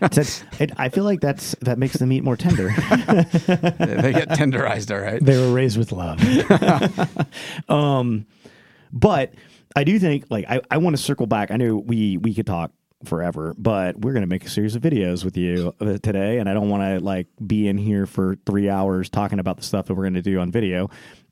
[0.02, 2.69] it's- it, I feel like that's that makes the meat more tender.
[2.70, 5.23] they get tenderized, all right.
[5.24, 6.19] They were raised with love.
[8.93, 9.35] But
[9.77, 11.51] I do think like I, I want to circle back.
[11.51, 12.73] I know we we could talk
[13.05, 16.48] forever, but we're going to make a series of videos with you uh, today, and
[16.48, 19.86] I don't want to like be in here for three hours talking about the stuff
[19.86, 20.90] that we're going to do on video.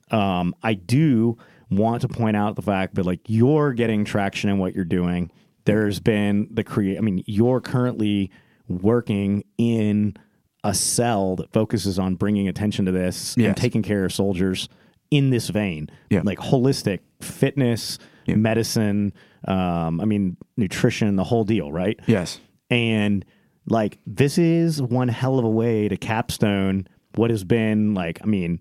[0.09, 1.37] Um, I do
[1.69, 5.31] want to point out the fact that like you're getting traction in what you're doing.
[5.65, 6.97] There's been the create.
[6.97, 8.31] I mean, you're currently
[8.67, 10.15] working in
[10.63, 14.67] a cell that focuses on bringing attention to this and taking care of soldiers
[15.11, 16.21] in this vein, Yeah.
[16.23, 17.97] like holistic fitness,
[18.27, 19.13] medicine.
[19.47, 21.99] Um, I mean, nutrition, the whole deal, right?
[22.07, 22.39] Yes.
[22.69, 23.25] And
[23.67, 28.19] like, this is one hell of a way to capstone what has been like.
[28.21, 28.59] I mean,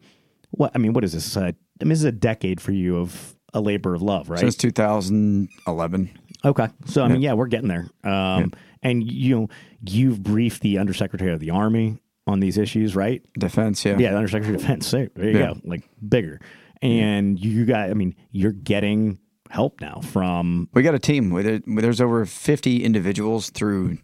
[0.51, 1.37] what I mean, what is this?
[1.37, 4.41] Uh, I mean, this is a decade for you of a labor of love, right?
[4.41, 6.11] Since 2011.
[6.45, 6.69] Okay.
[6.87, 7.89] So I mean, yeah, we're getting there.
[8.05, 8.53] Um,
[8.83, 9.49] and you know,
[9.87, 13.23] you've briefed the undersecretary of the army on these issues, right?
[13.39, 13.97] Defense, yeah.
[13.99, 14.91] Yeah, the undersecretary of defense.
[14.91, 15.55] There you Yeah.
[15.55, 16.41] go, like bigger.
[16.83, 19.19] And you got, I mean, you're getting
[19.51, 21.31] help now from We got a team.
[21.31, 21.65] with it.
[21.67, 23.99] There's over 50 individuals through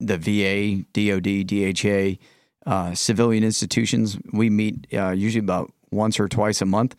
[0.00, 2.18] the VA, DOD, DHA,
[2.66, 4.18] uh, civilian institutions.
[4.32, 6.96] We meet uh, usually about once or twice a month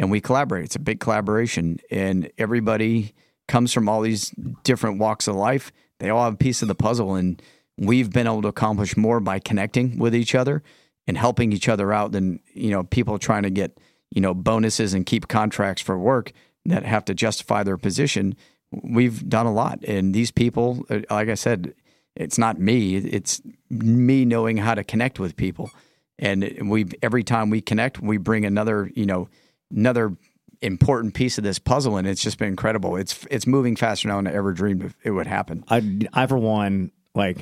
[0.00, 0.64] and we collaborate.
[0.64, 1.78] It's a big collaboration.
[1.90, 3.12] And everybody
[3.46, 4.30] comes from all these
[4.64, 5.70] different walks of life.
[5.98, 7.14] They all have a piece of the puzzle.
[7.14, 7.40] And
[7.76, 10.62] we've been able to accomplish more by connecting with each other
[11.06, 13.78] and helping each other out than, you know, people trying to get,
[14.10, 16.32] you know, bonuses and keep contracts for work
[16.64, 18.34] that have to justify their position.
[18.72, 19.84] We've done a lot.
[19.84, 21.74] And these people, uh, like I said,
[22.16, 25.70] it's not me, it's me knowing how to connect with people.
[26.20, 29.28] And we every time we connect, we bring another, you know,
[29.74, 30.16] another
[30.62, 32.96] important piece of this puzzle and it's just been incredible.
[32.96, 35.64] It's it's moving faster now than I ever dreamed it would happen.
[35.68, 37.38] I, I for one, like,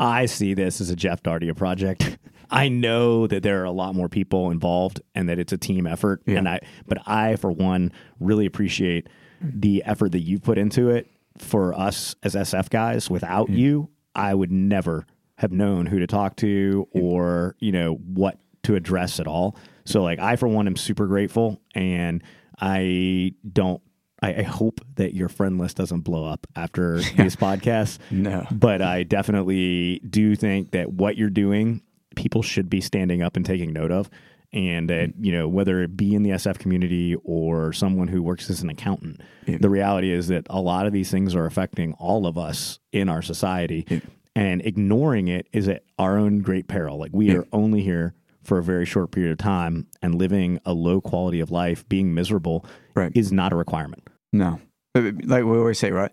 [0.00, 2.18] I see this as a Jeff Dardia project.
[2.50, 5.86] I know that there are a lot more people involved and that it's a team
[5.86, 6.22] effort.
[6.26, 9.08] And I, but I, for one, really appreciate
[9.40, 11.08] the effort that you put into it
[11.38, 13.08] for us as SF guys.
[13.08, 15.06] Without you, I would never
[15.40, 19.56] have known who to talk to or, you know, what to address at all.
[19.86, 22.22] So, like, I, for one, am super grateful and
[22.60, 23.80] I don't
[24.22, 27.98] I, I hope that your friend list doesn't blow up after this podcast.
[28.10, 28.46] No.
[28.50, 31.80] But I definitely do think that what you're doing,
[32.16, 34.10] people should be standing up and taking note of.
[34.52, 35.24] And that, mm-hmm.
[35.24, 38.68] you know, whether it be in the SF community or someone who works as an
[38.68, 42.78] accountant, the reality is that a lot of these things are affecting all of us
[42.92, 44.02] in our society.
[44.36, 46.98] And ignoring it is at our own great peril.
[46.98, 50.72] Like we are only here for a very short period of time and living a
[50.72, 53.12] low quality of life, being miserable Right.
[53.14, 54.08] is not a requirement.
[54.32, 54.60] No.
[54.94, 56.12] Like we always say, right?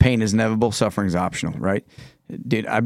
[0.00, 1.84] Pain is inevitable, suffering is optional, right?
[2.48, 2.82] Dude, I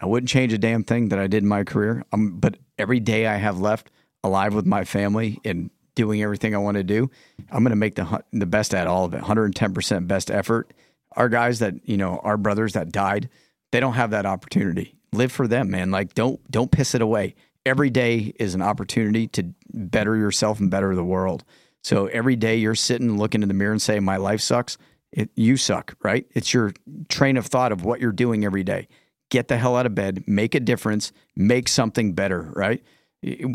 [0.00, 2.04] I wouldn't change a damn thing that I did in my career.
[2.12, 3.90] Um, but every day I have left
[4.24, 7.10] alive with my family and doing everything I want to do,
[7.50, 9.22] I'm going to make the the best at all of it.
[9.22, 10.72] 110% best effort.
[11.16, 13.28] Our guys that, you know, our brothers that died,
[13.72, 14.94] they don't have that opportunity.
[15.12, 15.90] Live for them, man.
[15.90, 17.34] Like don't don't piss it away.
[17.66, 21.44] Every day is an opportunity to better yourself and better the world.
[21.82, 24.78] So every day you're sitting looking in the mirror and saying, My life sucks,
[25.12, 26.26] it, you suck, right?
[26.32, 26.72] It's your
[27.08, 28.88] train of thought of what you're doing every day.
[29.30, 32.82] Get the hell out of bed, make a difference, make something better, right?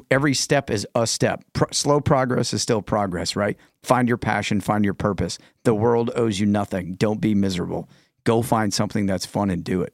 [0.09, 1.43] Every step is a step.
[1.53, 3.57] Pro- slow progress is still progress, right?
[3.83, 5.37] Find your passion, find your purpose.
[5.63, 6.95] The world owes you nothing.
[6.95, 7.89] Don't be miserable.
[8.23, 9.93] Go find something that's fun and do it.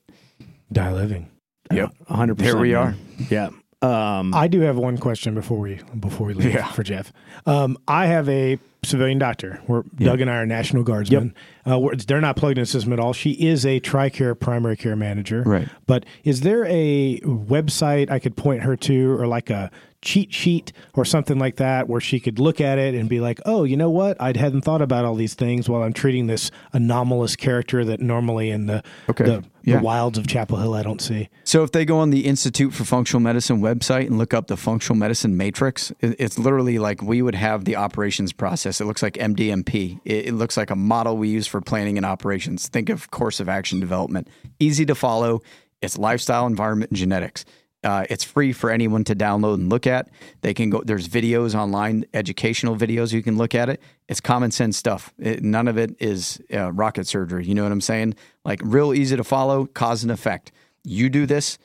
[0.73, 1.29] Die living.
[1.71, 1.91] Yep.
[2.07, 2.55] hundred percent.
[2.55, 2.95] Here we are.
[3.29, 3.49] Yeah.
[3.81, 6.67] Um, I do have one question before we before we leave Yeah.
[6.71, 7.11] for Jeff.
[7.45, 9.61] Um, I have a civilian doctor.
[9.67, 11.33] We're Doug and I are National Guardsmen.
[11.65, 13.11] Uh, they're not plugged into the system at all.
[13.13, 15.41] She is a TRICARE primary care manager.
[15.45, 15.67] Right.
[15.85, 19.69] But is there a website I could point her to, or like a
[20.03, 23.39] cheat sheet or something like that, where she could look at it and be like,
[23.45, 24.19] "Oh, you know what?
[24.21, 28.49] I hadn't thought about all these things while I'm treating this anomalous character that normally
[28.49, 29.23] in the Okay.
[29.25, 29.77] the, Yeah.
[29.77, 32.73] the wilds of Chapel Hill I don't see." So if they go on the Institute
[32.73, 37.21] for Functional Medicine website and look up the functional medicine matrix, it's literally like we
[37.21, 38.81] would have the operations process.
[38.81, 39.99] It looks like MDMP.
[40.05, 42.67] It, it looks like a model we use for planning and operations.
[42.67, 44.27] Think of course of action development.
[44.59, 45.41] Easy to follow.
[45.81, 47.43] It's lifestyle, environment, and genetics.
[47.83, 50.09] Uh, it's free for anyone to download and look at.
[50.41, 50.81] They can go.
[50.83, 53.11] There's videos online, educational videos.
[53.11, 53.81] You can look at it.
[54.07, 55.13] It's common sense stuff.
[55.19, 57.45] It, none of it is uh, rocket surgery.
[57.45, 58.15] You know what I'm saying?
[58.45, 60.51] Like real easy to follow, cause and effect.
[60.83, 61.57] You do this,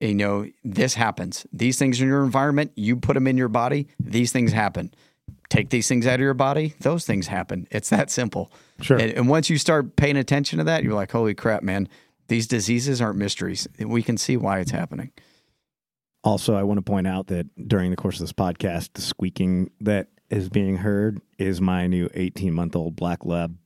[0.00, 1.46] you know this happens.
[1.52, 3.88] These things in your environment, you put them in your body.
[3.98, 4.92] These things happen.
[5.48, 6.74] Take these things out of your body.
[6.80, 7.68] Those things happen.
[7.70, 8.50] It's that simple.
[8.80, 8.98] Sure.
[8.98, 11.88] And, and once you start paying attention to that, you're like, holy crap, man!
[12.28, 13.68] These diseases aren't mysteries.
[13.78, 15.12] We can see why it's happening.
[16.26, 19.70] Also, I want to point out that during the course of this podcast, the squeaking
[19.80, 23.56] that is being heard is my new 18 month old black lab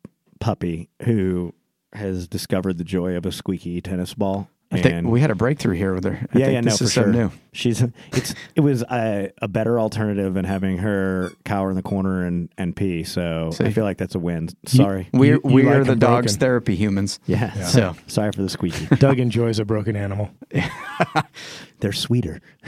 [0.40, 1.54] puppy who
[1.94, 4.50] has discovered the joy of a squeaky tennis ball.
[4.72, 6.12] I think we had a breakthrough here with her.
[6.32, 7.06] I yeah, think yeah, no, this for is sure.
[7.08, 7.30] new.
[7.52, 7.82] She's
[8.12, 12.48] it's it was a, a better alternative than having her cower in the corner and
[12.56, 13.02] and pee.
[13.02, 14.48] So I feel like that's a win.
[14.66, 15.08] Sorry.
[15.12, 16.38] We You- we you are the dog's broken.
[16.40, 17.18] therapy humans.
[17.26, 17.52] yeah.
[17.64, 18.86] So Sorry for the squeaky.
[18.96, 20.30] Doug enjoys a broken animal.
[21.80, 22.40] They're sweeter.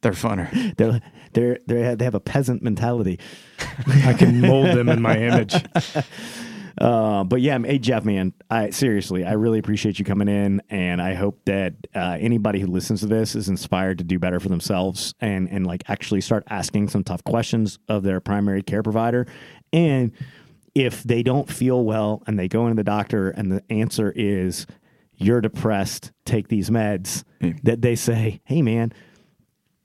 [0.00, 0.74] they're funner.
[0.76, 1.00] They're
[1.32, 3.18] they're they they have a peasant mentality.
[4.04, 5.54] I can mold them in my image.
[6.78, 11.00] Uh, but yeah, hey Jeff, man, I seriously, I really appreciate you coming in, and
[11.00, 14.48] I hope that uh, anybody who listens to this is inspired to do better for
[14.48, 19.26] themselves and and like actually start asking some tough questions of their primary care provider.
[19.72, 20.12] And
[20.74, 24.66] if they don't feel well and they go into the doctor and the answer is
[25.14, 27.24] you're depressed, take these meds,
[27.62, 28.92] that they say, hey man.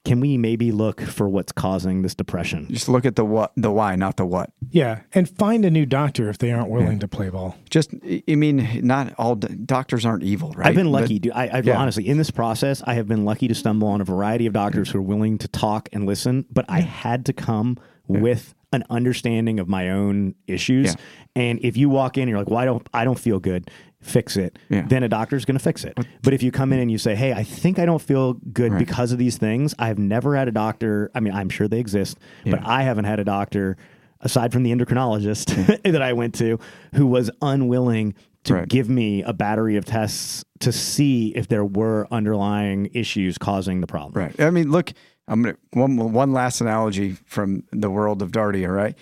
[0.04, 2.68] Can we maybe look for what's causing this depression?
[2.72, 4.52] Just look at the what, the why, not the what.
[4.72, 7.56] Yeah, and find a new doctor if they aren't willing to play ball.
[7.70, 10.68] Just, I mean, not all doctors aren't evil, right?
[10.68, 11.20] I've been But- lucky.
[11.20, 11.34] dude.
[11.34, 11.78] I, I've yeah.
[11.78, 14.90] honestly, in this process, I have been lucky to stumble on a variety of doctors
[14.90, 16.46] who are willing to talk and listen.
[16.52, 20.88] But I had to come with an understanding of my own issues.
[20.88, 20.96] Yeah.
[21.36, 23.70] And if you walk in, and you're like, "Well, don't, I don't feel good."
[24.02, 24.58] Fix it.
[24.70, 24.84] Yeah.
[24.88, 25.98] Then a doctor's going to fix it.
[26.24, 28.72] But if you come in and you say, "Hey, I think I don't feel good
[28.74, 28.80] Right.
[28.80, 31.12] because of these things," I've never had a doctor.
[31.14, 33.78] I mean, I'm sure they exist, but I haven't had a doctor
[34.22, 36.60] aside from the endocrinologist that I went to
[36.96, 38.14] who was unwilling
[38.46, 38.68] to Right.
[38.68, 43.88] give me a battery of tests to see if there were underlying issues causing the
[43.88, 44.14] problem.
[44.24, 44.40] Right.
[44.40, 44.94] I mean, look,
[45.28, 48.76] I'm gonna one one last analogy from the world of Dardia.
[48.76, 48.98] Right,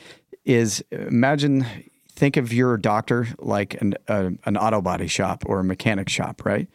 [0.46, 1.66] is imagine
[2.20, 6.46] think of your doctor like an uh, an auto body shop or a mechanic shop.
[6.46, 6.68] Right,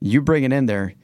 [0.00, 0.94] you bring it in there,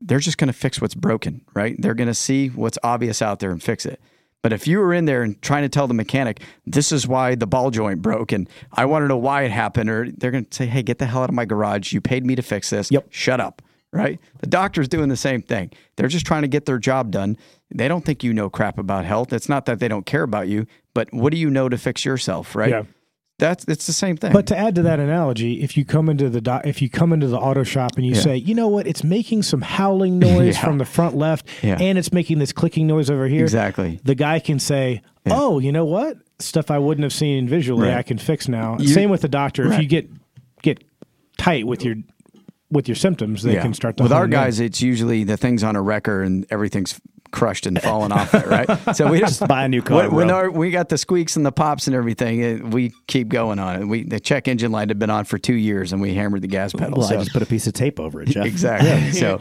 [0.00, 1.42] they're just going to fix what's broken.
[1.54, 4.00] Right, they're going to see what's obvious out there and fix it.
[4.42, 7.34] But if you were in there and trying to tell the mechanic, this is why
[7.34, 10.46] the ball joint broke and I want to know why it happened, or they're going
[10.46, 11.92] to say, hey, get the hell out of my garage.
[11.92, 12.90] You paid me to fix this.
[12.90, 13.08] Yep.
[13.10, 13.60] Shut up.
[13.92, 14.20] Right?
[14.38, 15.72] The doctor's doing the same thing.
[15.96, 17.36] They're just trying to get their job done.
[17.74, 19.32] They don't think you know crap about health.
[19.32, 22.04] It's not that they don't care about you, but what do you know to fix
[22.04, 22.70] yourself, right?
[22.70, 22.82] Yeah.
[23.40, 24.32] That's it's the same thing.
[24.32, 27.12] But to add to that analogy, if you come into the do- if you come
[27.12, 28.20] into the auto shop and you Yeah.
[28.20, 30.64] say, you know what, it's making some howling noise Yeah.
[30.64, 31.76] from the front left, Yeah.
[31.80, 33.42] and it's making this clicking noise over here.
[33.42, 33.98] Exactly.
[34.04, 37.96] The guy can say, oh, you know what, stuff I wouldn't have seen visually, Right.
[37.98, 38.76] I can fix now.
[38.78, 39.72] You- Same with the doctor.
[39.72, 40.08] If you get
[40.62, 40.84] get
[41.38, 41.96] tight with your
[42.70, 44.30] with your symptoms, they can start to With our hone in.
[44.30, 47.00] guys, it's usually the things on a wrecker and everything's
[47.30, 48.68] crushed and falling off it, right?
[48.94, 49.98] So we just Buy a new car.
[49.98, 50.36] When, when bro.
[50.36, 53.82] our, we got the squeaks and the pops and everything, it, we keep going on
[53.82, 53.86] it.
[53.86, 56.48] We the check engine light had been on for two years, and we hammered the
[56.48, 56.98] gas pedal.
[56.98, 57.14] well, so.
[57.14, 58.46] I just put a piece of tape over it, Jeff.
[58.46, 59.12] exactly.
[59.12, 59.38] so,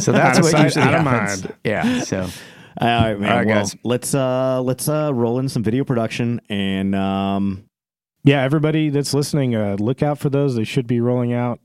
[0.00, 1.46] so that's what sight, usually out happens.
[1.64, 2.00] Yeah.
[2.00, 3.30] So All right, man.
[3.30, 3.76] All right, well, guys.
[3.84, 7.64] let's uh let's uh roll in some video production and um
[8.22, 10.54] Yeah, everybody that's listening, uh, look out for those.
[10.56, 11.60] They should be rolling out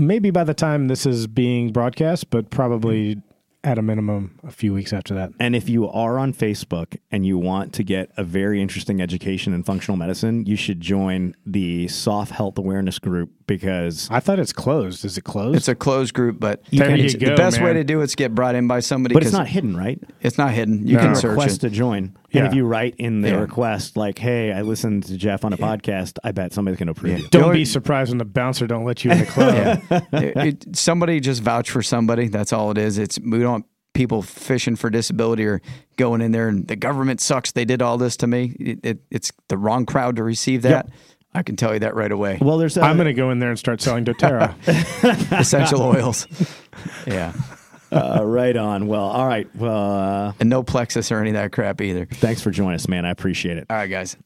[0.00, 3.20] maybe by the time this is being broadcast, but probably
[3.62, 5.30] at a minimum a few weeks after that.
[5.38, 9.52] and if you are on Facebook and you want to get a very interesting education
[9.52, 14.52] in functional medicine, you should join the Soft Health Awareness group because I thought it's
[14.52, 15.04] closed.
[15.04, 15.56] Is it closed?
[15.56, 18.14] it's a closed group, but There can- you go, the best way to do it's
[18.14, 19.12] get brought in by somebody.
[19.12, 20.00] but it's 'cause not hidden, right?
[20.20, 20.86] It's not hidden.
[20.86, 21.02] You No.
[21.02, 21.68] can search request it.
[21.68, 22.16] to join.
[22.30, 22.38] Yeah.
[22.40, 23.40] And if you write in the Yeah.
[23.40, 26.92] request like, "Hey, I listened to Jeff on a podcast," I bet somebody's going to
[26.92, 27.28] approve you.
[27.30, 29.80] Don't be surprised when the bouncer don't let you in the club.
[30.12, 32.28] It- it- somebody just vouch for somebody.
[32.28, 32.98] That's all it is.
[32.98, 33.64] It's we don't.
[33.92, 35.60] people fishing for disability or
[35.96, 37.50] going in there and the government sucks.
[37.50, 38.54] They did all this to me.
[38.60, 40.88] It, it, it's the wrong crowd to receive that.
[41.32, 42.38] I can tell you that right away.
[42.40, 42.76] Well, there's.
[42.76, 45.32] I'm going to go in there and start selling doTERRA.
[45.40, 46.26] Essential oils.
[47.06, 47.32] Yeah.
[47.92, 48.86] uh, right on.
[48.86, 49.48] Well, all right.
[49.54, 49.92] Well,
[50.28, 52.06] uh, And no plexus or any of that crap either.
[52.06, 53.04] thanks for joining us, man.
[53.04, 53.66] I appreciate it.
[53.68, 54.16] All right, guys.